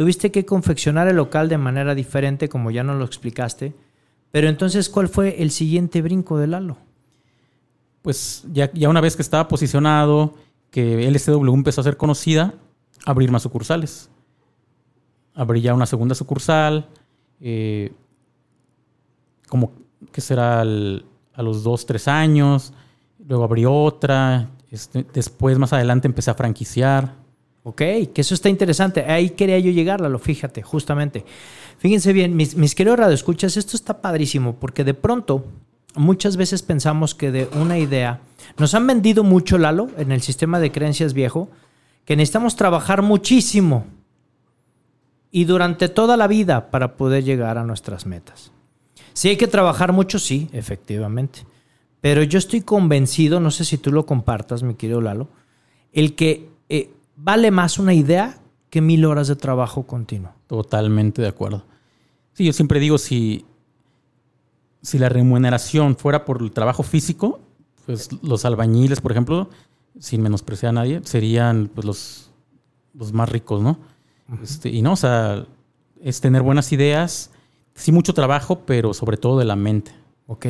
tuviste 0.00 0.32
que 0.32 0.46
confeccionar 0.46 1.08
el 1.08 1.16
local 1.16 1.50
de 1.50 1.58
manera 1.58 1.94
diferente, 1.94 2.48
como 2.48 2.70
ya 2.70 2.82
nos 2.82 2.96
lo 2.96 3.04
explicaste? 3.04 3.74
Pero 4.30 4.48
entonces, 4.48 4.88
¿cuál 4.88 5.10
fue 5.10 5.42
el 5.42 5.50
siguiente 5.50 6.00
brinco 6.00 6.38
de 6.38 6.46
Lalo? 6.46 6.78
pues 8.02 8.44
ya, 8.50 8.70
ya 8.72 8.88
una 8.88 9.00
vez 9.00 9.16
que 9.16 9.22
estaba 9.22 9.48
posicionado, 9.48 10.34
que 10.70 11.10
LSW 11.10 11.52
empezó 11.54 11.80
a 11.80 11.84
ser 11.84 11.96
conocida, 11.96 12.54
abrir 13.04 13.30
más 13.30 13.42
sucursales. 13.42 14.08
Abrí 15.34 15.60
ya 15.60 15.74
una 15.74 15.86
segunda 15.86 16.14
sucursal, 16.14 16.88
eh, 17.40 17.92
como 19.48 19.72
que 20.12 20.20
será 20.20 20.60
a 20.60 21.42
los 21.42 21.62
dos, 21.62 21.86
tres 21.86 22.08
años, 22.08 22.72
luego 23.26 23.44
abrí 23.44 23.64
otra, 23.66 24.50
este, 24.70 25.04
después 25.12 25.58
más 25.58 25.72
adelante 25.72 26.08
empecé 26.08 26.30
a 26.30 26.34
franquiciar. 26.34 27.19
Ok, 27.62 27.82
que 28.14 28.20
eso 28.20 28.34
está 28.34 28.48
interesante. 28.48 29.04
Ahí 29.04 29.30
quería 29.30 29.58
yo 29.58 29.70
llegar, 29.70 30.00
Lalo, 30.00 30.18
fíjate, 30.18 30.62
justamente. 30.62 31.24
Fíjense 31.78 32.12
bien, 32.12 32.36
mis, 32.36 32.56
mis 32.56 32.74
queridos 32.74 32.98
radioescuchas, 32.98 33.56
esto 33.56 33.76
está 33.76 34.00
padrísimo 34.00 34.56
porque 34.56 34.84
de 34.84 34.94
pronto 34.94 35.44
muchas 35.94 36.36
veces 36.36 36.62
pensamos 36.62 37.14
que 37.14 37.30
de 37.30 37.48
una 37.60 37.78
idea, 37.78 38.20
nos 38.58 38.74
han 38.74 38.86
vendido 38.86 39.24
mucho, 39.24 39.58
Lalo, 39.58 39.88
en 39.98 40.12
el 40.12 40.22
sistema 40.22 40.60
de 40.60 40.72
creencias 40.72 41.12
viejo, 41.12 41.50
que 42.04 42.16
necesitamos 42.16 42.56
trabajar 42.56 43.02
muchísimo 43.02 43.86
y 45.30 45.44
durante 45.44 45.88
toda 45.88 46.16
la 46.16 46.26
vida 46.26 46.70
para 46.70 46.96
poder 46.96 47.24
llegar 47.24 47.58
a 47.58 47.64
nuestras 47.64 48.06
metas. 48.06 48.52
Si 49.12 49.28
hay 49.28 49.36
que 49.36 49.46
trabajar 49.46 49.92
mucho, 49.92 50.18
sí, 50.18 50.48
efectivamente. 50.52 51.46
Pero 52.00 52.22
yo 52.22 52.38
estoy 52.38 52.62
convencido, 52.62 53.40
no 53.40 53.50
sé 53.50 53.64
si 53.64 53.76
tú 53.78 53.92
lo 53.92 54.06
compartas, 54.06 54.62
mi 54.62 54.74
querido 54.74 55.00
Lalo, 55.00 55.28
el 55.92 56.14
que 56.14 56.48
eh, 56.68 56.90
vale 57.22 57.50
más 57.50 57.78
una 57.78 57.94
idea 57.94 58.38
que 58.70 58.80
mil 58.80 59.04
horas 59.04 59.28
de 59.28 59.36
trabajo 59.36 59.86
continuo. 59.86 60.32
Totalmente 60.46 61.22
de 61.22 61.28
acuerdo. 61.28 61.64
Sí, 62.32 62.44
yo 62.44 62.52
siempre 62.52 62.80
digo, 62.80 62.98
si, 62.98 63.44
si 64.82 64.98
la 64.98 65.08
remuneración 65.08 65.96
fuera 65.96 66.24
por 66.24 66.40
el 66.40 66.52
trabajo 66.52 66.82
físico, 66.82 67.40
pues 67.86 68.08
los 68.22 68.44
albañiles, 68.44 69.00
por 69.00 69.12
ejemplo, 69.12 69.50
sin 69.98 70.22
menospreciar 70.22 70.70
a 70.70 70.72
nadie, 70.72 71.00
serían 71.04 71.70
pues, 71.74 71.84
los, 71.84 72.30
los 72.94 73.12
más 73.12 73.28
ricos, 73.28 73.60
¿no? 73.62 73.78
Este, 74.42 74.68
y 74.68 74.80
no, 74.80 74.92
o 74.92 74.96
sea, 74.96 75.44
es 76.00 76.20
tener 76.20 76.42
buenas 76.42 76.72
ideas, 76.72 77.32
sí 77.74 77.90
mucho 77.90 78.14
trabajo, 78.14 78.60
pero 78.60 78.94
sobre 78.94 79.16
todo 79.16 79.38
de 79.38 79.44
la 79.44 79.56
mente. 79.56 79.92
Ok. 80.32 80.46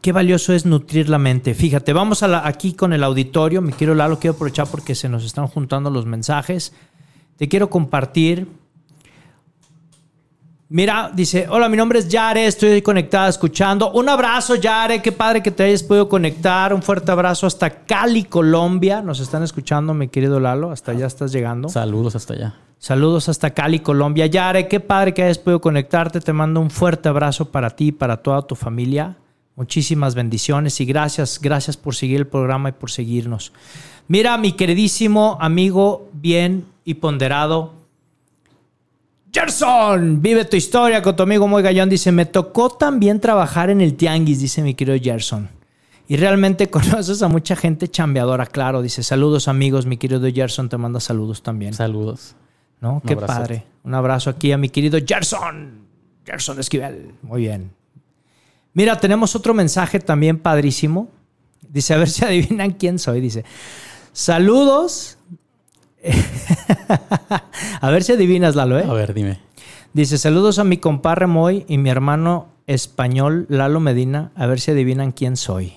Qué 0.00 0.10
valioso 0.12 0.54
es 0.54 0.64
nutrir 0.64 1.10
la 1.10 1.18
mente. 1.18 1.52
Fíjate, 1.52 1.92
vamos 1.92 2.22
a 2.22 2.28
la- 2.28 2.46
aquí 2.46 2.72
con 2.72 2.94
el 2.94 3.04
auditorio. 3.04 3.60
Me 3.60 3.72
quiero, 3.74 3.94
Lalo, 3.94 4.18
quiero 4.18 4.32
aprovechar 4.36 4.66
porque 4.70 4.94
se 4.94 5.10
nos 5.10 5.22
están 5.22 5.48
juntando 5.48 5.90
los 5.90 6.06
mensajes. 6.06 6.72
Te 7.36 7.46
quiero 7.46 7.68
compartir. 7.68 8.48
Mira, 10.70 11.10
dice, 11.14 11.46
hola, 11.48 11.66
mi 11.70 11.78
nombre 11.78 11.98
es 11.98 12.08
Yare, 12.08 12.46
estoy 12.46 12.82
conectada 12.82 13.28
escuchando. 13.28 13.90
Un 13.92 14.06
abrazo, 14.10 14.54
Yare, 14.54 15.00
qué 15.00 15.12
padre 15.12 15.42
que 15.42 15.50
te 15.50 15.62
hayas 15.62 15.82
podido 15.82 16.10
conectar. 16.10 16.74
Un 16.74 16.82
fuerte 16.82 17.10
abrazo 17.10 17.46
hasta 17.46 17.70
Cali, 17.70 18.24
Colombia. 18.24 19.00
Nos 19.00 19.20
están 19.20 19.42
escuchando, 19.42 19.94
mi 19.94 20.08
querido 20.08 20.38
Lalo, 20.40 20.70
hasta 20.70 20.92
allá 20.92 21.06
estás 21.06 21.32
llegando. 21.32 21.70
Saludos 21.70 22.16
hasta 22.16 22.34
allá. 22.34 22.54
Saludos 22.78 23.30
hasta 23.30 23.54
Cali, 23.54 23.78
Colombia. 23.78 24.26
Yare, 24.26 24.68
qué 24.68 24.78
padre 24.78 25.14
que 25.14 25.22
hayas 25.22 25.38
podido 25.38 25.62
conectarte. 25.62 26.20
Te 26.20 26.34
mando 26.34 26.60
un 26.60 26.70
fuerte 26.70 27.08
abrazo 27.08 27.50
para 27.50 27.70
ti 27.70 27.86
y 27.86 27.92
para 27.92 28.18
toda 28.18 28.42
tu 28.42 28.54
familia. 28.54 29.16
Muchísimas 29.56 30.14
bendiciones 30.14 30.82
y 30.82 30.84
gracias, 30.84 31.40
gracias 31.40 31.78
por 31.78 31.94
seguir 31.94 32.18
el 32.18 32.26
programa 32.26 32.68
y 32.68 32.72
por 32.72 32.90
seguirnos. 32.90 33.54
Mira, 34.06 34.36
mi 34.36 34.52
queridísimo 34.52 35.38
amigo 35.40 36.10
bien 36.12 36.66
y 36.84 36.94
ponderado, 36.94 37.72
Gerson, 39.38 40.20
vive 40.20 40.44
tu 40.46 40.56
historia 40.56 41.00
con 41.00 41.14
tu 41.14 41.22
amigo 41.22 41.46
Muy 41.46 41.62
Gallón. 41.62 41.88
Dice, 41.88 42.10
me 42.10 42.26
tocó 42.26 42.70
también 42.70 43.20
trabajar 43.20 43.70
en 43.70 43.80
el 43.80 43.94
tianguis, 43.94 44.40
dice 44.40 44.62
mi 44.62 44.74
querido 44.74 44.98
Gerson. 45.00 45.48
Y 46.08 46.16
realmente 46.16 46.68
conoces 46.70 47.22
a 47.22 47.28
mucha 47.28 47.54
gente 47.54 47.86
chambeadora, 47.86 48.46
claro. 48.46 48.82
Dice, 48.82 49.04
saludos 49.04 49.46
amigos, 49.46 49.86
mi 49.86 49.96
querido 49.96 50.28
Gerson 50.28 50.68
te 50.68 50.76
manda 50.76 50.98
saludos 50.98 51.44
también. 51.44 51.72
Saludos. 51.72 52.34
¿no? 52.80 53.00
Qué 53.06 53.14
padre. 53.14 53.64
Un 53.84 53.94
abrazo 53.94 54.30
aquí 54.30 54.50
a 54.50 54.58
mi 54.58 54.70
querido 54.70 54.98
Gerson. 55.06 55.86
Gerson 56.26 56.58
Esquivel. 56.58 57.14
Muy 57.22 57.42
bien. 57.42 57.70
Mira, 58.72 58.98
tenemos 58.98 59.36
otro 59.36 59.54
mensaje 59.54 60.00
también 60.00 60.40
padrísimo. 60.40 61.08
Dice, 61.68 61.94
a 61.94 61.98
ver 61.98 62.10
si 62.10 62.24
adivinan 62.24 62.72
quién 62.72 62.98
soy. 62.98 63.20
Dice, 63.20 63.44
saludos. 64.12 65.17
a 67.80 67.90
ver 67.90 68.02
si 68.02 68.12
adivinas, 68.12 68.54
Lalo, 68.54 68.78
¿eh? 68.78 68.84
A 68.88 68.92
ver, 68.92 69.14
dime. 69.14 69.40
Dice, 69.92 70.18
saludos 70.18 70.58
a 70.58 70.64
mi 70.64 70.78
compadre 70.78 71.26
Moy 71.26 71.64
y 71.68 71.78
mi 71.78 71.90
hermano 71.90 72.48
español 72.66 73.46
Lalo 73.48 73.80
Medina. 73.80 74.32
A 74.34 74.46
ver 74.46 74.60
si 74.60 74.70
adivinan 74.70 75.12
quién 75.12 75.36
soy. 75.36 75.72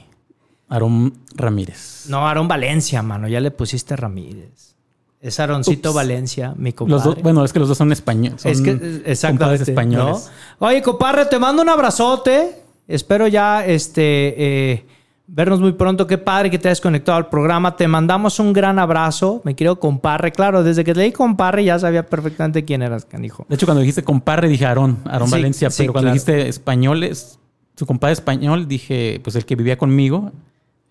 Aarón 0.70 1.14
Ramírez. 1.36 2.06
No, 2.08 2.28
Aarón 2.28 2.48
Valencia, 2.48 3.02
mano. 3.02 3.28
Ya 3.28 3.40
le 3.40 3.52
pusiste 3.52 3.96
Ramírez. 3.96 4.76
Es 5.20 5.40
Aaroncito 5.40 5.90
Ups. 5.90 5.96
Valencia, 5.96 6.54
mi 6.58 6.74
compadre. 6.74 6.96
Los 6.96 7.16
dos, 7.16 7.24
bueno, 7.24 7.46
es 7.46 7.54
que 7.54 7.60
los 7.60 7.68
dos 7.68 7.78
son 7.78 7.92
españoles. 7.92 8.46
Es 8.46 8.62
que, 8.62 9.04
exactamente. 9.06 9.64
españoles. 9.64 10.32
¿no? 10.60 10.68
Oye, 10.68 10.82
compadre, 10.82 11.26
te 11.26 11.38
mando 11.38 11.62
un 11.62 11.70
abrazote. 11.70 12.64
Espero 12.88 13.28
ya 13.28 13.66
este, 13.66 14.72
eh, 14.72 14.86
vernos 15.34 15.62
muy 15.62 15.72
pronto. 15.72 16.06
Qué 16.08 16.18
padre 16.18 16.52
que 16.52 16.60
te 16.60 16.68
hayas 16.68 16.82
conectado 16.82 17.18
al 17.18 17.30
programa. 17.30 17.76
Te 17.76 17.88
mandamos 17.88 18.40
un 18.40 18.52
gran 18.54 18.78
abrazo, 18.80 19.42
mi 19.46 19.56
querido 19.56 19.80
compadre. 19.80 20.32
Claro, 20.32 20.62
desde 20.62 20.84
que 20.84 20.94
leí 20.94 21.12
compadre 21.12 21.64
ya 21.64 21.80
sabía 21.80 22.06
perfectamente 22.06 22.66
quién 22.66 22.82
eras, 22.82 23.06
canijo. 23.06 23.46
De 23.48 23.56
hecho, 23.56 23.66
cuando 23.66 23.80
dijiste 23.82 24.04
compadre, 24.04 24.50
dije 24.50 24.66
Aarón, 24.66 25.00
Aarón 25.06 25.30
Sí, 25.30 25.32
Valencia. 25.34 25.70
sí, 25.70 25.84
pero 25.84 25.94
cuando 25.94 26.12
claro. 26.12 26.14
dijiste 26.14 26.50
españoles, 26.50 27.40
su 27.76 27.86
compadre 27.86 28.14
español, 28.14 28.68
dije, 28.68 29.22
pues 29.24 29.36
el 29.38 29.46
que 29.46 29.56
vivía 29.56 29.78
conmigo 29.78 30.32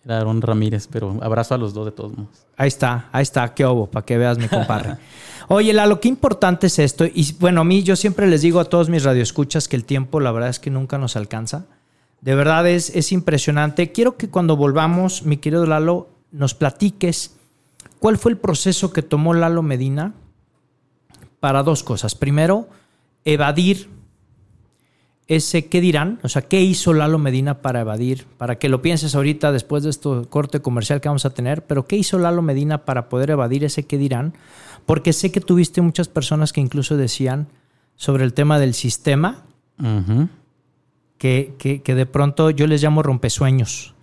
era 0.04 0.18
Aarón 0.18 0.40
Ramírez. 0.40 0.88
Pero 0.90 1.18
abrazo 1.20 1.54
a 1.54 1.58
los 1.58 1.74
dos 1.74 1.84
de 1.84 1.92
todos 1.92 2.16
modos. 2.16 2.46
Ahí 2.56 2.68
está, 2.68 3.08
ahí 3.12 3.22
está, 3.22 3.52
qué 3.54 3.66
obo, 3.66 3.86
para 3.90 4.06
que 4.06 4.16
veas 4.16 4.38
mi 4.38 4.48
compadre. 4.48 4.96
Oye, 5.48 5.72
Lalo, 5.72 6.00
qué 6.00 6.08
importante 6.08 6.68
es 6.68 6.78
esto. 6.78 7.04
Y 7.04 7.34
bueno, 7.40 7.62
a 7.62 7.64
mí 7.64 7.82
yo 7.82 7.96
siempre 7.96 8.26
les 8.28 8.40
digo 8.40 8.60
a 8.60 8.64
todos 8.64 8.88
mis 8.88 9.02
radioescuchas 9.02 9.66
que 9.68 9.76
el 9.76 9.84
tiempo, 9.84 10.20
la 10.20 10.30
verdad 10.32 10.48
es 10.48 10.60
que 10.60 10.70
nunca 10.70 10.96
nos 10.96 11.16
alcanza. 11.16 11.66
De 12.20 12.34
verdad 12.34 12.68
es, 12.68 12.94
es 12.94 13.12
impresionante. 13.12 13.92
Quiero 13.92 14.16
que 14.16 14.28
cuando 14.28 14.56
volvamos, 14.56 15.24
mi 15.24 15.38
querido 15.38 15.66
Lalo, 15.66 16.10
nos 16.32 16.54
platiques 16.54 17.36
cuál 17.98 18.18
fue 18.18 18.32
el 18.32 18.38
proceso 18.38 18.92
que 18.92 19.02
tomó 19.02 19.34
Lalo 19.34 19.62
Medina 19.62 20.14
para 21.40 21.62
dos 21.62 21.82
cosas. 21.82 22.14
Primero, 22.14 22.68
evadir 23.24 23.88
ese 25.26 25.66
qué 25.66 25.80
dirán, 25.80 26.18
o 26.24 26.28
sea, 26.28 26.42
qué 26.42 26.60
hizo 26.60 26.92
Lalo 26.92 27.18
Medina 27.18 27.62
para 27.62 27.82
evadir, 27.82 28.26
para 28.36 28.58
que 28.58 28.68
lo 28.68 28.82
pienses 28.82 29.14
ahorita 29.14 29.52
después 29.52 29.84
de 29.84 29.90
este 29.90 30.08
corte 30.28 30.60
comercial 30.60 31.00
que 31.00 31.08
vamos 31.08 31.24
a 31.24 31.30
tener, 31.30 31.64
pero 31.66 31.86
qué 31.86 31.96
hizo 31.96 32.18
Lalo 32.18 32.42
Medina 32.42 32.84
para 32.84 33.08
poder 33.08 33.30
evadir 33.30 33.64
ese 33.64 33.86
qué 33.86 33.96
dirán, 33.96 34.34
porque 34.86 35.12
sé 35.12 35.30
que 35.30 35.40
tuviste 35.40 35.82
muchas 35.82 36.08
personas 36.08 36.52
que 36.52 36.60
incluso 36.60 36.96
decían 36.96 37.46
sobre 37.94 38.24
el 38.24 38.34
tema 38.34 38.58
del 38.58 38.74
sistema, 38.74 39.44
Ujú. 39.78 40.28
Que, 41.20 41.82
que, 41.84 41.94
de 41.94 42.06
pronto 42.06 42.48
yo 42.48 42.66
les 42.66 42.82
llamo 42.82 43.02
rompesueños. 43.02 43.94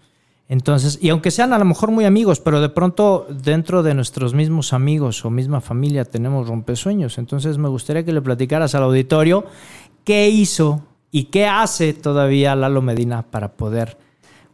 Entonces, 0.49 0.99
y 1.01 1.09
aunque 1.09 1.31
sean 1.31 1.51
a 1.51 1.57
lo 1.57 1.65
mejor 1.65 1.89
muy 1.89 2.05
amigos, 2.05 2.39
pero 2.39 2.61
de 2.61 2.69
pronto 2.69 3.25
dentro 3.27 3.81
de 3.81 3.95
nuestros 3.95 4.35
mismos 4.35 4.71
amigos 4.71 5.25
o 5.25 5.31
misma 5.31 5.59
familia 5.59 6.05
tenemos 6.05 6.47
rompesueños. 6.47 7.17
Entonces 7.17 7.57
me 7.57 7.69
gustaría 7.69 8.05
que 8.05 8.13
le 8.13 8.21
platicaras 8.21 8.75
al 8.75 8.83
auditorio 8.83 9.45
qué 10.03 10.29
hizo 10.29 10.83
y 11.09 11.25
qué 11.25 11.47
hace 11.47 11.93
todavía 11.93 12.55
Lalo 12.55 12.83
Medina 12.83 13.23
para 13.23 13.53
poder 13.53 13.97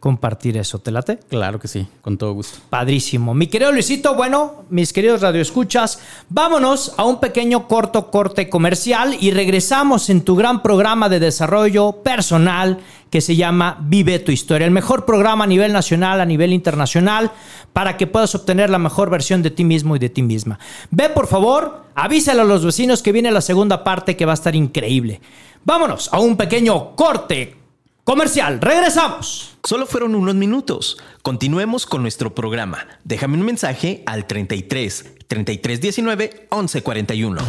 compartir 0.04 0.58
eso. 0.58 0.80
¿Te 0.80 0.90
late? 0.90 1.18
Claro 1.30 1.58
que 1.58 1.66
sí, 1.66 1.86
con 2.02 2.18
todo 2.18 2.34
gusto. 2.34 2.58
Padrísimo. 2.68 3.32
Mi 3.32 3.46
querido 3.46 3.72
Luisito, 3.72 4.14
bueno, 4.14 4.66
mis 4.68 4.92
queridos 4.92 5.22
radioescuchas, 5.22 5.98
vámonos 6.28 6.92
a 6.98 7.04
un 7.04 7.20
pequeño 7.20 7.66
corto 7.66 8.10
corte 8.10 8.50
comercial 8.50 9.16
y 9.18 9.30
regresamos 9.30 10.10
en 10.10 10.20
tu 10.20 10.36
gran 10.36 10.60
programa 10.60 11.08
de 11.08 11.20
desarrollo 11.20 12.02
personal 12.02 12.80
que 13.08 13.22
se 13.22 13.34
llama 13.34 13.78
Vive 13.80 14.18
tu 14.18 14.30
historia, 14.30 14.66
el 14.66 14.72
mejor 14.72 15.06
programa 15.06 15.44
a 15.44 15.46
nivel 15.46 15.72
nacional, 15.72 16.20
a 16.20 16.26
nivel 16.26 16.52
internacional, 16.52 17.32
para 17.72 17.96
que 17.96 18.06
puedas 18.06 18.34
obtener 18.34 18.68
la 18.68 18.78
mejor 18.78 19.08
versión 19.08 19.40
de 19.40 19.52
ti 19.52 19.64
mismo 19.64 19.96
y 19.96 20.00
de 20.00 20.10
ti 20.10 20.20
misma. 20.20 20.58
Ve, 20.90 21.08
por 21.08 21.28
favor, 21.28 21.86
avísale 21.94 22.42
a 22.42 22.44
los 22.44 22.62
vecinos 22.62 23.02
que 23.02 23.12
viene 23.12 23.32
la 23.32 23.40
segunda 23.40 23.82
parte 23.82 24.18
que 24.18 24.26
va 24.26 24.32
a 24.32 24.34
estar 24.34 24.54
increíble. 24.54 25.22
Vámonos 25.64 26.12
a 26.12 26.18
un 26.18 26.36
pequeño 26.36 26.94
corte 26.94 27.63
comercial. 28.04 28.60
Regresamos. 28.60 29.56
Solo 29.64 29.86
fueron 29.86 30.14
unos 30.14 30.34
minutos. 30.34 30.98
Continuemos 31.22 31.86
con 31.86 32.02
nuestro 32.02 32.34
programa. 32.34 32.86
Déjame 33.02 33.38
un 33.38 33.44
mensaje 33.44 34.02
al 34.06 34.26
33 34.26 35.14
33 35.26 35.80
19 35.80 36.46
11 36.50 36.82
41. 36.82 37.42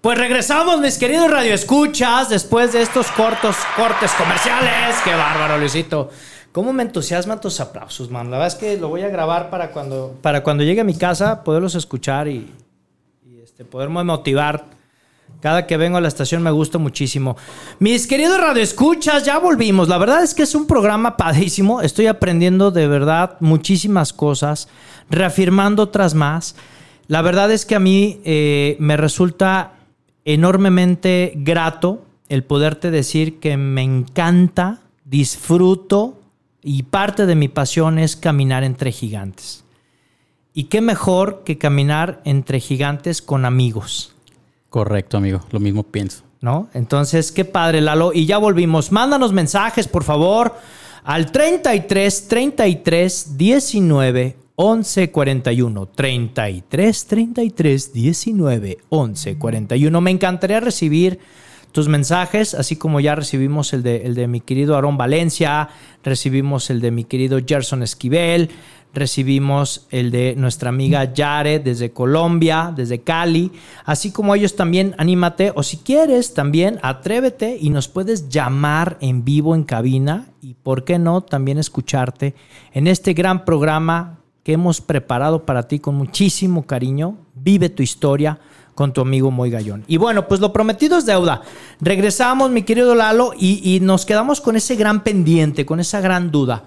Pues 0.00 0.18
regresamos, 0.18 0.80
mis 0.80 0.98
queridos 0.98 1.30
radioescuchas, 1.30 2.28
después 2.28 2.74
de 2.74 2.82
estos 2.82 3.10
cortos 3.12 3.56
cortes 3.74 4.12
comerciales. 4.12 4.96
¡Qué 5.02 5.14
bárbaro, 5.14 5.56
Luisito! 5.56 6.10
¿Cómo 6.52 6.72
me 6.74 6.82
entusiasman 6.82 7.40
tus 7.40 7.58
aplausos, 7.58 8.10
man? 8.10 8.30
La 8.30 8.36
verdad 8.36 8.48
es 8.48 8.54
que 8.54 8.76
lo 8.76 8.88
voy 8.88 9.02
a 9.02 9.08
grabar 9.08 9.48
para 9.48 9.72
cuando, 9.72 10.18
para 10.20 10.42
cuando 10.42 10.62
llegue 10.62 10.82
a 10.82 10.84
mi 10.84 10.94
casa, 10.94 11.42
poderlos 11.42 11.74
escuchar 11.74 12.28
y, 12.28 12.52
y, 13.26 13.40
este, 13.40 13.64
poderme 13.64 14.04
motivar. 14.04 14.66
Cada 15.40 15.66
que 15.66 15.76
vengo 15.76 15.98
a 15.98 16.00
la 16.00 16.08
estación 16.08 16.42
me 16.42 16.50
gusta 16.50 16.78
muchísimo. 16.78 17.36
Mis 17.78 18.06
queridos 18.06 18.40
radioescuchas, 18.40 19.26
ya 19.26 19.38
volvimos. 19.38 19.88
La 19.88 19.98
verdad 19.98 20.22
es 20.22 20.32
que 20.32 20.44
es 20.44 20.54
un 20.54 20.66
programa 20.66 21.18
padrísimo. 21.18 21.82
Estoy 21.82 22.06
aprendiendo 22.06 22.70
de 22.70 22.88
verdad 22.88 23.36
muchísimas 23.40 24.14
cosas, 24.14 24.68
reafirmando 25.10 25.82
otras 25.82 26.14
más. 26.14 26.56
La 27.08 27.20
verdad 27.20 27.52
es 27.52 27.66
que 27.66 27.74
a 27.74 27.78
mí 27.78 28.22
eh, 28.24 28.76
me 28.80 28.96
resulta 28.96 29.74
enormemente 30.24 31.34
grato 31.36 32.06
el 32.30 32.44
poderte 32.44 32.90
decir 32.90 33.38
que 33.38 33.58
me 33.58 33.82
encanta, 33.82 34.80
disfruto 35.04 36.22
y 36.62 36.84
parte 36.84 37.26
de 37.26 37.34
mi 37.34 37.48
pasión 37.48 37.98
es 37.98 38.16
caminar 38.16 38.64
entre 38.64 38.92
gigantes. 38.92 39.64
Y 40.54 40.64
qué 40.64 40.80
mejor 40.80 41.42
que 41.44 41.58
caminar 41.58 42.22
entre 42.24 42.60
gigantes 42.60 43.20
con 43.20 43.44
amigos. 43.44 44.13
Correcto, 44.74 45.18
amigo. 45.18 45.40
Lo 45.52 45.60
mismo 45.60 45.84
pienso. 45.84 46.24
¿No? 46.40 46.68
Entonces, 46.74 47.30
qué 47.30 47.44
padre, 47.44 47.80
Lalo. 47.80 48.12
Y 48.12 48.26
ya 48.26 48.38
volvimos. 48.38 48.90
Mándanos 48.90 49.32
mensajes, 49.32 49.86
por 49.86 50.02
favor, 50.02 50.56
al 51.04 51.30
33 51.30 52.26
33 52.26 53.36
19 53.36 54.36
11 54.56 55.10
41. 55.12 55.86
33 55.86 57.06
33 57.06 57.92
19 57.92 58.78
11 58.88 59.38
41. 59.38 60.00
Me 60.00 60.10
encantaría 60.10 60.58
recibir 60.58 61.20
tus 61.74 61.88
mensajes, 61.88 62.54
así 62.54 62.76
como 62.76 63.00
ya 63.00 63.16
recibimos 63.16 63.72
el 63.72 63.82
de, 63.82 64.06
el 64.06 64.14
de 64.14 64.28
mi 64.28 64.40
querido 64.40 64.76
Aarón 64.76 64.96
Valencia, 64.96 65.70
recibimos 66.04 66.70
el 66.70 66.80
de 66.80 66.92
mi 66.92 67.02
querido 67.02 67.40
Gerson 67.44 67.82
Esquivel, 67.82 68.48
recibimos 68.94 69.88
el 69.90 70.12
de 70.12 70.36
nuestra 70.36 70.68
amiga 70.68 71.12
Yare 71.12 71.58
desde 71.58 71.90
Colombia, 71.90 72.72
desde 72.76 73.00
Cali, 73.00 73.50
así 73.84 74.12
como 74.12 74.36
ellos 74.36 74.54
también, 74.54 74.94
anímate 74.98 75.52
o 75.56 75.64
si 75.64 75.78
quieres 75.78 76.32
también 76.32 76.78
atrévete 76.80 77.58
y 77.60 77.70
nos 77.70 77.88
puedes 77.88 78.28
llamar 78.28 78.96
en 79.00 79.24
vivo 79.24 79.56
en 79.56 79.64
cabina 79.64 80.26
y 80.40 80.54
por 80.54 80.84
qué 80.84 81.00
no 81.00 81.22
también 81.22 81.58
escucharte 81.58 82.36
en 82.72 82.86
este 82.86 83.14
gran 83.14 83.44
programa 83.44 84.20
que 84.44 84.52
hemos 84.52 84.80
preparado 84.80 85.44
para 85.44 85.66
ti 85.66 85.80
con 85.80 85.96
muchísimo 85.96 86.66
cariño. 86.66 87.16
Vive 87.34 87.68
tu 87.68 87.82
historia 87.82 88.38
con 88.74 88.92
tu 88.92 89.00
amigo 89.00 89.30
Moy 89.30 89.50
Gallón. 89.50 89.84
Y 89.86 89.96
bueno, 89.96 90.28
pues 90.28 90.40
lo 90.40 90.52
prometido 90.52 90.98
es 90.98 91.06
deuda. 91.06 91.42
Regresamos, 91.80 92.50
mi 92.50 92.62
querido 92.62 92.94
Lalo, 92.94 93.32
y, 93.36 93.60
y 93.74 93.80
nos 93.80 94.04
quedamos 94.04 94.40
con 94.40 94.56
ese 94.56 94.76
gran 94.76 95.02
pendiente, 95.02 95.64
con 95.66 95.80
esa 95.80 96.00
gran 96.00 96.30
duda. 96.30 96.64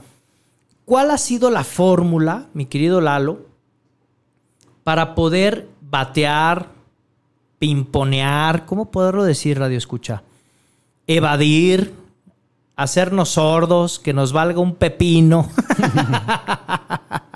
¿Cuál 0.86 1.12
ha 1.12 1.18
sido 1.18 1.52
la 1.52 1.64
fórmula, 1.64 2.46
mi 2.54 2.66
querido 2.66 3.02
Lalo, 3.02 3.40
para 4.84 5.16
poder 5.16 5.68
batear, 5.82 6.70
pimponear, 7.60 8.66
¿cómo 8.66 8.90
poderlo 8.90 9.24
decir, 9.24 9.60
Radio 9.60 9.78
Escucha? 9.78 10.24
Evadir, 11.08 11.94
hacernos 12.78 13.30
sordos, 13.30 14.00
que 14.00 14.14
nos 14.14 14.32
valga 14.32 14.62
un 14.62 14.76
pepino. 14.76 15.50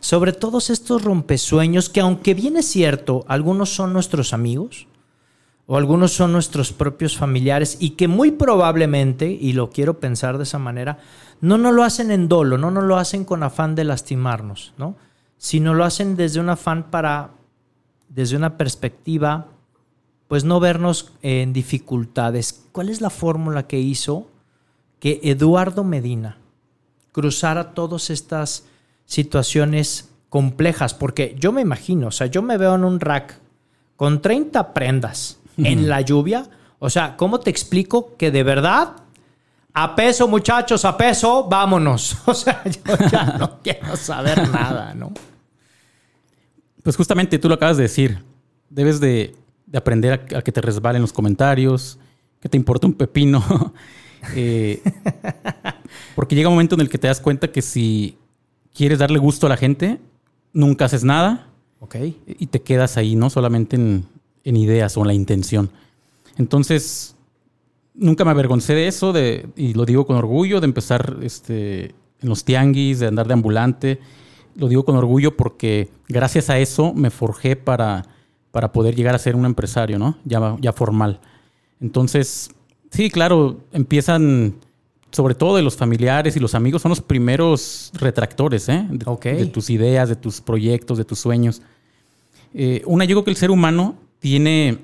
Sobre 0.00 0.32
todos 0.32 0.70
estos 0.70 1.04
rompesueños 1.04 1.88
que 1.88 2.00
aunque 2.00 2.34
bien 2.34 2.56
es 2.56 2.66
cierto, 2.66 3.24
algunos 3.28 3.74
son 3.74 3.92
nuestros 3.92 4.32
amigos 4.32 4.86
o 5.66 5.76
algunos 5.76 6.12
son 6.12 6.32
nuestros 6.32 6.72
propios 6.72 7.16
familiares 7.16 7.76
y 7.78 7.90
que 7.90 8.08
muy 8.08 8.32
probablemente, 8.32 9.30
y 9.30 9.52
lo 9.52 9.70
quiero 9.70 10.00
pensar 10.00 10.36
de 10.36 10.42
esa 10.42 10.58
manera, 10.58 10.98
no 11.40 11.58
nos 11.58 11.72
lo 11.74 11.84
hacen 11.84 12.10
en 12.10 12.28
dolo, 12.28 12.58
no 12.58 12.70
nos 12.70 12.84
lo 12.84 12.96
hacen 12.96 13.24
con 13.24 13.42
afán 13.42 13.76
de 13.76 13.84
lastimarnos, 13.84 14.72
¿no? 14.78 14.96
Sino 15.38 15.74
lo 15.74 15.84
hacen 15.84 16.16
desde 16.16 16.40
un 16.40 16.48
afán 16.48 16.90
para, 16.90 17.30
desde 18.08 18.36
una 18.36 18.56
perspectiva, 18.56 19.46
pues 20.26 20.44
no 20.44 20.60
vernos 20.60 21.12
en 21.22 21.52
dificultades. 21.52 22.64
¿Cuál 22.72 22.88
es 22.88 23.00
la 23.00 23.10
fórmula 23.10 23.66
que 23.66 23.78
hizo 23.78 24.28
que 24.98 25.20
Eduardo 25.22 25.84
Medina 25.84 26.38
cruzara 27.12 27.74
todas 27.74 28.10
estas 28.10 28.64
situaciones 29.10 30.08
complejas? 30.28 30.94
Porque 30.94 31.34
yo 31.38 31.50
me 31.52 31.60
imagino, 31.60 32.06
o 32.06 32.12
sea, 32.12 32.28
yo 32.28 32.42
me 32.42 32.56
veo 32.56 32.76
en 32.76 32.84
un 32.84 33.00
rack 33.00 33.38
con 33.96 34.22
30 34.22 34.72
prendas 34.72 35.40
en 35.58 35.88
la 35.88 36.00
lluvia. 36.00 36.48
O 36.78 36.88
sea, 36.88 37.16
¿cómo 37.16 37.40
te 37.40 37.50
explico 37.50 38.16
que 38.16 38.30
de 38.30 38.42
verdad 38.44 38.96
a 39.72 39.94
peso, 39.94 40.26
muchachos, 40.26 40.84
a 40.84 40.96
peso, 40.96 41.46
vámonos. 41.48 42.16
O 42.26 42.34
sea, 42.34 42.62
yo 42.64 42.96
ya 43.10 43.36
no 43.38 43.60
quiero 43.62 43.96
saber 43.96 44.48
nada, 44.48 44.94
¿no? 44.94 45.12
Pues 46.82 46.96
justamente 46.96 47.38
tú 47.38 47.48
lo 47.48 47.54
acabas 47.54 47.76
de 47.76 47.84
decir. 47.84 48.22
Debes 48.68 49.00
de, 49.00 49.34
aprender 49.74 50.26
a, 50.34 50.42
que 50.42 50.52
te 50.52 50.60
resbalen 50.60 51.02
los 51.02 51.12
comentarios, 51.12 51.98
que 52.40 52.48
te 52.48 52.56
importa 52.56 52.86
un 52.86 52.94
pepino. 52.94 53.42
Eh, 54.36 54.82
porque 56.14 56.34
llega 56.34 56.50
un 56.50 56.54
momento 56.54 56.74
en 56.74 56.82
el 56.82 56.90
que 56.90 56.98
te 56.98 57.06
das 57.06 57.20
cuenta 57.22 57.50
que 57.50 57.62
si 57.62 58.18
quieres 58.74 58.98
darle 58.98 59.18
gusto 59.18 59.46
a 59.46 59.50
la 59.50 59.56
gente, 59.56 60.00
nunca 60.52 60.86
haces 60.86 61.04
nada. 61.04 61.48
Ok. 61.80 61.96
Y 62.26 62.46
te 62.46 62.60
quedas 62.62 62.96
ahí, 62.96 63.16
¿no? 63.16 63.30
Solamente 63.30 63.76
en, 63.76 64.06
en 64.44 64.56
ideas 64.56 64.96
o 64.96 65.00
en 65.00 65.06
la 65.06 65.14
intención. 65.14 65.70
Entonces, 66.36 67.16
nunca 67.94 68.24
me 68.24 68.30
avergoncé 68.30 68.74
de 68.74 68.88
eso, 68.88 69.12
de, 69.12 69.48
y 69.56 69.74
lo 69.74 69.84
digo 69.84 70.06
con 70.06 70.16
orgullo, 70.16 70.60
de 70.60 70.66
empezar 70.66 71.18
este, 71.22 71.94
en 72.20 72.28
los 72.28 72.44
tianguis, 72.44 72.98
de 72.98 73.06
andar 73.06 73.26
de 73.26 73.34
ambulante. 73.34 74.00
Lo 74.56 74.68
digo 74.68 74.84
con 74.84 74.96
orgullo 74.96 75.36
porque 75.36 75.90
gracias 76.08 76.50
a 76.50 76.58
eso 76.58 76.92
me 76.94 77.10
forjé 77.10 77.56
para, 77.56 78.06
para 78.50 78.72
poder 78.72 78.96
llegar 78.96 79.14
a 79.14 79.18
ser 79.18 79.36
un 79.36 79.44
empresario, 79.44 79.98
¿no? 79.98 80.16
Ya, 80.24 80.56
ya 80.60 80.72
formal. 80.72 81.20
Entonces, 81.80 82.50
sí, 82.90 83.10
claro, 83.10 83.60
empiezan, 83.72 84.56
sobre 85.10 85.34
todo 85.34 85.56
de 85.56 85.62
los 85.62 85.76
familiares 85.76 86.36
y 86.36 86.40
los 86.40 86.54
amigos, 86.54 86.82
son 86.82 86.90
los 86.90 87.00
primeros 87.00 87.90
retractores, 87.94 88.68
¿eh? 88.68 88.86
De, 88.90 89.46
tus 89.46 89.70
ideas, 89.70 90.08
de 90.08 90.16
tus 90.16 90.40
proyectos, 90.40 90.98
de 90.98 91.04
tus 91.04 91.18
sueños. 91.18 91.62
Eh, 92.54 92.82
una, 92.86 93.04
yo 93.04 93.16
creo 93.16 93.24
que 93.24 93.30
el 93.30 93.36
ser 93.36 93.50
humano 93.50 93.96
tiene 94.18 94.78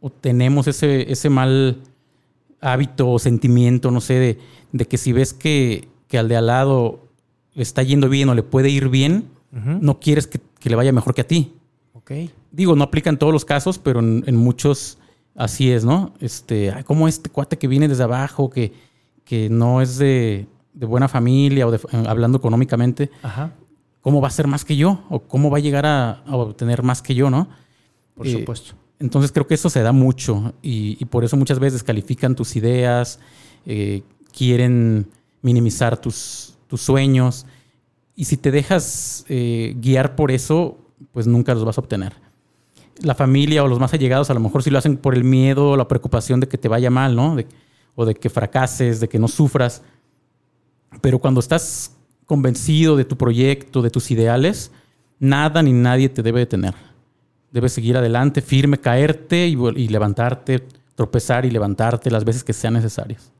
o 0.00 0.10
tenemos 0.10 0.66
ese, 0.66 1.10
ese 1.10 1.30
mal 1.30 1.78
hábito 2.60 3.10
o 3.10 3.18
sentimiento, 3.18 3.90
no 3.90 4.00
sé, 4.00 4.38
de, 4.72 4.86
que 4.86 4.98
si 4.98 5.12
ves 5.12 5.32
que, 5.32 5.88
al 6.12 6.28
de 6.28 6.36
al 6.36 6.46
lado 6.46 7.08
está 7.54 7.82
yendo 7.82 8.08
bien 8.08 8.28
o 8.28 8.34
le 8.34 8.42
puede 8.42 8.68
ir 8.68 8.88
bien, 8.88 9.30
no 9.52 10.00
quieres 10.00 10.26
que, 10.26 10.40
le 10.68 10.76
vaya 10.76 10.92
mejor 10.92 11.14
que 11.14 11.20
a 11.22 11.26
ti. 11.26 11.54
Okay. 11.92 12.30
Digo, 12.50 12.74
no 12.76 12.84
aplica 12.84 13.08
en 13.08 13.18
todos 13.18 13.32
los 13.32 13.44
casos, 13.44 13.78
pero 13.78 14.00
en, 14.00 14.36
muchos 14.36 14.98
así 15.34 15.70
es, 15.70 15.84
¿no? 15.84 16.12
Este, 16.20 16.74
como 16.84 17.08
este 17.08 17.30
cuate 17.30 17.56
que 17.56 17.68
viene 17.68 17.88
desde 17.88 18.02
abajo, 18.02 18.50
que, 18.50 18.72
que 19.24 19.48
no 19.48 19.80
es 19.80 19.98
de, 19.98 20.46
buena 20.74 21.08
familia 21.08 21.66
o 21.66 21.74
eh, 21.74 21.78
hablando 22.06 22.38
económicamente, 22.38 23.10
¿cómo 24.00 24.20
va 24.20 24.28
a 24.28 24.30
ser 24.30 24.46
más 24.46 24.64
que 24.64 24.76
yo? 24.76 25.04
¿O 25.08 25.20
cómo 25.20 25.50
va 25.50 25.58
a 25.58 25.60
llegar 25.60 25.86
a, 25.86 26.22
obtener 26.26 26.82
más 26.82 27.02
que 27.02 27.14
yo, 27.14 27.30
no? 27.30 27.48
Por 28.14 28.28
supuesto. 28.28 28.74
Entonces 29.00 29.32
creo 29.32 29.46
que 29.46 29.54
eso 29.54 29.68
se 29.70 29.82
da 29.82 29.92
mucho 29.92 30.54
y, 30.62 31.04
por 31.06 31.24
eso 31.24 31.36
muchas 31.36 31.58
veces 31.58 31.74
descalifican 31.74 32.34
tus 32.34 32.56
ideas, 32.56 33.18
eh, 33.66 34.02
quieren 34.36 35.08
minimizar 35.42 35.98
tus, 35.98 36.54
tus, 36.68 36.80
sueños 36.80 37.46
y 38.16 38.24
si 38.26 38.36
te 38.36 38.50
dejas 38.50 39.24
eh, 39.28 39.74
guiar 39.78 40.16
por 40.16 40.30
eso, 40.30 40.78
pues 41.12 41.26
nunca 41.26 41.54
los 41.54 41.64
vas 41.64 41.76
a 41.76 41.80
obtener. 41.80 42.14
La 43.02 43.14
familia 43.14 43.64
o 43.64 43.68
los 43.68 43.80
más 43.80 43.92
allegados 43.92 44.30
a 44.30 44.34
lo 44.34 44.40
mejor 44.40 44.62
sí 44.62 44.70
lo 44.70 44.78
hacen 44.78 44.96
por 44.96 45.14
el 45.14 45.24
miedo 45.24 45.70
o 45.70 45.76
la 45.76 45.88
preocupación 45.88 46.40
de 46.40 46.48
que 46.48 46.58
te 46.58 46.68
vaya 46.68 46.90
mal, 46.90 47.16
¿no? 47.16 47.36
O 47.94 48.04
de 48.04 48.14
que 48.14 48.30
fracases, 48.30 49.00
de 49.00 49.08
que 49.08 49.18
no 49.18 49.28
sufras. 49.28 49.82
Pero 51.00 51.18
cuando 51.18 51.40
estás 51.40 51.92
convencido 52.26 52.96
de 52.96 53.04
tu 53.04 53.16
proyecto, 53.16 53.82
de 53.82 53.90
tus 53.90 54.10
ideales, 54.10 54.70
nada 55.18 55.62
ni 55.62 55.72
nadie 55.72 56.08
te 56.08 56.22
debe 56.22 56.40
detener. 56.40 56.74
Debes 57.52 57.72
seguir 57.72 57.96
adelante, 57.96 58.42
firme, 58.42 58.78
caerte 58.78 59.46
y, 59.46 59.88
levantarte, 59.88 60.66
tropezar 60.94 61.46
y 61.46 61.50
levantarte 61.50 62.10
las 62.10 62.24
veces 62.24 62.42
que 62.42 62.52
sean 62.52 62.74
necesarias. 62.74 63.30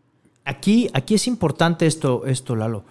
Aquí, 0.45 0.89
aquí 0.93 1.15
es 1.15 1.27
importante 1.27 1.87
esto, 1.87 2.27
esto, 2.27 2.55
Lalo. 2.55 2.85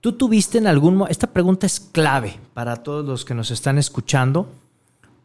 ¿Tú 0.00 0.12
tuviste 0.12 0.58
en 0.58 0.66
algún 0.66 0.94
momento, 0.94 1.12
esta 1.12 1.28
pregunta 1.28 1.66
es 1.66 1.78
clave 1.78 2.38
para 2.54 2.76
todos 2.76 3.04
los 3.04 3.24
que 3.24 3.34
nos 3.34 3.50
están 3.50 3.78
escuchando, 3.78 4.48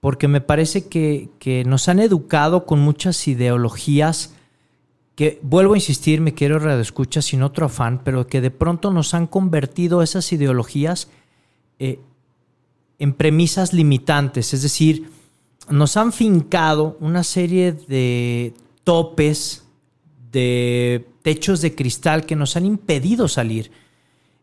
porque 0.01 0.27
me 0.27 0.41
parece 0.41 0.87
que, 0.87 1.29
que 1.39 1.63
nos 1.63 1.87
han 1.87 1.99
educado 1.99 2.65
con 2.65 2.79
muchas 2.79 3.27
ideologías 3.27 4.35
que, 5.17 5.39
vuelvo 5.41 5.73
a 5.73 5.77
insistir, 5.77 6.21
me 6.21 6.35
quiero 6.35 6.59
radioescuchar 6.59 7.23
sin 7.23 7.41
otro 7.41 7.65
afán, 7.65 8.01
pero 8.03 8.27
que 8.27 8.39
de 8.39 8.51
pronto 8.51 8.91
nos 8.91 9.15
han 9.15 9.25
convertido 9.25 10.03
esas 10.03 10.31
ideologías 10.31 11.09
eh, 11.79 11.99
en 12.99 13.13
premisas 13.13 13.73
limitantes, 13.73 14.53
es 14.53 14.61
decir, 14.61 15.09
nos 15.71 15.97
han 15.97 16.13
fincado 16.13 16.97
una 16.99 17.23
serie 17.23 17.71
de 17.71 18.53
topes, 18.83 19.65
de 20.31 21.07
techos 21.23 21.61
de 21.61 21.73
cristal 21.73 22.27
que 22.27 22.35
nos 22.35 22.55
han 22.55 22.67
impedido 22.67 23.27
salir. 23.27 23.71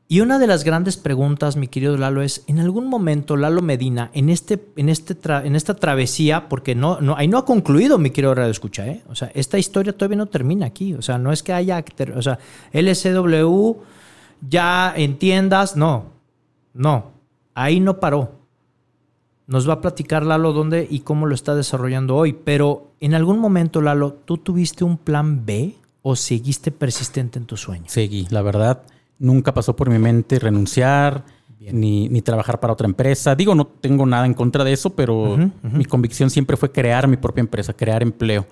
Y 0.06 0.20
una 0.20 0.38
de 0.38 0.46
las 0.46 0.64
grandes 0.64 0.98
preguntas, 0.98 1.56
mi 1.56 1.66
querido 1.66 1.96
Lalo, 1.96 2.20
es, 2.20 2.44
¿en 2.46 2.58
algún 2.58 2.88
momento 2.88 3.36
Lalo 3.36 3.62
Medina, 3.62 4.10
en, 4.12 4.28
este, 4.28 4.62
en, 4.76 4.90
este 4.90 5.16
en 5.46 5.56
esta 5.56 5.74
travesía, 5.74 6.48
porque 6.48 6.74
no, 6.74 7.00
no, 7.00 7.16
ahí 7.16 7.26
no 7.26 7.38
ha 7.38 7.46
concluido, 7.46 7.96
mi 7.96 8.10
querido 8.10 8.34
Radio 8.34 8.50
Escucha, 8.50 8.86
¿eh? 8.86 9.02
o 9.08 9.14
sea, 9.14 9.30
esta 9.34 9.58
historia 9.58 9.96
todavía 9.96 10.18
no 10.18 10.26
termina 10.26 10.66
aquí, 10.66 10.92
o 10.92 11.00
sea, 11.00 11.16
no 11.16 11.32
es 11.32 11.42
que 11.42 11.54
haya, 11.54 11.82
o 12.14 12.22
sea, 12.22 12.38
LCW 12.72 13.76
ya 14.46 14.92
entiendas, 14.94 15.74
no, 15.74 16.12
no, 16.74 17.12
ahí 17.54 17.80
no 17.80 17.98
paró. 17.98 18.44
Nos 19.46 19.68
va 19.68 19.74
a 19.74 19.80
platicar 19.80 20.24
Lalo 20.24 20.52
dónde 20.52 20.86
y 20.90 21.00
cómo 21.00 21.26
lo 21.26 21.34
está 21.34 21.54
desarrollando 21.54 22.16
hoy. 22.16 22.32
Pero 22.32 22.92
en 23.00 23.12
algún 23.12 23.38
momento, 23.38 23.82
Lalo, 23.82 24.14
¿tú 24.24 24.38
tuviste 24.38 24.84
un 24.84 24.96
plan 24.96 25.44
B 25.44 25.74
o 26.00 26.16
seguiste 26.16 26.70
persistente 26.70 27.38
en 27.38 27.44
tu 27.44 27.58
sueño? 27.58 27.84
Seguí, 27.88 28.26
la 28.30 28.40
verdad. 28.40 28.82
Nunca 29.18 29.54
pasó 29.54 29.76
por 29.76 29.90
mi 29.90 29.98
mente 29.98 30.38
renunciar, 30.38 31.24
ni, 31.72 32.08
ni 32.08 32.20
trabajar 32.20 32.60
para 32.60 32.72
otra 32.72 32.86
empresa. 32.86 33.34
Digo, 33.34 33.54
no 33.54 33.66
tengo 33.66 34.06
nada 34.06 34.26
en 34.26 34.34
contra 34.34 34.64
de 34.64 34.72
eso, 34.72 34.90
pero 34.90 35.38
mi 35.62 35.84
convicción 35.84 36.30
siempre 36.30 36.56
fue 36.56 36.70
crear 36.70 37.08
mi 37.08 37.16
propia 37.16 37.40
empresa, 37.40 37.72
crear 37.72 38.02
empleo. 38.02 38.46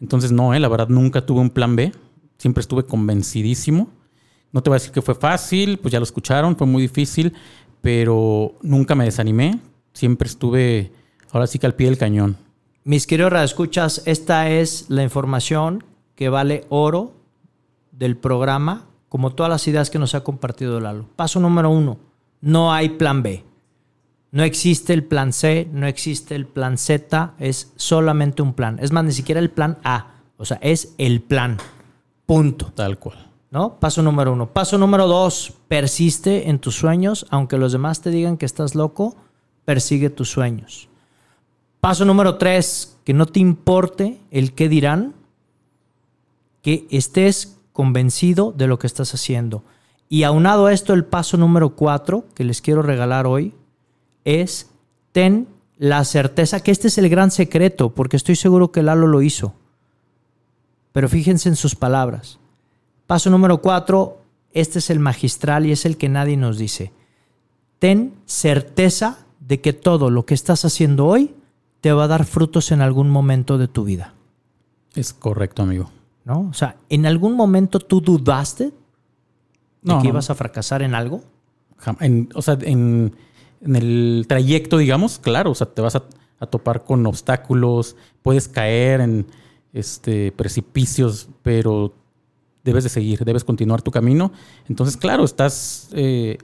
Entonces, 0.00 0.32
no, 0.32 0.52
eh, 0.52 0.60
la 0.60 0.68
verdad, 0.68 0.88
nunca 0.88 1.24
tuve 1.24 1.40
un 1.40 1.50
plan 1.50 1.76
B. 1.76 1.92
Siempre 2.36 2.60
estuve 2.60 2.84
convencidísimo. 2.84 3.88
No 4.50 4.62
te 4.62 4.68
voy 4.68 4.76
a 4.76 4.80
decir 4.80 4.92
que 4.92 5.00
fue 5.00 5.14
fácil, 5.14 5.78
pues 5.78 5.92
ya 5.92 6.00
lo 6.00 6.04
escucharon, 6.04 6.56
fue 6.56 6.66
muy 6.66 6.82
difícil, 6.82 7.32
pero 7.80 8.56
nunca 8.62 8.94
me 8.94 9.04
desanimé. 9.04 9.60
Siempre 9.94 10.28
estuve, 10.28 10.92
ahora 11.30 11.46
sí 11.46 11.58
que 11.58 11.66
al 11.66 11.74
pie 11.74 11.86
del 11.86 11.98
cañón. 11.98 12.36
Mis 12.84 13.06
queridos 13.06 13.32
escuchas, 13.34 14.02
esta 14.06 14.50
es 14.50 14.86
la 14.88 15.04
información 15.04 15.84
que 16.16 16.28
vale 16.28 16.64
oro 16.68 17.12
del 17.92 18.16
programa, 18.16 18.86
como 19.12 19.34
todas 19.34 19.50
las 19.50 19.68
ideas 19.68 19.90
que 19.90 19.98
nos 19.98 20.14
ha 20.14 20.24
compartido 20.24 20.80
Lalo. 20.80 21.04
Paso 21.16 21.38
número 21.38 21.68
uno, 21.68 21.98
no 22.40 22.72
hay 22.72 22.88
plan 22.88 23.22
B. 23.22 23.44
No 24.30 24.42
existe 24.42 24.94
el 24.94 25.04
plan 25.04 25.34
C, 25.34 25.68
no 25.70 25.86
existe 25.86 26.34
el 26.34 26.46
plan 26.46 26.78
Z, 26.78 27.34
es 27.38 27.74
solamente 27.76 28.40
un 28.40 28.54
plan. 28.54 28.78
Es 28.80 28.90
más, 28.90 29.04
ni 29.04 29.12
siquiera 29.12 29.38
el 29.38 29.50
plan 29.50 29.76
A, 29.84 30.14
o 30.38 30.46
sea, 30.46 30.58
es 30.62 30.94
el 30.96 31.20
plan. 31.20 31.58
Punto. 32.24 32.72
Tal 32.74 32.98
cual. 32.98 33.30
¿No? 33.50 33.78
Paso 33.78 34.02
número 34.02 34.32
uno. 34.32 34.50
Paso 34.50 34.78
número 34.78 35.06
dos, 35.06 35.52
persiste 35.68 36.48
en 36.48 36.58
tus 36.58 36.76
sueños, 36.76 37.26
aunque 37.28 37.58
los 37.58 37.72
demás 37.72 38.00
te 38.00 38.08
digan 38.08 38.38
que 38.38 38.46
estás 38.46 38.74
loco, 38.74 39.14
persigue 39.66 40.08
tus 40.08 40.30
sueños. 40.30 40.88
Paso 41.80 42.06
número 42.06 42.38
tres, 42.38 42.96
que 43.04 43.12
no 43.12 43.26
te 43.26 43.40
importe 43.40 44.18
el 44.30 44.54
qué 44.54 44.70
dirán, 44.70 45.12
que 46.62 46.86
estés 46.90 47.58
convencido 47.72 48.52
de 48.56 48.66
lo 48.66 48.78
que 48.78 48.86
estás 48.86 49.14
haciendo. 49.14 49.64
Y 50.08 50.24
aunado 50.24 50.66
a 50.66 50.72
esto, 50.72 50.92
el 50.92 51.04
paso 51.04 51.36
número 51.36 51.70
cuatro 51.70 52.26
que 52.34 52.44
les 52.44 52.60
quiero 52.60 52.82
regalar 52.82 53.26
hoy 53.26 53.54
es 54.24 54.70
ten 55.12 55.48
la 55.78 56.04
certeza 56.04 56.60
que 56.60 56.70
este 56.70 56.88
es 56.88 56.98
el 56.98 57.08
gran 57.08 57.30
secreto, 57.30 57.94
porque 57.94 58.16
estoy 58.16 58.36
seguro 58.36 58.72
que 58.72 58.82
Lalo 58.82 59.06
lo 59.06 59.22
hizo. 59.22 59.54
Pero 60.92 61.08
fíjense 61.08 61.48
en 61.48 61.56
sus 61.56 61.74
palabras. 61.74 62.38
Paso 63.06 63.30
número 63.30 63.62
cuatro, 63.62 64.22
este 64.52 64.78
es 64.78 64.90
el 64.90 65.00
magistral 65.00 65.66
y 65.66 65.72
es 65.72 65.86
el 65.86 65.96
que 65.96 66.08
nadie 66.08 66.36
nos 66.36 66.58
dice. 66.58 66.92
Ten 67.78 68.14
certeza 68.26 69.26
de 69.40 69.60
que 69.60 69.72
todo 69.72 70.10
lo 70.10 70.24
que 70.24 70.34
estás 70.34 70.64
haciendo 70.64 71.06
hoy 71.06 71.34
te 71.80 71.92
va 71.92 72.04
a 72.04 72.08
dar 72.08 72.24
frutos 72.24 72.70
en 72.70 72.80
algún 72.80 73.10
momento 73.10 73.58
de 73.58 73.66
tu 73.66 73.84
vida. 73.84 74.14
Es 74.94 75.12
correcto, 75.12 75.62
amigo. 75.62 75.90
¿No? 76.24 76.48
O 76.50 76.54
sea, 76.54 76.76
¿en 76.88 77.06
algún 77.06 77.34
momento 77.34 77.80
tú 77.80 78.00
dudaste 78.00 78.72
de 79.82 79.98
que 80.00 80.08
ibas 80.08 80.30
a 80.30 80.34
fracasar 80.34 80.82
en 80.82 80.94
algo? 80.94 81.22
o 82.34 82.42
sea, 82.42 82.58
en, 82.60 83.16
el 83.62 84.24
trayecto, 84.28 84.78
digamos, 84.78 85.18
claro, 85.18 85.50
o 85.50 85.54
sea, 85.54 85.68
te 85.68 85.82
vas 85.82 85.96
a, 85.96 86.04
topar 86.50 86.84
con 86.84 87.06
obstáculos, 87.06 87.94
puedes 88.20 88.48
caer 88.48 89.00
en 89.00 89.26
este, 89.72 90.32
precipicios, 90.32 91.28
pero 91.42 91.94
debes 92.64 92.82
de 92.82 92.90
seguir, 92.90 93.24
debes 93.24 93.44
continuar 93.44 93.80
tu 93.80 93.92
camino. 93.92 94.32
Entonces, 94.68 94.96
claro, 94.96 95.24
estás 95.24 95.88
eh, 95.92 96.38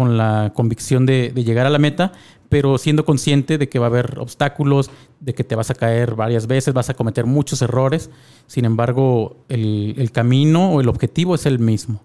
con 0.00 0.16
la 0.16 0.52
convicción 0.54 1.04
de, 1.04 1.30
llegar 1.44 1.66
a 1.66 1.68
la 1.68 1.78
meta, 1.78 2.12
pero 2.48 2.78
siendo 2.78 3.04
consciente 3.04 3.58
de 3.58 3.68
que 3.68 3.78
va 3.78 3.84
a 3.84 3.90
haber 3.90 4.18
obstáculos, 4.18 4.90
de 5.20 5.34
que 5.34 5.44
te 5.44 5.54
vas 5.54 5.68
a 5.68 5.74
caer 5.74 6.14
varias 6.14 6.46
veces, 6.46 6.72
vas 6.72 6.88
a 6.88 6.94
cometer 6.94 7.26
muchos 7.26 7.60
errores. 7.60 8.08
Sin 8.46 8.64
embargo, 8.64 9.44
el, 9.50 10.10
camino 10.10 10.72
o 10.72 10.80
el 10.80 10.88
objetivo 10.88 11.34
es 11.34 11.44
el 11.44 11.58
mismo. 11.58 12.02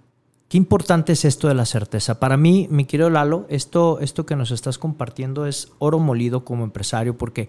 Qué 0.50 0.58
importante 0.58 1.14
es 1.14 1.24
esto 1.24 1.48
de 1.48 1.54
la 1.54 1.64
certeza. 1.64 2.20
Para 2.20 2.36
mí, 2.36 2.68
mi 2.70 2.84
querido 2.84 3.10
Lalo, 3.10 3.46
esto, 3.48 4.02
esto 4.02 4.26
que 4.26 4.36
nos 4.36 4.52
estás 4.52 4.78
compartiendo 4.78 5.46
es 5.46 5.72
oro 5.80 5.98
molido 5.98 6.44
como 6.44 6.66
empresario, 6.66 7.18
porque 7.18 7.48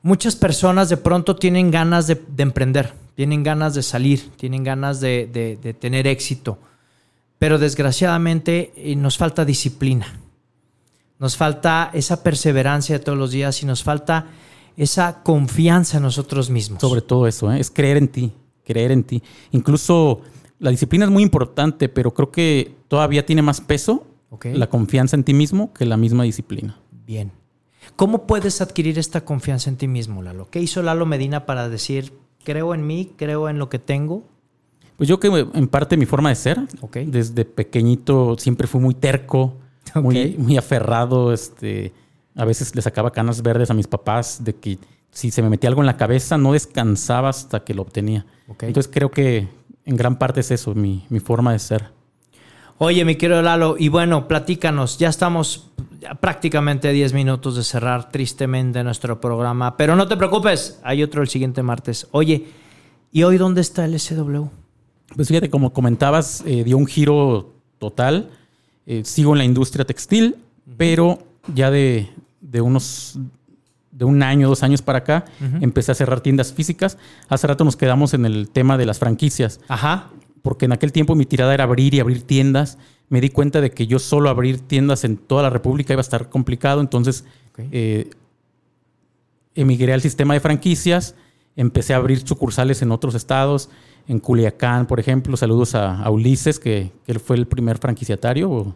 muchas 0.00 0.36
personas 0.36 0.88
de 0.90 0.96
pronto 0.96 1.34
tienen 1.34 1.72
ganas 1.72 2.06
de, 2.06 2.22
emprender, 2.38 2.92
tienen 3.16 3.42
ganas 3.42 3.74
de 3.74 3.82
salir, 3.82 4.30
tienen 4.36 4.62
ganas 4.62 5.00
de, 5.00 5.58
de 5.60 5.74
tener 5.74 6.06
éxito 6.06 6.60
pero 7.40 7.58
desgraciadamente 7.58 8.70
eh, 8.76 8.94
nos 8.96 9.16
falta 9.16 9.46
disciplina, 9.46 10.20
nos 11.18 11.38
falta 11.38 11.90
esa 11.94 12.22
perseverancia 12.22 12.98
de 12.98 13.04
todos 13.04 13.16
los 13.16 13.30
días 13.30 13.62
y 13.62 13.66
nos 13.66 13.82
falta 13.82 14.26
esa 14.76 15.22
confianza 15.22 15.96
en 15.96 16.02
nosotros 16.02 16.50
mismos. 16.50 16.82
Sobre 16.82 17.00
todo 17.00 17.26
eso, 17.26 17.50
¿eh? 17.50 17.58
es 17.58 17.70
creer 17.70 17.96
en 17.96 18.08
ti, 18.08 18.32
creer 18.62 18.92
en 18.92 19.04
ti. 19.04 19.22
Incluso 19.52 20.20
la 20.58 20.70
disciplina 20.70 21.06
es 21.06 21.10
muy 21.10 21.22
importante, 21.22 21.88
pero 21.88 22.12
creo 22.12 22.30
que 22.30 22.76
todavía 22.88 23.24
tiene 23.24 23.40
más 23.40 23.62
peso 23.62 24.06
la 24.42 24.68
confianza 24.68 25.16
en 25.16 25.24
ti 25.24 25.32
mismo 25.32 25.72
que 25.72 25.86
la 25.86 25.96
misma 25.96 26.24
disciplina. 26.24 26.78
Bien. 27.06 27.32
¿Cómo 27.96 28.26
puedes 28.26 28.60
adquirir 28.60 28.98
esta 28.98 29.24
confianza 29.24 29.70
en 29.70 29.78
ti 29.78 29.88
mismo, 29.88 30.22
Lalo? 30.22 30.50
¿Qué 30.50 30.60
hizo 30.60 30.82
Lalo 30.82 31.06
Medina 31.06 31.46
para 31.46 31.70
decir, 31.70 32.12
creo 32.44 32.74
en 32.74 32.86
mí, 32.86 33.12
creo 33.16 33.48
en 33.48 33.58
lo 33.58 33.70
que 33.70 33.78
tengo 33.78 34.24
pues 35.00 35.08
yo 35.08 35.18
que 35.18 35.28
en 35.54 35.68
parte 35.68 35.96
mi 35.96 36.04
forma 36.04 36.28
de 36.28 36.34
ser, 36.34 36.60
desde 37.06 37.46
pequeñito 37.46 38.36
siempre 38.36 38.66
fui 38.66 38.82
muy 38.82 38.92
terco, 38.92 39.56
muy, 39.94 40.34
muy 40.36 40.58
aferrado, 40.58 41.32
este, 41.32 41.94
a 42.36 42.44
veces 42.44 42.74
le 42.74 42.82
sacaba 42.82 43.10
canas 43.10 43.40
verdes 43.40 43.70
a 43.70 43.72
mis 43.72 43.86
papás 43.86 44.44
de 44.44 44.56
que 44.56 44.76
si 45.10 45.30
se 45.30 45.40
me 45.40 45.48
metía 45.48 45.68
algo 45.70 45.80
en 45.80 45.86
la 45.86 45.96
cabeza 45.96 46.36
no 46.36 46.52
descansaba 46.52 47.30
hasta 47.30 47.64
que 47.64 47.72
lo 47.72 47.80
obtenía. 47.80 48.26
Entonces 48.60 48.92
creo 48.92 49.10
que 49.10 49.48
en 49.86 49.96
gran 49.96 50.18
parte 50.18 50.40
es 50.40 50.50
eso, 50.50 50.74
mi, 50.74 51.06
mi 51.08 51.18
forma 51.18 51.52
de 51.52 51.60
ser. 51.60 51.86
Oye, 52.76 53.02
mi 53.06 53.14
querido 53.14 53.40
Lalo, 53.40 53.76
y 53.78 53.88
bueno, 53.88 54.28
platícanos, 54.28 54.98
ya 54.98 55.08
estamos 55.08 55.70
prácticamente 56.20 56.92
10 56.92 57.14
minutos 57.14 57.56
de 57.56 57.64
cerrar 57.64 58.12
tristemente 58.12 58.84
nuestro 58.84 59.18
programa, 59.18 59.78
pero 59.78 59.96
no 59.96 60.06
te 60.06 60.18
preocupes, 60.18 60.78
hay 60.82 61.02
otro 61.02 61.22
el 61.22 61.28
siguiente 61.28 61.62
martes. 61.62 62.06
Oye, 62.10 62.48
¿y 63.10 63.22
hoy 63.22 63.38
dónde 63.38 63.62
está 63.62 63.86
el 63.86 63.98
SW? 63.98 64.59
Pues 65.16 65.28
fíjate, 65.28 65.50
como 65.50 65.72
comentabas, 65.72 66.42
eh, 66.46 66.64
dio 66.64 66.76
un 66.76 66.86
giro 66.86 67.52
total. 67.78 68.30
Eh, 68.86 69.02
sigo 69.04 69.32
en 69.32 69.38
la 69.38 69.44
industria 69.44 69.84
textil, 69.84 70.36
pero 70.76 71.18
ya 71.54 71.70
de, 71.70 72.08
unos 72.60 73.18
de 73.90 74.04
un 74.04 74.22
año, 74.22 74.48
dos 74.48 74.62
años 74.62 74.82
para 74.82 74.98
acá, 74.98 75.24
empecé 75.60 75.92
a 75.92 75.94
cerrar 75.94 76.20
tiendas 76.20 76.52
físicas. 76.52 76.96
Hace 77.28 77.46
rato 77.46 77.64
nos 77.64 77.76
quedamos 77.76 78.14
en 78.14 78.24
el 78.24 78.48
tema 78.48 78.78
de 78.78 78.86
las 78.86 78.98
franquicias. 78.98 79.60
Ajá. 79.68 80.10
Porque 80.42 80.64
en 80.64 80.72
aquel 80.72 80.92
tiempo 80.92 81.14
mi 81.14 81.26
tirada 81.26 81.52
era 81.52 81.64
abrir 81.64 81.94
y 81.94 82.00
abrir 82.00 82.22
tiendas. 82.22 82.78
Me 83.08 83.20
di 83.20 83.28
cuenta 83.28 83.60
de 83.60 83.70
que 83.72 83.86
yo 83.86 83.98
solo 83.98 84.30
abrir 84.30 84.60
tiendas 84.60 85.04
en 85.04 85.16
toda 85.16 85.42
la 85.42 85.50
República 85.50 85.92
iba 85.92 86.00
a 86.00 86.02
estar 86.02 86.30
complicado. 86.30 86.80
Entonces, 86.80 87.24
eh, 87.72 88.10
emigré 89.54 89.92
al 89.92 90.00
sistema 90.00 90.34
de 90.34 90.40
franquicias. 90.40 91.14
Empecé 91.56 91.92
a 91.92 91.96
abrir 91.96 92.26
sucursales 92.26 92.80
en 92.80 92.92
otros 92.92 93.14
estados 93.14 93.68
en 94.08 94.18
Culiacán, 94.18 94.86
por 94.86 95.00
ejemplo. 95.00 95.36
Saludos 95.36 95.74
a, 95.74 96.08
Ulises, 96.10 96.58
que, 96.58 96.92
él 97.06 97.20
fue 97.20 97.36
el 97.36 97.46
primer 97.46 97.78
franquiciatario, 97.78 98.74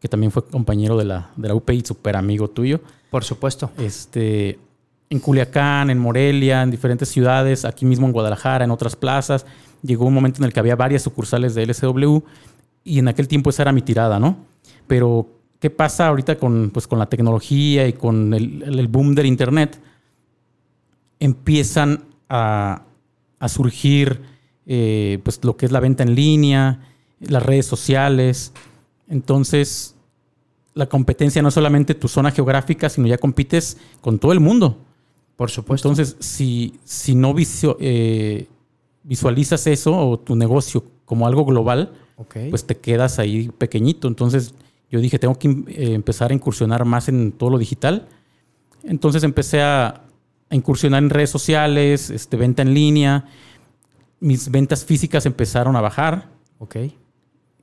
que 0.00 0.08
también 0.08 0.30
fue 0.30 0.44
compañero 0.44 0.96
de 0.96 1.04
la, 1.04 1.30
de 1.36 1.48
la 1.48 1.54
UP 1.54 1.70
y 1.70 1.80
súper 1.80 2.16
amigo 2.16 2.48
tuyo. 2.48 2.80
Por 3.10 3.24
supuesto. 3.24 3.70
Este, 3.78 4.58
en 5.10 5.20
Culiacán, 5.20 5.90
en 5.90 5.98
Morelia, 5.98 6.62
en 6.62 6.70
diferentes 6.70 7.08
ciudades, 7.08 7.64
aquí 7.64 7.84
mismo 7.84 8.06
en 8.06 8.12
Guadalajara, 8.12 8.64
en 8.64 8.70
otras 8.70 8.96
plazas. 8.96 9.46
Llegó 9.82 10.06
un 10.06 10.14
momento 10.14 10.40
en 10.40 10.44
el 10.44 10.52
que 10.52 10.60
había 10.60 10.76
varias 10.76 11.02
sucursales 11.02 11.54
de 11.54 11.66
LSW 11.66 12.18
y 12.84 12.98
en 12.98 13.08
aquel 13.08 13.28
tiempo 13.28 13.50
esa 13.50 13.62
era 13.62 13.72
mi 13.72 13.82
tirada, 13.82 14.18
¿no? 14.18 14.36
Pero, 14.86 15.28
¿qué 15.60 15.70
pasa 15.70 16.08
ahorita 16.08 16.36
con, 16.36 16.70
pues, 16.70 16.86
con 16.86 16.98
la 16.98 17.06
tecnología 17.06 17.86
y 17.86 17.92
con 17.92 18.34
el, 18.34 18.62
el 18.62 18.88
boom 18.88 19.14
del 19.14 19.26
Internet? 19.26 19.80
Empiezan 21.20 22.04
a, 22.28 22.82
a 23.38 23.48
surgir 23.48 24.20
eh, 24.66 25.18
pues 25.22 25.40
lo 25.44 25.56
que 25.56 25.66
es 25.66 25.72
la 25.72 25.80
venta 25.80 26.02
en 26.02 26.14
línea, 26.14 26.80
las 27.20 27.42
redes 27.42 27.66
sociales. 27.66 28.52
Entonces, 29.08 29.94
la 30.74 30.86
competencia 30.86 31.42
no 31.42 31.48
es 31.48 31.54
solamente 31.54 31.94
tu 31.94 32.08
zona 32.08 32.30
geográfica, 32.30 32.88
sino 32.88 33.06
ya 33.06 33.18
compites 33.18 33.76
con 34.00 34.18
todo 34.18 34.32
el 34.32 34.40
mundo. 34.40 34.78
Por 35.36 35.50
supuesto. 35.50 35.88
Entonces, 35.88 36.16
si, 36.20 36.78
si 36.84 37.14
no 37.14 37.34
eh, 37.80 38.46
visualizas 39.02 39.66
eso 39.66 39.96
o 39.96 40.18
tu 40.18 40.36
negocio 40.36 40.84
como 41.04 41.26
algo 41.26 41.44
global, 41.44 41.92
pues 42.50 42.64
te 42.64 42.76
quedas 42.76 43.18
ahí 43.18 43.50
pequeñito. 43.58 44.08
Entonces, 44.08 44.54
yo 44.90 45.00
dije, 45.00 45.18
tengo 45.18 45.36
que 45.38 45.48
eh, 45.48 45.94
empezar 45.94 46.30
a 46.30 46.34
incursionar 46.34 46.84
más 46.84 47.08
en 47.08 47.32
todo 47.32 47.50
lo 47.50 47.58
digital. 47.58 48.06
Entonces 48.84 49.24
empecé 49.24 49.60
a, 49.62 50.04
a 50.50 50.54
incursionar 50.54 51.02
en 51.02 51.10
redes 51.10 51.30
sociales, 51.30 52.10
este, 52.10 52.36
venta 52.36 52.62
en 52.62 52.74
línea, 52.74 53.26
mis 54.24 54.50
ventas 54.50 54.84
físicas 54.84 55.26
empezaron 55.26 55.76
a 55.76 55.80
bajar. 55.80 56.30
Ok. 56.58 56.76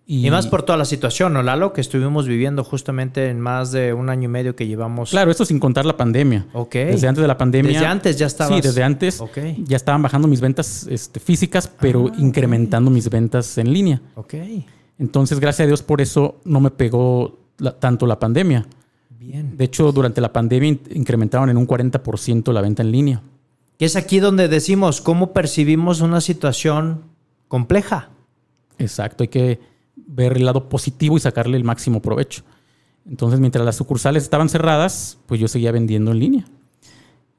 Y, 0.06 0.30
más 0.30 0.48
por 0.48 0.64
toda 0.64 0.78
la 0.78 0.86
situación, 0.86 1.32
¿no, 1.34 1.42
Lalo? 1.42 1.72
Que 1.72 1.80
estuvimos 1.80 2.28
viviendo 2.28 2.64
justamente 2.64 3.30
en 3.30 3.40
más 3.40 3.72
de 3.72 3.94
un 3.94 4.10
año 4.10 4.26
y 4.26 4.28
medio 4.28 4.56
que 4.56 4.68
llevamos. 4.68 5.12
Claro, 5.12 5.32
esto 5.32 5.46
sin 5.46 5.58
contar 5.60 5.86
la 5.86 5.96
pandemia. 5.96 6.48
Ok. 6.54 6.74
Desde 6.74 7.08
antes 7.08 7.22
de 7.22 7.28
la 7.28 7.38
pandemia. 7.38 7.72
Desde 7.72 7.86
antes 7.86 8.18
ya 8.18 8.26
estaba. 8.28 8.54
Sí, 8.56 8.62
desde 8.62 8.84
antes 8.84 9.24
ya 9.66 9.78
estaban 9.78 10.02
bajando 10.02 10.28
mis 10.28 10.42
ventas 10.42 10.86
este, 10.90 11.20
físicas, 11.20 11.72
pero 11.80 12.10
ah, 12.12 12.16
incrementando 12.18 12.92
mis 12.92 13.10
ventas 13.10 13.58
en 13.58 13.72
línea. 13.72 14.02
Ok. 14.16 14.34
Entonces, 15.00 15.40
gracias 15.40 15.66
a 15.66 15.68
Dios 15.68 15.82
por 15.82 16.02
eso 16.02 16.42
no 16.44 16.60
me 16.60 16.72
pegó 16.72 17.40
la- 17.58 17.80
tanto 17.80 18.06
la 18.06 18.20
pandemia. 18.20 18.68
Bien. 19.18 19.56
De 19.56 19.64
hecho, 19.64 19.92
durante 19.92 20.20
la 20.20 20.34
pandemia 20.34 20.70
in- 20.70 20.82
incrementaron 20.94 21.50
en 21.50 21.58
un 21.58 21.66
40% 21.66 22.52
la 22.52 22.62
venta 22.62 22.82
en 22.84 22.92
línea. 22.92 23.22
Que 23.82 23.86
es 23.86 23.96
aquí 23.96 24.20
donde 24.20 24.48
decimos 24.48 25.02
cómo 25.02 25.34
percibimos 25.34 26.02
una 26.02 26.22
situación 26.22 27.06
compleja. 27.48 28.12
Exacto, 28.78 29.24
hay 29.24 29.30
que 29.30 29.60
ver 29.96 30.38
el 30.38 30.46
lado 30.46 30.70
positivo 30.70 31.18
y 31.18 31.20
sacarle 31.20 31.58
el 31.58 31.64
máximo 31.64 32.00
provecho. 32.00 32.44
Entonces, 33.08 33.40
mientras 33.40 33.66
las 33.66 33.78
sucursales 33.78 34.22
estaban 34.22 34.50
cerradas, 34.50 35.18
pues 35.26 35.42
yo 35.42 35.48
seguía 35.48 35.72
vendiendo 35.72 36.12
en 36.12 36.20
línea. 36.20 36.46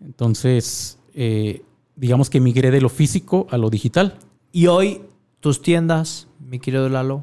Entonces, 0.00 0.98
eh, 1.14 1.62
digamos 1.94 2.28
que 2.28 2.40
migré 2.40 2.72
de 2.72 2.80
lo 2.80 2.88
físico 2.88 3.46
a 3.48 3.56
lo 3.56 3.70
digital. 3.70 4.18
Y 4.50 4.66
hoy 4.66 5.02
tus 5.38 5.62
tiendas, 5.62 6.26
mi 6.40 6.58
querido 6.58 6.88
Lalo, 6.88 7.22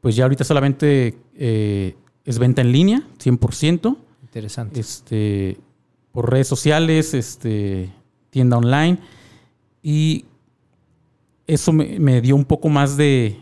Pues 0.00 0.16
ya 0.16 0.24
ahorita 0.24 0.44
solamente 0.44 1.18
eh, 1.34 1.94
es 2.24 2.38
venta 2.38 2.62
en 2.62 2.72
línea, 2.72 3.02
100%. 3.22 3.98
interesante. 4.22 4.80
este, 4.80 5.58
por 6.16 6.30
redes 6.30 6.48
sociales, 6.48 7.12
este, 7.12 7.92
tienda 8.30 8.56
online. 8.56 8.96
Y 9.82 10.24
eso 11.46 11.74
me, 11.74 11.98
me 11.98 12.22
dio 12.22 12.34
un 12.34 12.46
poco 12.46 12.70
más 12.70 12.96
de, 12.96 13.38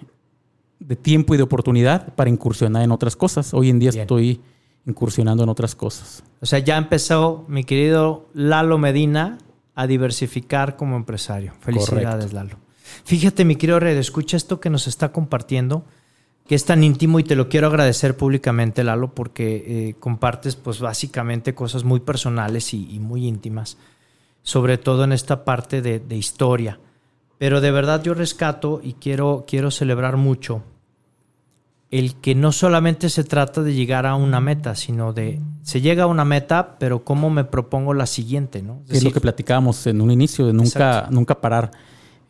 de 0.80 0.96
tiempo 0.96 1.34
y 1.34 1.36
de 1.36 1.44
oportunidad 1.44 2.12
para 2.16 2.28
incursionar 2.28 2.82
en 2.82 2.90
otras 2.90 3.14
cosas. 3.14 3.54
Hoy 3.54 3.70
en 3.70 3.78
día 3.78 3.92
Bien. 3.92 4.00
estoy 4.02 4.40
incursionando 4.86 5.44
en 5.44 5.50
otras 5.50 5.76
cosas. 5.76 6.24
O 6.40 6.46
sea, 6.46 6.58
ya 6.58 6.76
empezó 6.76 7.44
mi 7.46 7.62
querido 7.62 8.26
Lalo 8.34 8.76
Medina 8.76 9.38
a 9.76 9.86
diversificar 9.86 10.74
como 10.74 10.96
empresario. 10.96 11.52
Felicidades, 11.60 12.32
Lalo. 12.32 12.56
Fíjate, 13.04 13.44
mi 13.44 13.54
querido 13.54 13.78
Red, 13.78 13.98
escucha 13.98 14.36
esto 14.36 14.58
que 14.58 14.68
nos 14.68 14.88
está 14.88 15.12
compartiendo, 15.12 15.84
que 16.46 16.54
es 16.54 16.64
tan 16.64 16.84
íntimo 16.84 17.18
y 17.18 17.24
te 17.24 17.36
lo 17.36 17.48
quiero 17.48 17.68
agradecer 17.68 18.16
públicamente, 18.16 18.84
Lalo, 18.84 19.14
porque 19.14 19.64
eh, 19.66 19.94
compartes, 19.98 20.56
pues 20.56 20.80
básicamente 20.80 21.54
cosas 21.54 21.84
muy 21.84 22.00
personales 22.00 22.74
y, 22.74 22.94
y 22.94 22.98
muy 22.98 23.26
íntimas, 23.26 23.78
sobre 24.42 24.76
todo 24.76 25.04
en 25.04 25.12
esta 25.12 25.44
parte 25.44 25.80
de, 25.80 26.00
de 26.00 26.16
historia. 26.16 26.78
Pero 27.38 27.60
de 27.60 27.70
verdad 27.70 28.02
yo 28.02 28.14
rescato 28.14 28.80
y 28.82 28.94
quiero, 28.94 29.44
quiero 29.46 29.70
celebrar 29.70 30.16
mucho 30.16 30.62
el 31.90 32.16
que 32.16 32.34
no 32.34 32.50
solamente 32.50 33.08
se 33.08 33.22
trata 33.22 33.62
de 33.62 33.72
llegar 33.72 34.04
a 34.04 34.16
una 34.16 34.40
meta, 34.40 34.74
sino 34.74 35.12
de 35.12 35.40
se 35.62 35.80
llega 35.80 36.04
a 36.04 36.06
una 36.06 36.24
meta, 36.24 36.76
pero 36.80 37.04
cómo 37.04 37.30
me 37.30 37.44
propongo 37.44 37.94
la 37.94 38.06
siguiente, 38.06 38.62
¿no? 38.62 38.82
Es, 38.88 39.04
lo 39.04 39.12
que 39.12 39.20
platicábamos 39.20 39.86
en 39.86 40.00
un 40.00 40.10
inicio, 40.10 40.44
de 40.46 40.52
nunca, 40.52 40.66
Exacto. 40.66 41.10
nunca 41.12 41.40
parar. 41.40 41.70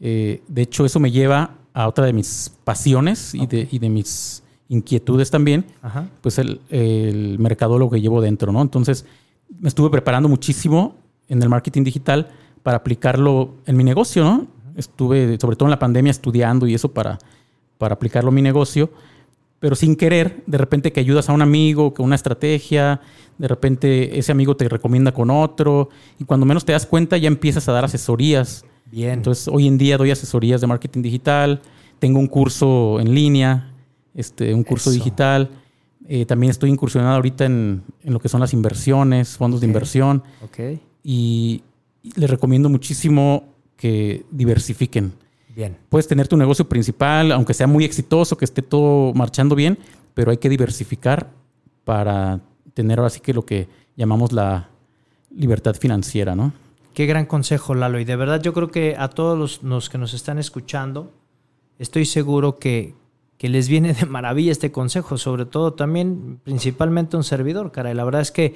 Eh, 0.00 0.42
de 0.48 0.62
hecho, 0.62 0.84
eso 0.84 1.00
me 1.00 1.10
lleva 1.10 1.56
a 1.74 1.88
otra 1.88 2.06
de 2.06 2.12
mis 2.12 2.52
pasiones 2.64 3.34
y, 3.34 3.46
de, 3.46 3.68
y 3.70 3.78
de 3.80 3.90
mis 3.90 4.42
inquietudes 4.68 5.30
también, 5.30 5.66
Ajá. 5.82 6.08
pues 6.22 6.38
el, 6.38 6.60
el 6.70 7.38
mercadólogo 7.38 7.90
que 7.90 8.00
llevo 8.00 8.20
dentro, 8.22 8.52
¿no? 8.52 8.62
Entonces, 8.62 9.04
me 9.60 9.68
estuve 9.68 9.90
preparando 9.90 10.28
muchísimo 10.28 10.94
en 11.28 11.42
el 11.42 11.48
marketing 11.48 11.84
digital 11.84 12.30
para 12.62 12.78
aplicarlo 12.78 13.54
en 13.66 13.76
mi 13.76 13.84
negocio, 13.84 14.24
¿no? 14.24 14.46
Estuve, 14.76 15.36
sobre 15.38 15.56
todo 15.56 15.66
en 15.66 15.72
la 15.72 15.78
pandemia, 15.78 16.10
estudiando 16.10 16.66
y 16.66 16.74
eso 16.74 16.92
para, 16.92 17.18
para 17.78 17.94
aplicarlo 17.94 18.30
a 18.30 18.32
mi 18.32 18.42
negocio, 18.42 18.90
pero 19.60 19.74
sin 19.76 19.96
querer, 19.96 20.42
de 20.46 20.58
repente 20.58 20.92
que 20.92 21.00
ayudas 21.00 21.28
a 21.28 21.32
un 21.32 21.42
amigo, 21.42 21.92
con 21.92 22.06
una 22.06 22.16
estrategia, 22.16 23.00
de 23.38 23.48
repente 23.48 24.18
ese 24.18 24.32
amigo 24.32 24.56
te 24.56 24.68
recomienda 24.68 25.12
con 25.12 25.30
otro, 25.30 25.88
y 26.18 26.24
cuando 26.24 26.46
menos 26.46 26.64
te 26.64 26.72
das 26.72 26.86
cuenta 26.86 27.16
ya 27.16 27.28
empiezas 27.28 27.68
a 27.68 27.72
dar 27.72 27.84
asesorías. 27.84 28.64
Bien. 28.94 29.14
Entonces, 29.14 29.48
hoy 29.48 29.66
en 29.66 29.76
día 29.76 29.98
doy 29.98 30.12
asesorías 30.12 30.60
de 30.60 30.68
marketing 30.68 31.02
digital, 31.02 31.60
tengo 31.98 32.20
un 32.20 32.28
curso 32.28 33.00
en 33.00 33.12
línea, 33.12 33.72
este, 34.14 34.54
un 34.54 34.62
curso 34.62 34.90
Eso. 34.90 34.98
digital. 34.98 35.50
Eh, 36.06 36.24
también 36.26 36.50
estoy 36.50 36.70
incursionado 36.70 37.16
ahorita 37.16 37.44
en, 37.44 37.82
en 38.04 38.12
lo 38.12 38.20
que 38.20 38.28
son 38.28 38.40
las 38.40 38.52
inversiones, 38.52 39.36
fondos 39.36 39.60
de 39.60 39.66
inversión, 39.66 40.22
ok. 40.42 40.78
y 41.02 41.62
les 42.14 42.30
recomiendo 42.30 42.68
muchísimo 42.68 43.44
que 43.76 44.24
diversifiquen. 44.30 45.12
Bien. 45.56 45.76
Puedes 45.88 46.06
tener 46.06 46.28
tu 46.28 46.36
negocio 46.36 46.68
principal, 46.68 47.32
aunque 47.32 47.54
sea 47.54 47.66
muy 47.66 47.84
exitoso, 47.84 48.36
que 48.36 48.44
esté 48.44 48.62
todo 48.62 49.12
marchando 49.14 49.56
bien, 49.56 49.78
pero 50.12 50.30
hay 50.30 50.36
que 50.36 50.48
diversificar 50.48 51.30
para 51.84 52.40
tener 52.74 52.98
ahora 52.98 53.10
sí 53.10 53.20
que 53.20 53.32
lo 53.32 53.44
que 53.44 53.66
llamamos 53.96 54.32
la 54.32 54.68
libertad 55.34 55.74
financiera, 55.74 56.36
¿no? 56.36 56.52
Qué 56.94 57.06
gran 57.06 57.26
consejo, 57.26 57.74
Lalo. 57.74 57.98
Y 57.98 58.04
de 58.04 58.16
verdad 58.16 58.40
yo 58.40 58.52
creo 58.52 58.70
que 58.70 58.96
a 58.96 59.08
todos 59.08 59.36
los, 59.38 59.62
los 59.62 59.90
que 59.90 59.98
nos 59.98 60.14
están 60.14 60.38
escuchando, 60.38 61.12
estoy 61.78 62.04
seguro 62.04 62.58
que, 62.58 62.94
que 63.36 63.48
les 63.48 63.68
viene 63.68 63.92
de 63.94 64.06
maravilla 64.06 64.52
este 64.52 64.70
consejo, 64.70 65.18
sobre 65.18 65.44
todo 65.44 65.72
también, 65.72 66.38
principalmente 66.44 67.16
un 67.16 67.24
servidor, 67.24 67.72
cara. 67.72 67.90
Y 67.90 67.94
la 67.94 68.04
verdad 68.04 68.20
es 68.22 68.30
que 68.30 68.54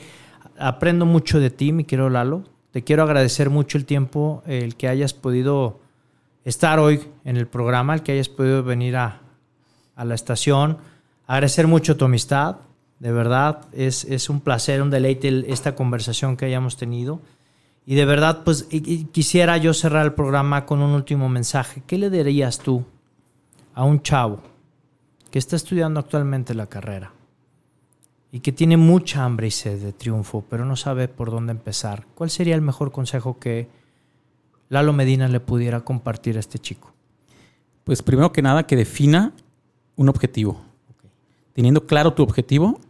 aprendo 0.58 1.04
mucho 1.04 1.40
de 1.40 1.50
ti, 1.50 1.72
mi 1.72 1.84
querido 1.84 2.10
Lalo. 2.10 2.44
Te 2.70 2.84
quiero 2.84 3.02
agradecer 3.02 3.50
mucho 3.50 3.76
el 3.76 3.86
tiempo, 3.86 4.42
el 4.46 4.76
que 4.76 4.88
hayas 4.88 5.14
podido 5.14 5.80
estar 6.44 6.78
hoy 6.78 7.00
en 7.24 7.36
el 7.36 7.46
programa, 7.48 7.94
el 7.94 8.02
que 8.02 8.12
hayas 8.12 8.28
podido 8.28 8.62
venir 8.62 8.96
a, 8.96 9.20
a 9.96 10.04
la 10.04 10.14
estación. 10.14 10.78
Agradecer 11.26 11.66
mucho 11.66 11.96
tu 11.96 12.04
amistad, 12.04 12.56
de 13.00 13.10
verdad. 13.10 13.62
Es, 13.72 14.04
es 14.04 14.28
un 14.30 14.40
placer, 14.40 14.80
un 14.80 14.90
deleite 14.90 15.26
el- 15.28 15.46
esta 15.48 15.74
conversación 15.74 16.36
que 16.36 16.44
hayamos 16.44 16.76
tenido. 16.76 17.20
Y 17.90 17.94
de 17.94 18.04
verdad, 18.04 18.44
pues 18.44 18.68
quisiera 19.12 19.56
yo 19.56 19.72
cerrar 19.72 20.04
el 20.04 20.12
programa 20.12 20.66
con 20.66 20.82
un 20.82 20.90
último 20.90 21.30
mensaje. 21.30 21.82
¿Qué 21.86 21.96
le 21.96 22.10
dirías 22.10 22.58
tú 22.58 22.84
a 23.72 23.82
un 23.82 24.02
chavo 24.02 24.42
que 25.30 25.38
está 25.38 25.56
estudiando 25.56 25.98
actualmente 25.98 26.52
la 26.52 26.66
carrera 26.66 27.14
y 28.30 28.40
que 28.40 28.52
tiene 28.52 28.76
mucha 28.76 29.24
hambre 29.24 29.46
y 29.46 29.50
sed 29.50 29.80
de 29.80 29.94
triunfo, 29.94 30.44
pero 30.50 30.66
no 30.66 30.76
sabe 30.76 31.08
por 31.08 31.30
dónde 31.30 31.52
empezar? 31.52 32.06
¿Cuál 32.14 32.28
sería 32.28 32.54
el 32.54 32.60
mejor 32.60 32.92
consejo 32.92 33.38
que 33.38 33.70
Lalo 34.68 34.92
Medina 34.92 35.26
le 35.26 35.40
pudiera 35.40 35.80
compartir 35.80 36.36
a 36.36 36.40
este 36.40 36.58
chico? 36.58 36.92
Pues 37.84 38.02
primero 38.02 38.32
que 38.32 38.42
nada, 38.42 38.66
que 38.66 38.76
defina 38.76 39.32
un 39.96 40.10
objetivo. 40.10 40.60
Teniendo 41.54 41.86
claro 41.86 42.12
tu 42.12 42.22
objetivo, 42.22 42.80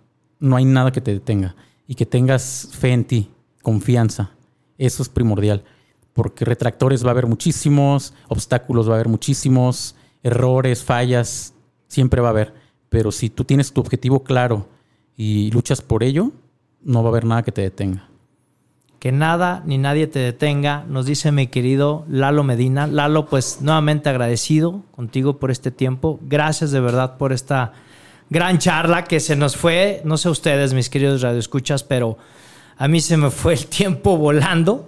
no 0.40 0.56
hay 0.56 0.64
nada 0.64 0.90
que 0.90 1.00
te 1.00 1.12
detenga. 1.12 1.54
Y 1.86 1.94
que 1.94 2.04
tengas 2.04 2.70
fe 2.72 2.92
en 2.92 3.04
ti, 3.04 3.30
confianza. 3.62 4.32
Eso 4.78 5.02
es 5.02 5.08
primordial. 5.10 5.64
Porque 6.14 6.44
retractores 6.44 7.04
va 7.04 7.08
a 7.08 7.12
haber 7.12 7.26
muchísimos, 7.26 8.14
obstáculos 8.28 8.88
va 8.88 8.92
a 8.92 8.94
haber 8.94 9.08
muchísimos, 9.08 9.94
errores, 10.22 10.82
fallas, 10.82 11.52
siempre 11.88 12.20
va 12.20 12.28
a 12.28 12.30
haber. 12.30 12.54
Pero 12.88 13.12
si 13.12 13.28
tú 13.28 13.44
tienes 13.44 13.72
tu 13.72 13.80
objetivo 13.80 14.24
claro 14.24 14.66
y 15.16 15.50
luchas 15.50 15.82
por 15.82 16.02
ello, 16.02 16.32
no 16.82 17.02
va 17.02 17.08
a 17.08 17.12
haber 17.12 17.24
nada 17.24 17.42
que 17.42 17.52
te 17.52 17.60
detenga. 17.62 18.08
que 18.98 19.12
nada 19.12 19.62
ni 19.64 19.78
nadie 19.78 20.08
te 20.08 20.18
detenga, 20.18 20.84
nos 20.88 21.06
dice 21.06 21.30
mi 21.30 21.46
querido 21.46 22.04
Lalo 22.08 22.42
Medina. 22.42 22.86
Lalo, 22.88 23.26
pues 23.26 23.58
nuevamente 23.60 24.08
agradecido 24.08 24.82
contigo 24.90 25.38
por 25.38 25.50
este 25.52 25.70
tiempo. 25.70 26.18
Gracias 26.22 26.72
de 26.72 26.80
verdad 26.80 27.16
por 27.16 27.32
esta 27.32 27.72
gran 28.28 28.58
charla 28.58 29.04
que 29.04 29.20
se 29.20 29.36
nos 29.36 29.56
fue, 29.56 30.02
no 30.04 30.16
sé 30.16 30.28
ustedes, 30.28 30.74
mis 30.74 30.90
queridos 30.90 31.22
radioescuchas, 31.22 31.84
pero 31.84 32.18
a 32.78 32.88
mí 32.88 33.00
se 33.00 33.16
me 33.16 33.30
fue 33.30 33.52
el 33.52 33.66
tiempo 33.66 34.16
volando. 34.16 34.86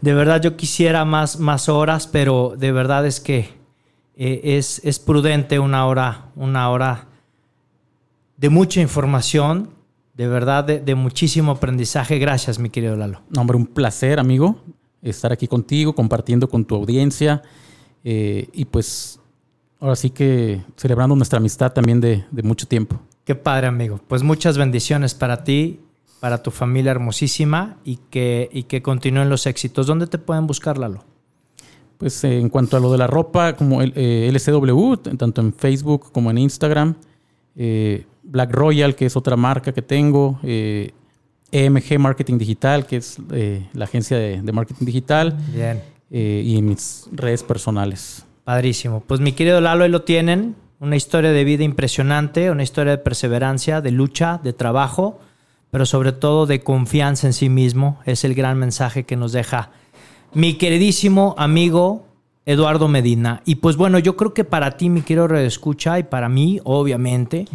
De 0.00 0.14
verdad 0.14 0.40
yo 0.40 0.56
quisiera 0.56 1.04
más, 1.04 1.38
más 1.38 1.68
horas, 1.68 2.06
pero 2.06 2.54
de 2.56 2.70
verdad 2.70 3.06
es 3.06 3.18
que 3.20 3.48
eh, 4.16 4.40
es, 4.44 4.80
es 4.84 4.98
prudente 4.98 5.58
una 5.58 5.86
hora, 5.86 6.30
una 6.36 6.70
hora 6.70 7.08
de 8.36 8.48
mucha 8.48 8.80
información, 8.80 9.70
de 10.14 10.28
verdad 10.28 10.64
de, 10.64 10.80
de 10.80 10.94
muchísimo 10.94 11.52
aprendizaje. 11.52 12.18
Gracias, 12.18 12.58
mi 12.58 12.70
querido 12.70 12.96
Lalo. 12.96 13.22
No, 13.30 13.40
hombre, 13.40 13.56
un 13.56 13.66
placer, 13.66 14.18
amigo, 14.18 14.62
estar 15.02 15.32
aquí 15.32 15.46
contigo, 15.48 15.94
compartiendo 15.94 16.48
con 16.48 16.64
tu 16.64 16.74
audiencia. 16.76 17.42
eh, 18.04 18.48
y 18.52 18.64
pues, 18.64 19.20
ahora 19.78 19.96
sí 19.96 20.10
que 20.10 20.62
celebrando 20.76 21.14
nuestra 21.16 21.38
amistad 21.38 21.72
también 21.72 22.00
de, 22.00 22.24
de 22.30 22.42
mucho 22.42 22.66
tiempo. 22.66 23.00
Qué 23.24 23.34
padre, 23.34 23.66
amigo. 23.66 24.00
Pues 24.08 24.22
muchas 24.22 24.56
bendiciones 24.58 25.14
para 25.14 25.44
ti, 25.44 25.80
para 26.20 26.42
tu 26.42 26.50
familia 26.50 26.90
hermosísima 26.92 27.78
y 27.84 27.96
que, 28.10 28.48
y 28.52 28.64
que 28.64 28.82
continúen 28.82 29.28
los 29.30 29.46
éxitos. 29.46 29.86
¿Dónde 29.86 30.06
te 30.06 30.18
pueden 30.18 30.46
buscar, 30.46 30.76
Lalo? 30.78 31.04
Pues 31.98 32.22
eh, 32.24 32.38
en 32.38 32.48
cuanto 32.48 32.76
a 32.76 32.80
lo 32.80 32.92
de 32.92 32.98
la 32.98 33.06
ropa, 33.06 33.56
como 33.56 33.82
el, 33.82 33.92
eh, 33.96 34.28
LCW, 34.32 34.94
tanto 34.96 35.40
en 35.40 35.52
Facebook 35.54 36.12
como 36.12 36.30
en 36.30 36.38
Instagram. 36.38 36.94
eh, 37.56 38.06
Black 38.22 38.52
Royal, 38.52 38.94
que 38.94 39.06
es 39.06 39.16
otra 39.16 39.36
marca 39.36 39.72
que 39.72 39.82
tengo. 39.82 40.38
eh, 40.42 40.92
EMG 41.52 41.98
Marketing 41.98 42.38
Digital, 42.38 42.86
que 42.86 42.98
es 42.98 43.16
eh, 43.32 43.66
la 43.72 43.86
agencia 43.86 44.16
de, 44.16 44.40
de 44.40 44.52
marketing 44.52 44.84
digital. 44.86 45.36
Bien. 45.52 45.82
y 46.12 46.60
mis 46.62 47.08
redes 47.12 47.42
personales. 47.42 48.24
Padrísimo. 48.44 49.00
Pues 49.06 49.20
mi 49.20 49.32
querido 49.32 49.60
Lalo, 49.60 49.84
ahí 49.84 49.90
lo 49.90 50.02
tienen. 50.02 50.54
Una 50.80 50.96
historia 50.96 51.30
de 51.32 51.44
vida 51.44 51.62
impresionante, 51.64 52.50
una 52.50 52.62
historia 52.62 52.92
de 52.92 52.98
perseverancia, 52.98 53.80
de 53.80 53.90
lucha, 53.90 54.40
de 54.42 54.52
trabajo, 54.52 55.18
pero 55.70 55.86
sobre 55.86 56.12
todo 56.12 56.46
de 56.46 56.62
confianza 56.62 57.26
en 57.26 57.32
sí 57.32 57.48
mismo. 57.48 57.98
Es 58.04 58.24
el 58.24 58.34
gran 58.34 58.58
mensaje 58.58 59.04
que 59.04 59.16
nos 59.16 59.32
deja 59.32 59.70
mi 60.32 60.54
queridísimo 60.54 61.34
amigo 61.38 62.06
Eduardo 62.46 62.88
Medina. 62.88 63.42
Y 63.44 63.56
pues 63.56 63.76
bueno, 63.76 63.98
yo 63.98 64.16
creo 64.16 64.34
que 64.34 64.44
para 64.44 64.76
ti, 64.76 64.88
mi 64.88 65.02
querido 65.02 65.34
escucha 65.36 65.98
y 65.98 66.04
para 66.04 66.28
mí, 66.28 66.60
obviamente, 66.64 67.46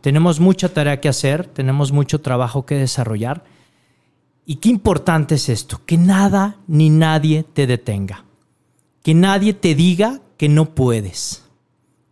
Tenemos 0.00 0.38
mucha 0.38 0.68
tarea 0.68 1.00
que 1.00 1.08
hacer, 1.08 1.46
tenemos 1.46 1.92
mucho 1.92 2.20
trabajo 2.20 2.64
que 2.64 2.76
desarrollar. 2.76 3.44
Y 4.46 4.56
qué 4.56 4.68
importante 4.68 5.34
es 5.34 5.48
esto, 5.48 5.80
que 5.84 5.98
nada 5.98 6.56
ni 6.66 6.88
nadie 6.88 7.42
te 7.42 7.66
detenga. 7.66 8.24
Que 9.02 9.12
nadie 9.14 9.52
te 9.54 9.74
diga 9.74 10.20
que 10.36 10.48
no 10.48 10.74
puedes. 10.74 11.44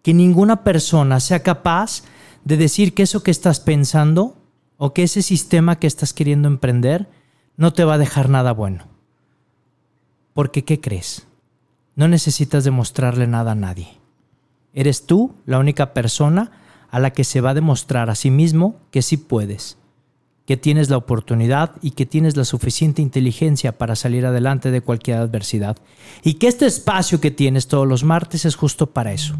Que 0.02 0.12
ninguna 0.12 0.64
persona 0.64 1.20
sea 1.20 1.42
capaz 1.42 2.02
de 2.44 2.56
decir 2.56 2.92
que 2.92 3.04
eso 3.04 3.22
que 3.22 3.30
estás 3.30 3.60
pensando 3.60 4.35
o 4.78 4.92
que 4.92 5.02
ese 5.02 5.22
sistema 5.22 5.78
que 5.78 5.86
estás 5.86 6.12
queriendo 6.12 6.48
emprender 6.48 7.08
no 7.56 7.72
te 7.72 7.84
va 7.84 7.94
a 7.94 7.98
dejar 7.98 8.28
nada 8.28 8.52
bueno. 8.52 8.84
Porque, 10.34 10.64
¿qué 10.64 10.80
crees? 10.80 11.26
No 11.94 12.08
necesitas 12.08 12.64
demostrarle 12.64 13.26
nada 13.26 13.52
a 13.52 13.54
nadie. 13.54 13.88
Eres 14.74 15.06
tú 15.06 15.34
la 15.46 15.58
única 15.58 15.94
persona 15.94 16.50
a 16.90 17.00
la 17.00 17.10
que 17.12 17.24
se 17.24 17.40
va 17.40 17.50
a 17.50 17.54
demostrar 17.54 18.10
a 18.10 18.14
sí 18.14 18.30
mismo 18.30 18.76
que 18.90 19.00
sí 19.00 19.16
puedes, 19.16 19.78
que 20.44 20.58
tienes 20.58 20.90
la 20.90 20.98
oportunidad 20.98 21.72
y 21.80 21.92
que 21.92 22.04
tienes 22.04 22.36
la 22.36 22.44
suficiente 22.44 23.00
inteligencia 23.00 23.78
para 23.78 23.96
salir 23.96 24.26
adelante 24.26 24.70
de 24.70 24.82
cualquier 24.82 25.18
adversidad. 25.18 25.78
Y 26.22 26.34
que 26.34 26.48
este 26.48 26.66
espacio 26.66 27.20
que 27.20 27.30
tienes 27.30 27.66
todos 27.66 27.88
los 27.88 28.04
martes 28.04 28.44
es 28.44 28.56
justo 28.56 28.88
para 28.88 29.14
eso 29.14 29.36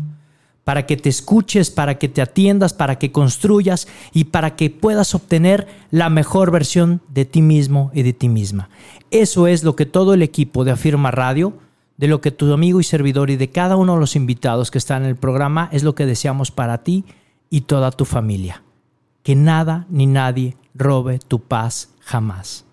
para 0.67 0.85
que 0.85 0.97
te 0.97 1.09
escuches, 1.09 1.71
para 1.71 1.97
que 1.97 2.09
te 2.09 2.21
atiendas, 2.21 2.75
para 2.75 2.99
que 2.99 3.13
construyas 3.13 3.87
y 4.13 4.25
para 4.25 4.57
que 4.57 4.69
puedas 4.69 5.15
obtener 5.15 5.69
la 5.93 6.11
mejor 6.11 6.51
versión 6.51 7.01
de 7.07 7.25
ti 7.25 7.41
mismo 7.41 7.93
y 7.95 8.03
de 8.03 8.13
ti 8.13 8.29
misma. 8.29 8.69
Eso 9.13 9.47
es 9.47 9.63
lo 9.63 9.77
que 9.77 9.87
todo 9.87 10.13
el 10.13 10.23
equipo 10.23 10.65
de 10.65 10.73
Afirma 10.73 11.13
Radio, 11.13 11.53
de 11.99 12.09
lo 12.09 12.21
que 12.21 12.33
tu 12.33 12.53
amigo 12.53 12.81
y 12.81 12.83
servidor 12.83 13.31
y 13.31 13.37
de 13.37 13.49
cada 13.49 13.77
uno 13.77 13.95
de 13.95 14.01
los 14.01 14.17
invitados 14.17 14.73
que 14.73 14.79
están 14.79 15.05
en 15.05 15.11
el 15.11 15.15
programa 15.15 15.69
es 15.71 15.85
lo 15.85 15.95
que 15.95 16.05
deseamos 16.05 16.51
para 16.51 16.83
ti 16.83 17.05
y 17.49 17.61
toda 17.61 17.93
tu 17.93 18.05
familia. 18.05 18.65
Que 19.23 19.37
nada 19.37 19.87
ni 19.89 20.07
nadie 20.07 20.57
robe 20.75 21.21
tu 21.21 21.43
paz 21.43 21.91
jamás. 22.01 22.65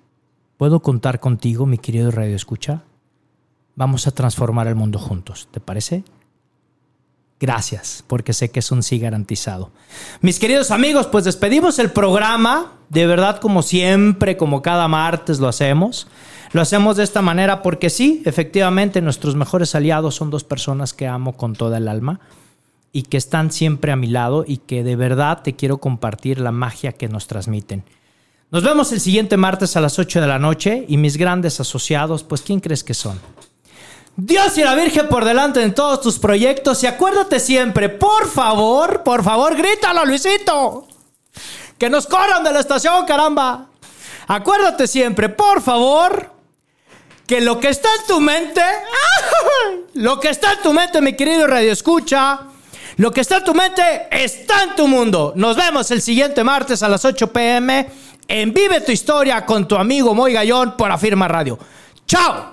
¿Puedo 0.57 0.79
contar 0.79 1.19
contigo, 1.19 1.67
mi 1.67 1.77
querido 1.77 2.09
Radio 2.09 2.35
Escucha? 2.35 2.85
Vamos 3.75 4.07
a 4.07 4.11
transformar 4.11 4.65
el 4.65 4.73
mundo 4.73 4.97
juntos, 4.97 5.47
¿te 5.51 5.59
parece? 5.59 6.03
Gracias, 7.39 8.03
porque 8.07 8.33
sé 8.33 8.51
que 8.51 8.59
es 8.59 8.71
un 8.71 8.83
sí 8.83 8.99
garantizado. 8.99 9.71
Mis 10.21 10.39
queridos 10.39 10.71
amigos, 10.71 11.07
pues 11.07 11.25
despedimos 11.25 11.77
el 11.79 11.91
programa. 11.91 12.73
De 12.89 13.05
verdad, 13.05 13.39
como 13.39 13.63
siempre, 13.63 14.37
como 14.37 14.61
cada 14.61 14.87
martes 14.87 15.39
lo 15.39 15.47
hacemos. 15.47 16.07
Lo 16.53 16.61
hacemos 16.61 16.97
de 16.97 17.03
esta 17.03 17.21
manera 17.21 17.61
porque 17.61 17.89
sí, 17.89 18.21
efectivamente, 18.25 19.01
nuestros 19.01 19.35
mejores 19.35 19.73
aliados 19.75 20.15
son 20.15 20.29
dos 20.29 20.43
personas 20.43 20.93
que 20.93 21.07
amo 21.07 21.35
con 21.35 21.53
toda 21.53 21.79
el 21.79 21.87
alma 21.87 22.19
y 22.91 23.01
que 23.01 23.17
están 23.17 23.51
siempre 23.51 23.91
a 23.91 23.95
mi 23.95 24.07
lado 24.07 24.45
y 24.47 24.57
que 24.57 24.83
de 24.83 24.95
verdad 24.95 25.41
te 25.41 25.55
quiero 25.55 25.79
compartir 25.79 26.39
la 26.39 26.51
magia 26.51 26.91
que 26.91 27.09
nos 27.09 27.25
transmiten. 27.25 27.83
Nos 28.51 28.63
vemos 28.63 28.91
el 28.93 28.99
siguiente 28.99 29.35
martes 29.35 29.75
a 29.75 29.81
las 29.81 29.97
8 29.97 30.21
de 30.21 30.27
la 30.27 30.37
noche 30.37 30.85
y 30.87 30.97
mis 30.97 31.17
grandes 31.17 31.59
asociados, 31.59 32.23
pues 32.23 32.43
¿quién 32.43 32.59
crees 32.59 32.83
que 32.83 32.93
son? 32.93 33.19
Dios 34.15 34.57
y 34.59 34.63
la 34.63 34.75
Virgen 34.75 35.09
por 35.09 35.25
delante 35.25 35.63
en 35.63 35.73
todos 35.73 36.01
tus 36.01 36.19
proyectos 36.19 36.83
y 36.83 36.87
acuérdate 36.87 37.39
siempre, 37.39 37.89
por 37.89 38.29
favor, 38.29 39.01
por 39.03 39.23
favor, 39.23 39.55
grítalo, 39.55 40.05
Luisito. 40.05 40.87
Que 41.79 41.89
nos 41.89 42.05
corran 42.05 42.43
de 42.43 42.53
la 42.53 42.59
estación, 42.59 43.05
caramba. 43.05 43.65
Acuérdate 44.27 44.85
siempre, 44.87 45.29
por 45.29 45.61
favor, 45.61 46.31
que 47.25 47.41
lo 47.41 47.59
que 47.59 47.69
está 47.69 47.89
en 47.99 48.07
tu 48.07 48.19
mente, 48.19 48.61
lo 49.95 50.19
que 50.19 50.29
está 50.29 50.53
en 50.53 50.61
tu 50.61 50.73
mente, 50.73 51.01
mi 51.01 51.13
querido 51.13 51.47
Radio 51.47 51.71
Escucha, 51.71 52.41
lo 52.97 53.11
que 53.11 53.21
está 53.21 53.37
en 53.37 53.43
tu 53.43 53.55
mente 53.55 54.07
está 54.11 54.63
en 54.63 54.75
tu 54.75 54.87
mundo. 54.87 55.33
Nos 55.35 55.57
vemos 55.57 55.89
el 55.89 56.03
siguiente 56.03 56.43
martes 56.43 56.83
a 56.83 56.87
las 56.87 57.03
8 57.03 57.33
pm 57.33 57.89
en 58.27 58.53
Vive 58.53 58.81
tu 58.81 58.91
Historia 58.91 59.43
con 59.43 59.67
tu 59.67 59.75
amigo 59.75 60.13
Moy 60.13 60.33
Gallón 60.33 60.77
por 60.77 60.91
Afirma 60.91 61.27
Radio. 61.27 61.57
¡Chao! 62.05 62.52